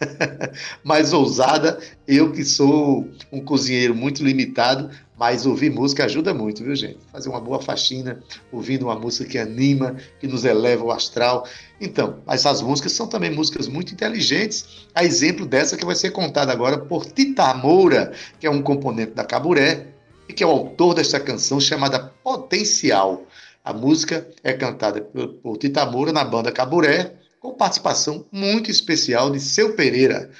mais 0.84 1.12
ousada, 1.12 1.78
eu 2.06 2.32
que 2.32 2.44
sou 2.44 3.08
um 3.32 3.40
cozinheiro 3.40 3.94
muito 3.94 4.24
limitado, 4.24 4.90
mas 5.18 5.46
ouvir 5.46 5.70
música 5.70 6.04
ajuda 6.04 6.34
muito, 6.34 6.62
viu, 6.62 6.76
gente? 6.76 6.98
Fazer 7.10 7.28
uma 7.28 7.40
boa 7.40 7.60
faxina, 7.60 8.22
ouvindo 8.52 8.84
uma 8.84 8.98
música 8.98 9.30
que 9.30 9.38
anima, 9.38 9.96
que 10.20 10.26
nos 10.26 10.44
eleva 10.44 10.84
o 10.84 10.92
astral. 10.92 11.46
Então, 11.80 12.18
essas 12.26 12.60
músicas 12.60 12.92
são 12.92 13.06
também 13.06 13.30
músicas 13.30 13.66
muito 13.66 13.92
inteligentes. 13.92 14.86
A 14.94 15.04
exemplo 15.04 15.46
dessa 15.46 15.76
que 15.76 15.86
vai 15.86 15.94
ser 15.94 16.10
contada 16.10 16.52
agora 16.52 16.78
por 16.78 17.06
Tita 17.06 17.54
Moura, 17.54 18.12
que 18.38 18.46
é 18.46 18.50
um 18.50 18.62
componente 18.62 19.12
da 19.12 19.24
Caburé 19.24 19.86
e 20.28 20.32
que 20.32 20.44
é 20.44 20.46
o 20.46 20.50
autor 20.50 20.94
desta 20.94 21.18
canção 21.18 21.58
chamada 21.58 22.12
Potencial. 22.22 23.24
A 23.64 23.72
música 23.72 24.28
é 24.44 24.52
cantada 24.52 25.00
por 25.00 25.56
Tita 25.56 25.86
Moura 25.86 26.12
na 26.12 26.24
banda 26.24 26.52
Caburé, 26.52 27.14
com 27.46 27.54
participação 27.54 28.26
muito 28.32 28.70
especial 28.70 29.30
de 29.30 29.38
Seu 29.38 29.76
Pereira. 29.76 30.30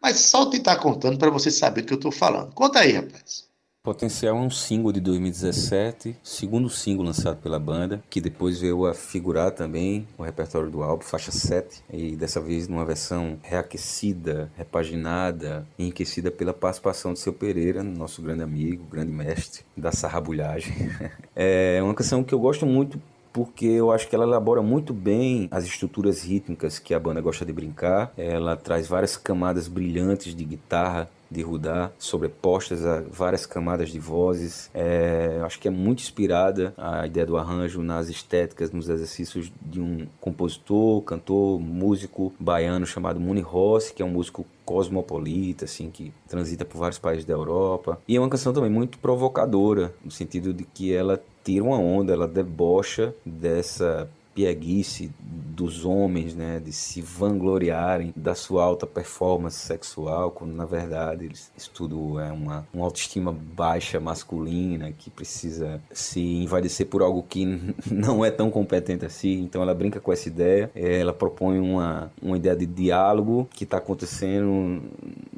Mas 0.00 0.18
só 0.18 0.42
o 0.42 0.50
Tita 0.50 0.76
contando 0.76 1.16
para 1.16 1.30
você 1.30 1.50
saber 1.50 1.82
do 1.82 1.86
que 1.86 1.94
eu 1.94 1.96
estou 1.96 2.12
falando. 2.12 2.52
Conta 2.52 2.80
aí, 2.80 2.92
rapaz. 2.92 3.50
Potencial 3.82 4.36
é 4.36 4.40
um 4.40 4.50
single 4.50 4.92
de 4.92 5.00
2017, 5.00 6.16
segundo 6.22 6.70
single 6.70 7.04
lançado 7.04 7.38
pela 7.42 7.58
banda, 7.58 8.00
que 8.08 8.20
depois 8.20 8.60
veio 8.60 8.86
a 8.86 8.94
figurar 8.94 9.50
também 9.50 10.06
no 10.16 10.24
repertório 10.24 10.70
do 10.70 10.84
álbum, 10.84 11.02
faixa 11.02 11.32
7, 11.32 11.82
e 11.92 12.14
dessa 12.14 12.40
vez 12.40 12.68
numa 12.68 12.84
versão 12.84 13.40
reaquecida, 13.42 14.52
repaginada, 14.56 15.66
enriquecida 15.76 16.30
pela 16.30 16.54
participação 16.54 17.12
de 17.12 17.18
seu 17.18 17.32
Pereira, 17.32 17.82
nosso 17.82 18.22
grande 18.22 18.44
amigo, 18.44 18.84
grande 18.84 19.10
mestre 19.10 19.64
da 19.76 19.90
sarrabulhagem. 19.90 20.72
é 21.34 21.80
uma 21.82 21.94
canção 21.94 22.22
que 22.22 22.32
eu 22.32 22.38
gosto 22.38 22.64
muito 22.64 23.02
porque 23.32 23.66
eu 23.66 23.90
acho 23.90 24.08
que 24.08 24.14
ela 24.14 24.24
elabora 24.24 24.62
muito 24.62 24.92
bem 24.92 25.48
as 25.50 25.64
estruturas 25.64 26.22
rítmicas 26.22 26.78
que 26.78 26.92
a 26.92 27.00
banda 27.00 27.20
gosta 27.20 27.44
de 27.44 27.52
brincar. 27.52 28.12
Ela 28.16 28.56
traz 28.56 28.86
várias 28.86 29.16
camadas 29.16 29.68
brilhantes 29.68 30.34
de 30.34 30.44
guitarra, 30.44 31.08
de 31.32 31.42
Rudá, 31.42 31.90
sobrepostas 31.98 32.84
a 32.84 33.00
várias 33.00 33.46
camadas 33.46 33.90
de 33.90 33.98
vozes. 33.98 34.70
É, 34.74 35.40
acho 35.44 35.58
que 35.58 35.68
é 35.68 35.70
muito 35.70 36.00
inspirada 36.00 36.74
a 36.76 37.06
ideia 37.06 37.26
do 37.26 37.36
arranjo 37.36 37.82
nas 37.82 38.08
estéticas, 38.08 38.70
nos 38.70 38.88
exercícios 38.88 39.52
de 39.60 39.80
um 39.80 40.06
compositor, 40.20 41.02
cantor, 41.02 41.58
músico 41.58 42.32
baiano 42.38 42.86
chamado 42.86 43.18
Muni 43.18 43.40
Rossi, 43.40 43.94
que 43.94 44.02
é 44.02 44.04
um 44.04 44.10
músico 44.10 44.46
cosmopolita, 44.64 45.64
assim, 45.64 45.90
que 45.90 46.12
transita 46.28 46.64
por 46.64 46.78
vários 46.78 46.98
países 46.98 47.24
da 47.24 47.34
Europa. 47.34 48.00
E 48.06 48.16
é 48.16 48.20
uma 48.20 48.28
canção 48.28 48.52
também 48.52 48.70
muito 48.70 48.98
provocadora, 48.98 49.92
no 50.04 50.10
sentido 50.10 50.52
de 50.52 50.64
que 50.64 50.92
ela 50.94 51.20
tira 51.44 51.64
uma 51.64 51.78
onda, 51.78 52.12
ela 52.12 52.28
debocha 52.28 53.14
dessa 53.24 54.08
pieguice 54.34 55.10
dos 55.52 55.84
homens, 55.84 56.34
né, 56.34 56.60
de 56.64 56.72
se 56.72 57.00
vangloriarem 57.00 58.12
da 58.16 58.34
sua 58.34 58.64
alta 58.64 58.86
performance 58.86 59.58
sexual, 59.58 60.30
quando 60.30 60.52
na 60.52 60.64
verdade 60.64 61.26
eles, 61.26 61.52
isso 61.56 61.70
tudo 61.72 62.18
é 62.18 62.32
uma, 62.32 62.66
uma 62.72 62.84
autoestima 62.84 63.32
baixa 63.32 64.00
masculina 64.00 64.92
que 64.92 65.10
precisa 65.10 65.80
se 65.92 66.20
envaidecer 66.20 66.86
por 66.86 67.02
algo 67.02 67.22
que 67.22 67.44
não 67.90 68.24
é 68.24 68.30
tão 68.30 68.50
competente 68.50 69.04
assim. 69.04 69.40
Então 69.40 69.62
ela 69.62 69.74
brinca 69.74 70.00
com 70.00 70.12
essa 70.12 70.28
ideia, 70.28 70.70
ela 70.74 71.12
propõe 71.12 71.60
uma, 71.60 72.10
uma 72.20 72.36
ideia 72.36 72.56
de 72.56 72.66
diálogo 72.66 73.48
que 73.52 73.64
está 73.64 73.76
acontecendo 73.76 74.82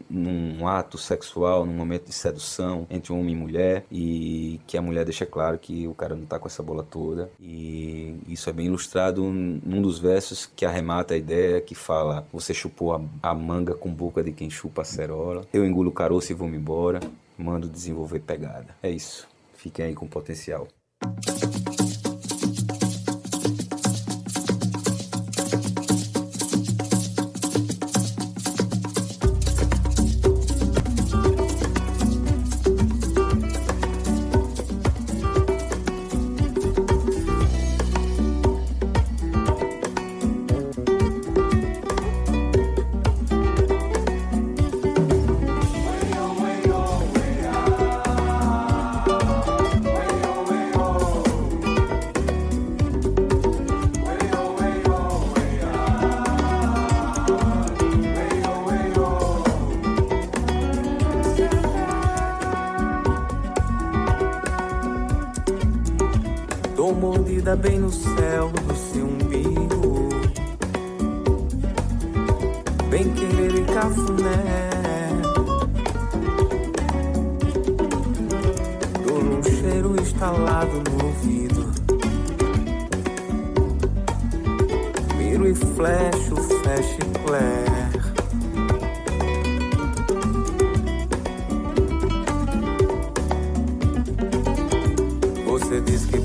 num 0.09 0.67
ato 0.67 0.99
sexual, 0.99 1.65
num 1.65 1.73
momento 1.73 2.07
de 2.07 2.13
sedução 2.13 2.87
entre 2.91 3.13
homem 3.13 3.35
e 3.35 3.39
mulher, 3.39 3.85
e 3.91 4.61
que 4.67 4.77
a 4.77 4.83
mulher 4.83 5.05
deixa 5.05 5.27
claro 5.27 5.59
que 5.59 5.87
o 5.87 5.95
cara 5.95 6.15
não 6.15 6.25
está 6.25 6.39
com 6.39 6.49
essa 6.49 6.63
bola 6.63 6.83
toda. 6.83 7.31
E 7.41 8.17
isso 8.29 8.49
é 8.49 8.53
bem 8.53 8.67
ilustrado 8.67 9.23
num 9.23 9.83
dos 9.83 9.99
versos 9.99 10.47
que 10.47 10.65
arremata 10.65 11.15
a 11.15 11.17
ideia 11.17 11.61
que 11.61 11.75
fala: 11.75 12.27
Você 12.33 12.55
chupou 12.55 12.95
a, 12.95 13.01
a 13.23 13.35
manga 13.35 13.75
com 13.75 13.93
boca 13.93 14.23
de 14.23 14.33
quem 14.33 14.51
chupa 14.51 14.83
a 14.83 14.85
cerola, 14.85 15.47
eu 15.53 15.65
engulo 15.65 15.91
o 15.91 15.95
caroço 15.95 16.33
e 16.33 16.35
vou-me 16.35 16.57
embora, 16.57 17.01
mando 17.39 17.69
desenvolver 17.69 18.21
pegada. 18.21 18.75
É 18.83 18.91
isso. 18.91 19.29
Fiquem 19.55 19.87
aí 19.87 19.95
com 19.95 20.07
potencial. 20.07 20.69
Bem 67.55 67.79
no 67.79 67.93
céu 67.93 68.49
do 68.49 68.75
seu 68.75 69.05
umbigo. 69.05 70.09
Bem 72.89 73.13
querer 73.13 73.55
e 73.55 73.65
cafuné. 73.67 74.43
Dou 79.07 79.19
um 79.19 79.43
cheiro 79.43 79.95
instalado 80.01 80.83
no 80.89 81.05
ouvido. 81.05 81.71
Miro 85.19 85.47
e 85.47 85.55
flecho, 85.55 86.37
fecho 86.37 86.99
e 86.99 87.27
clair. 87.27 87.84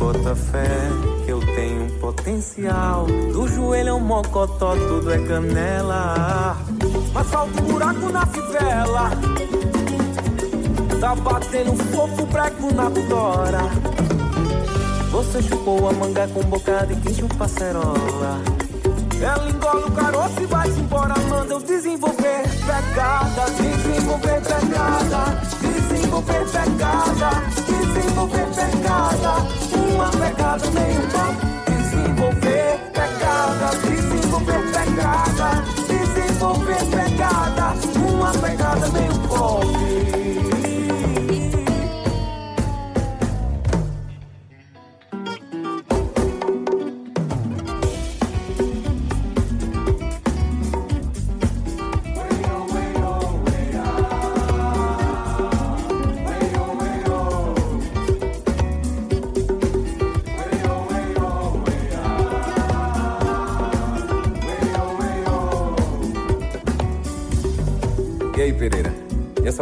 Que 0.10 0.18
bota 0.18 0.36
fé 0.36 0.90
tem 1.56 1.82
um 1.82 1.88
potencial. 2.00 3.06
Do 3.06 3.48
joelho 3.48 3.90
é 3.90 3.94
um 3.94 4.00
mocotó, 4.00 4.76
tudo 4.76 5.12
é 5.12 5.20
canela. 5.20 6.58
Mas 7.14 7.28
falta 7.28 7.62
um 7.62 7.66
buraco 7.66 8.10
na 8.10 8.26
fivela. 8.26 9.12
Tá 11.00 11.16
batendo 11.16 11.76
fofo 11.76 12.28
prego 12.28 12.74
na 12.74 12.90
tora. 13.08 13.62
Você 15.12 15.42
chupou 15.42 15.90
a 15.90 15.94
manga 15.94 16.28
com 16.28 16.42
boca 16.42 16.86
de 16.88 16.96
quem 16.98 17.14
chupa 17.14 17.48
cerola. 17.48 18.42
Ela 19.22 19.50
engola 19.50 19.86
o 19.86 19.92
caroço 19.92 20.42
e 20.42 20.46
vai 20.46 20.70
embora. 20.70 21.14
Manda 21.30 21.54
eu 21.54 21.60
desenvolver 21.60 22.44
pegada, 22.66 23.46
desenvolver 23.58 24.42
pegada, 24.42 25.40
desenvolver 25.62 26.46
pegada, 26.46 26.46
desenvolver 26.46 26.46
pegada. 26.52 27.79
Uma 28.20 30.10
pegada 30.12 30.70
meio 30.72 31.02
papo 31.08 31.59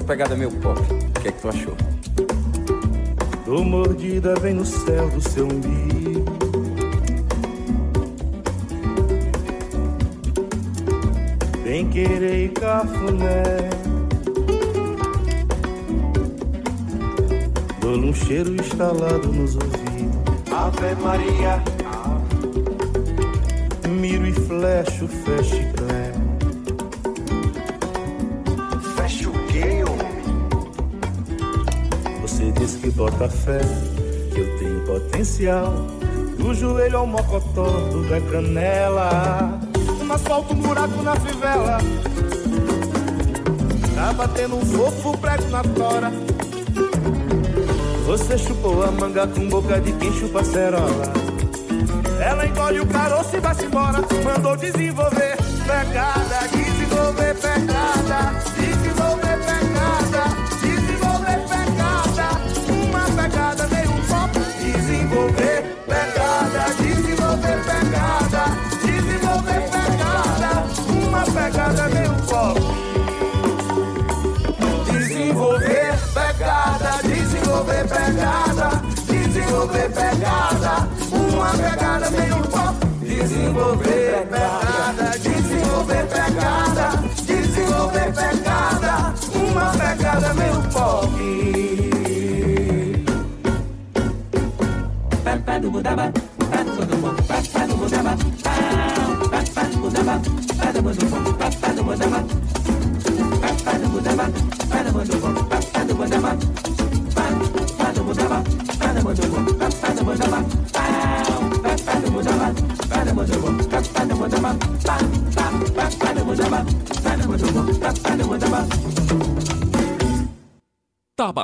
pegada 0.07 0.35
meio 0.35 0.51
pop. 0.51 0.79
O 0.79 1.21
que 1.21 1.27
é 1.27 1.31
que 1.31 1.41
tu 1.41 1.49
achou? 1.49 1.75
Tô 3.45 3.63
mordida 3.63 4.33
bem 4.39 4.53
no 4.53 4.65
céu 4.65 5.09
do 5.09 5.21
seu 5.21 5.45
umbigo. 5.45 6.25
Bem 11.63 11.89
querer 11.89 12.45
e 12.45 12.49
cafuné. 12.49 13.69
Dou 17.81 17.97
um 17.97 18.13
cheiro 18.13 18.55
instalado 18.55 19.27
nos 19.27 19.55
ouvidos. 19.55 20.51
Ave 20.51 20.95
Maria. 21.01 21.61
Miro 23.87 24.25
e 24.25 24.33
flecho, 24.33 25.07
fecho 25.07 25.55
e 25.55 25.73
clé. 25.73 26.06
Bota 32.97 33.29
fé, 33.29 33.59
que 34.33 34.39
eu 34.39 34.57
tenho 34.57 34.79
potencial. 34.81 35.71
Do 36.39 36.53
joelho 36.53 36.97
ao 36.97 37.07
mocotó, 37.07 37.65
tudo 37.91 38.13
é 38.13 38.19
canela. 38.19 39.59
No 40.03 40.13
asfalto, 40.13 40.53
um 40.53 40.57
buraco 40.57 41.03
na 41.03 41.15
fivela. 41.15 41.77
Tá 43.93 44.13
batendo 44.13 44.55
um 44.55 44.65
fofo 44.65 45.15
prego 45.19 45.47
na 45.49 45.61
tora. 45.61 46.11
Você 48.07 48.37
chupou 48.37 48.83
a 48.83 48.91
manga 48.91 49.27
com 49.27 49.47
boca 49.47 49.79
de 49.79 49.91
quem 49.93 50.11
chupa 50.13 50.43
cerola. 50.43 51.13
Ela 52.19 52.47
engole 52.47 52.79
o 52.79 52.87
caroço 52.87 53.35
e 53.35 53.39
vai-se 53.39 53.65
embora. 53.65 53.99
Mandou 54.23 54.57
desenvolver 54.57 55.37
pegada, 55.67 56.47
desenvolver 56.51 57.35
pegada. 57.35 58.76
desenvolver 64.71 65.63
pegada, 65.85 66.73
desenvolver 66.79 67.59
pegada, 67.63 68.43
desenvolver 68.83 69.61
pegada, 69.71 70.51
uma 70.89 71.23
pegada 71.23 71.89
meio 71.89 72.13
copo. 72.25 72.75
Desenvolver 74.91 75.97
pegada, 76.13 76.91
desenvolver 77.03 77.87
pegada, 77.87 78.81
desenvolver 79.05 79.89
pegada, 79.89 80.87
uma 81.11 81.49
pegada 81.51 82.09
meio 82.11 82.37
copo. 82.47 82.87
Desenvolver 83.01 84.27
pegada. 84.27 85.16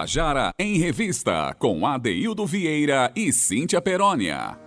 Tabajara 0.04 0.52
em 0.60 0.78
Revista, 0.78 1.56
com 1.58 1.88
Adeildo 1.88 2.46
Vieira 2.46 3.10
e 3.16 3.32
Cíntia 3.32 3.82
Perónia. 3.82 4.58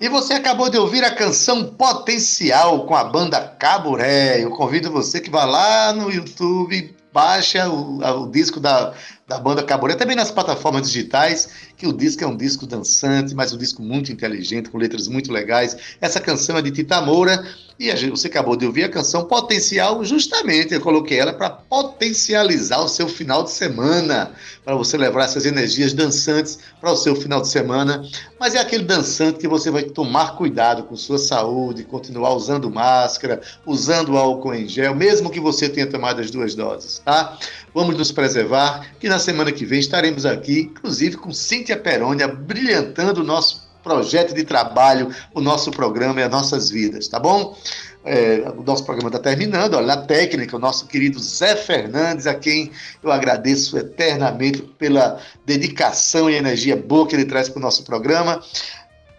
E 0.00 0.08
você 0.08 0.34
acabou 0.34 0.70
de 0.70 0.78
ouvir 0.78 1.02
a 1.02 1.12
canção 1.12 1.74
Potencial 1.74 2.86
com 2.86 2.94
a 2.94 3.02
banda 3.02 3.40
Caburé. 3.40 4.44
Eu 4.44 4.50
convido 4.50 4.92
você 4.92 5.20
que 5.20 5.28
vá 5.28 5.44
lá 5.44 5.92
no 5.92 6.08
YouTube, 6.08 6.94
baixa 7.12 7.68
o, 7.68 7.98
o 7.98 8.30
disco 8.30 8.60
da, 8.60 8.94
da 9.26 9.40
banda 9.40 9.64
Caburé, 9.64 9.96
também 9.96 10.14
nas 10.14 10.30
plataformas 10.30 10.82
digitais, 10.88 11.48
que 11.76 11.88
o 11.88 11.92
disco 11.92 12.22
é 12.22 12.26
um 12.28 12.36
disco 12.36 12.64
dançante, 12.64 13.34
mas 13.34 13.52
um 13.52 13.58
disco 13.58 13.82
muito 13.82 14.12
inteligente, 14.12 14.70
com 14.70 14.78
letras 14.78 15.08
muito 15.08 15.32
legais. 15.32 15.76
Essa 16.00 16.20
canção 16.20 16.56
é 16.56 16.62
de 16.62 16.70
Tita 16.70 17.00
Moura 17.00 17.44
e 17.78 18.10
você 18.10 18.26
acabou 18.26 18.56
de 18.56 18.66
ouvir 18.66 18.82
a 18.82 18.88
canção 18.88 19.24
Potencial, 19.24 20.04
justamente 20.04 20.74
eu 20.74 20.80
coloquei 20.80 21.18
ela 21.20 21.32
para 21.32 21.48
potencializar 21.48 22.80
o 22.80 22.88
seu 22.88 23.08
final 23.08 23.44
de 23.44 23.52
semana, 23.52 24.32
para 24.64 24.74
você 24.74 24.96
levar 24.96 25.24
essas 25.24 25.46
energias 25.46 25.92
dançantes 25.92 26.58
para 26.80 26.90
o 26.90 26.96
seu 26.96 27.14
final 27.14 27.40
de 27.40 27.48
semana. 27.48 28.02
Mas 28.40 28.56
é 28.56 28.58
aquele 28.58 28.82
dançante 28.82 29.38
que 29.38 29.46
você 29.46 29.70
vai 29.70 29.84
tomar 29.84 30.34
cuidado 30.34 30.82
com 30.82 30.96
sua 30.96 31.18
saúde, 31.18 31.84
continuar 31.84 32.34
usando 32.34 32.68
máscara, 32.68 33.40
usando 33.64 34.16
álcool 34.16 34.54
em 34.54 34.66
gel, 34.66 34.94
mesmo 34.94 35.30
que 35.30 35.38
você 35.38 35.68
tenha 35.68 35.86
tomado 35.86 36.20
as 36.20 36.32
duas 36.32 36.56
doses, 36.56 37.00
tá? 37.04 37.38
Vamos 37.72 37.96
nos 37.96 38.10
preservar, 38.10 38.86
que 38.98 39.08
na 39.08 39.20
semana 39.20 39.52
que 39.52 39.64
vem 39.64 39.78
estaremos 39.78 40.26
aqui, 40.26 40.62
inclusive 40.62 41.16
com 41.16 41.32
Cíntia 41.32 41.76
Perônia, 41.76 42.26
brilhantando 42.26 43.20
o 43.20 43.24
nosso 43.24 43.67
projeto 43.88 44.34
de 44.34 44.44
trabalho, 44.44 45.08
o 45.34 45.40
nosso 45.40 45.70
programa 45.70 46.20
e 46.20 46.22
as 46.22 46.30
nossas 46.30 46.68
vidas, 46.68 47.08
tá 47.08 47.18
bom? 47.18 47.56
É, 48.04 48.44
o 48.56 48.62
nosso 48.62 48.84
programa 48.84 49.08
está 49.08 49.18
terminando, 49.18 49.74
olha, 49.74 49.86
na 49.86 49.96
técnica, 49.96 50.56
o 50.56 50.58
nosso 50.58 50.86
querido 50.86 51.18
Zé 51.18 51.56
Fernandes, 51.56 52.26
a 52.26 52.34
quem 52.34 52.70
eu 53.02 53.10
agradeço 53.10 53.76
eternamente 53.78 54.62
pela 54.78 55.18
dedicação 55.44 56.30
e 56.30 56.34
energia 56.34 56.76
boa 56.76 57.06
que 57.06 57.16
ele 57.16 57.24
traz 57.24 57.48
para 57.48 57.58
o 57.58 57.62
nosso 57.62 57.82
programa. 57.82 58.42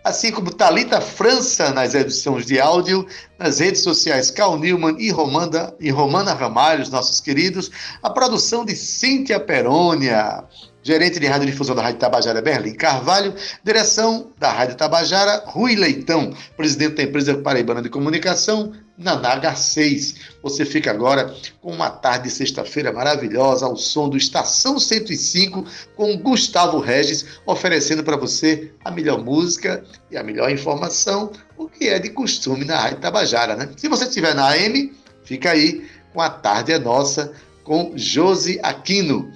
Assim 0.03 0.31
como 0.31 0.51
Talita 0.51 1.01
França 1.01 1.71
nas 1.71 1.93
edições 1.93 2.45
de 2.45 2.59
áudio, 2.59 3.05
nas 3.37 3.59
redes 3.59 3.83
sociais 3.83 4.31
Cal 4.31 4.57
Newman 4.57 4.95
e 4.97 5.11
Romana, 5.11 5.73
e 5.79 5.89
Romana 5.89 6.33
Ramalho, 6.33 6.89
nossos 6.89 7.19
queridos, 7.19 7.69
a 8.01 8.09
produção 8.09 8.63
de 8.63 8.75
Cíntia 8.75 9.39
Perônia, 9.39 10.43
gerente 10.89 11.19
de 11.19 11.27
radiodifusão 11.27 11.75
da 11.75 11.83
Rádio 11.83 11.99
Tabajara 11.99 12.41
Berlim 12.41 12.73
Carvalho, 12.73 13.35
direção 13.63 14.31
da 14.39 14.51
Rádio 14.51 14.75
Tabajara 14.75 15.43
Rui 15.45 15.75
Leitão, 15.75 16.33
presidente 16.57 16.95
da 16.95 17.03
empresa 17.03 17.37
Paraibana 17.37 17.79
de 17.79 17.89
Comunicação, 17.89 18.73
Nanaga 18.97 19.55
6. 19.55 20.15
Você 20.41 20.65
fica 20.65 20.89
agora 20.89 21.31
com 21.61 21.71
uma 21.71 21.91
tarde 21.91 22.23
de 22.23 22.31
sexta-feira 22.31 22.91
maravilhosa 22.91 23.67
ao 23.67 23.77
som 23.77 24.09
do 24.09 24.17
Estação 24.17 24.79
105 24.79 25.63
com 25.95 26.17
Gustavo 26.17 26.79
Regis 26.79 27.23
oferecendo 27.45 28.03
para 28.03 28.17
você 28.17 28.71
a 28.83 28.89
melhor 28.89 29.23
música 29.23 29.83
e 30.09 30.17
a 30.17 30.23
melhor 30.23 30.49
informação, 30.49 31.31
o 31.55 31.69
que 31.69 31.87
é 31.87 31.99
de 31.99 32.09
costume 32.09 32.65
na 32.65 32.79
Rádio 32.79 32.97
Tabajara, 32.97 33.55
né? 33.55 33.69
Se 33.77 33.87
você 33.87 34.05
estiver 34.05 34.33
na 34.33 34.47
AM, 34.47 34.91
fica 35.23 35.51
aí 35.51 35.87
com 36.15 36.19
a 36.19 36.31
tarde 36.31 36.71
é 36.71 36.79
nossa 36.79 37.31
com 37.63 37.93
Josi 37.95 38.59
Aquino. 38.63 39.31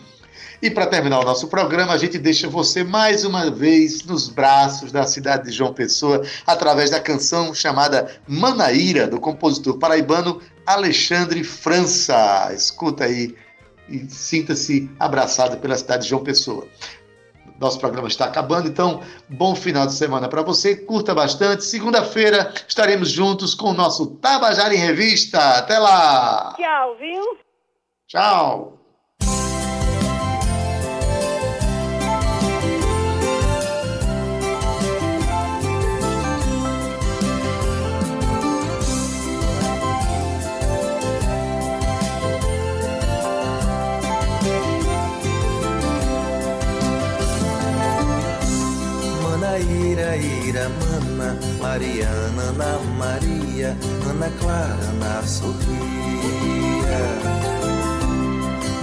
E 0.64 0.72
para 0.72 0.88
terminar 0.88 1.20
o 1.20 1.26
nosso 1.26 1.50
programa, 1.50 1.92
a 1.92 1.98
gente 1.98 2.18
deixa 2.18 2.48
você 2.48 2.86
mais 2.86 3.26
uma 3.26 3.52
vez 3.52 4.02
nos 4.06 4.30
braços 4.30 4.94
da 4.94 5.06
cidade 5.06 5.50
de 5.50 5.52
João 5.52 5.74
Pessoa, 5.74 6.26
através 6.48 6.90
da 6.90 7.02
canção 7.02 7.54
chamada 7.54 8.10
Manaíra, 8.26 9.06
do 9.06 9.20
compositor 9.20 9.78
paraibano 9.78 10.42
Alexandre 10.66 11.44
França. 11.44 12.50
Escuta 12.54 13.04
aí 13.04 13.36
e 13.90 14.10
sinta-se 14.10 14.90
abraçado 14.98 15.58
pela 15.58 15.76
cidade 15.76 16.04
de 16.04 16.10
João 16.12 16.24
Pessoa. 16.24 16.66
Nosso 17.60 17.78
programa 17.78 18.08
está 18.08 18.24
acabando, 18.24 18.70
então 18.70 19.02
bom 19.28 19.58
final 19.58 19.86
de 19.86 19.94
semana 19.94 20.30
para 20.30 20.44
você, 20.44 20.78
curta 20.78 21.14
bastante. 21.14 21.66
Segunda-feira 21.66 22.54
estaremos 22.66 23.10
juntos 23.10 23.54
com 23.54 23.72
o 23.72 23.74
nosso 23.74 24.16
Tabajara 24.16 24.74
em 24.74 24.78
Revista. 24.78 25.58
Até 25.58 25.78
lá! 25.78 26.56
Tchau, 26.56 26.96
viu? 26.98 27.38
Tchau! 28.08 28.83
Ira, 50.04 50.18
Ira, 50.18 50.68
Mana, 50.68 51.40
Mariana, 51.62 52.44
Ana 52.50 52.72
Maria, 53.00 53.72
Ana 54.10 54.30
Clara, 54.38 54.84
Ana 54.92 55.24
Sorria. 55.24 57.00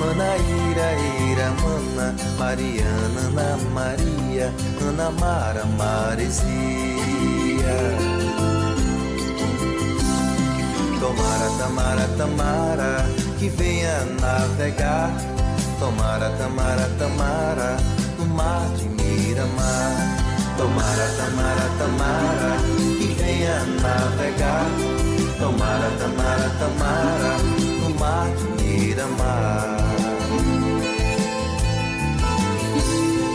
Mana, 0.01 0.31
Ira, 0.64 0.89
Ira, 1.29 1.49
Mana, 1.61 2.07
Mariana, 2.39 3.21
Ana 3.29 3.49
Maria, 3.77 4.49
Ana 4.81 5.11
Mara, 5.21 5.64
Maresia. 5.77 6.49
Tomara, 11.01 11.49
Tamara, 11.59 12.07
Tamara, 12.16 13.05
que 13.39 13.51
venha 13.51 14.07
navegar. 14.23 15.11
Tomara, 15.79 16.31
Tamara, 16.39 16.89
Tamara, 16.99 17.77
no 18.18 18.25
mar 18.25 18.68
de 18.79 18.89
Miramar. 18.89 20.20
Tomara, 20.61 21.09
Tamara, 21.17 21.67
Tamara, 21.79 22.53
que 22.99 23.07
venha 23.15 23.65
navegar. 23.81 24.69
Tomara, 25.39 25.91
Tamara, 25.99 26.51
Tamara, 26.59 27.33
no 27.81 27.89
mar 27.99 28.29
de 28.37 28.45
Miramar. 28.63 29.79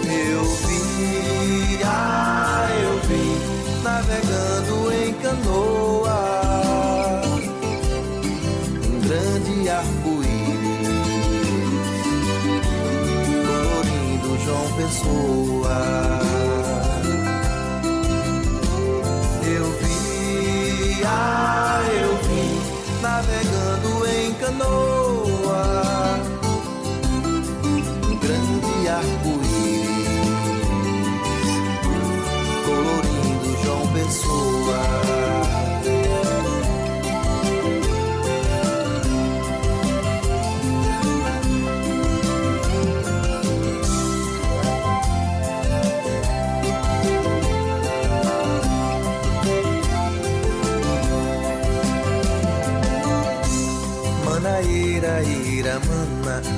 Eu 0.05 0.43
vi, 0.43 1.79
ah, 1.83 2.67
eu 2.83 2.93
vi, 3.07 3.25
navegando 3.81 4.93
em 4.93 5.11
canoa. 5.15 6.19
Um 8.85 8.99
grande 9.01 9.67
arco-íris, 9.67 10.99
colorindo 13.47 14.29
João 14.45 14.67
Pessoa. 14.77 15.64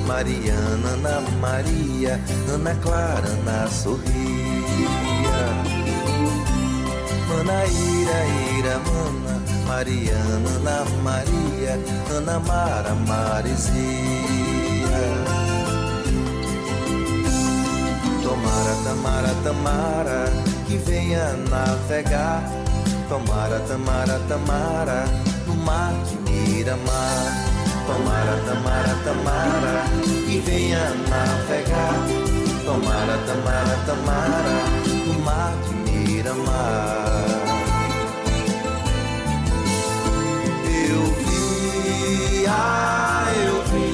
Mariana, 0.08 0.94
Ana 0.94 1.20
Maria, 1.38 2.18
Ana 2.54 2.74
Clara, 2.80 3.28
Ana 3.28 3.68
Sorria. 3.68 5.40
Manaíra, 7.28 8.18
Ira, 8.56 8.76
Mana, 8.88 9.34
Mariana, 9.68 10.50
Ana 10.56 10.76
Maria, 11.04 11.74
Ana 12.16 12.36
Mara, 12.40 12.94
Marizia. 13.10 15.02
Tomara, 18.24 18.74
Tamara, 18.84 19.32
Tamara, 19.44 20.20
que 20.66 20.78
venha 20.78 21.34
navegar. 21.50 22.42
Tomara, 23.10 23.58
Tamara, 23.68 24.18
Tamara, 24.26 25.04
no 25.46 25.54
mar 25.54 25.92
de 26.08 26.16
Miramar. 26.30 27.57
Tomara, 27.88 28.36
Tamara, 28.44 28.94
Tamara, 29.02 29.84
que 30.26 30.40
venha 30.40 30.90
navegar. 31.08 31.96
Tomara, 32.62 33.16
Tamara, 33.26 33.76
Tamara, 33.86 34.56
no 35.06 35.14
mar 35.24 35.54
de 35.64 35.72
Miramar. 35.90 37.06
Eu 40.90 41.02
vi, 41.16 42.46
ah, 42.46 43.32
eu 43.46 43.56
vi, 43.72 43.88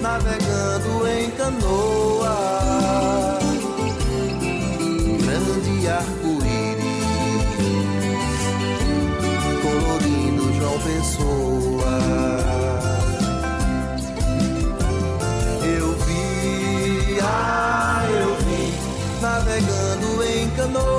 navegando 0.00 1.08
em 1.08 1.28
canoa. 1.32 2.36
Grande 5.18 5.88
arco-íris, 5.88 7.02
colorindo 9.62 10.44
João 10.60 10.78
Pessoa. 10.78 11.61
navegando 19.60 20.24
em 20.24 20.48
canoa 20.50 20.91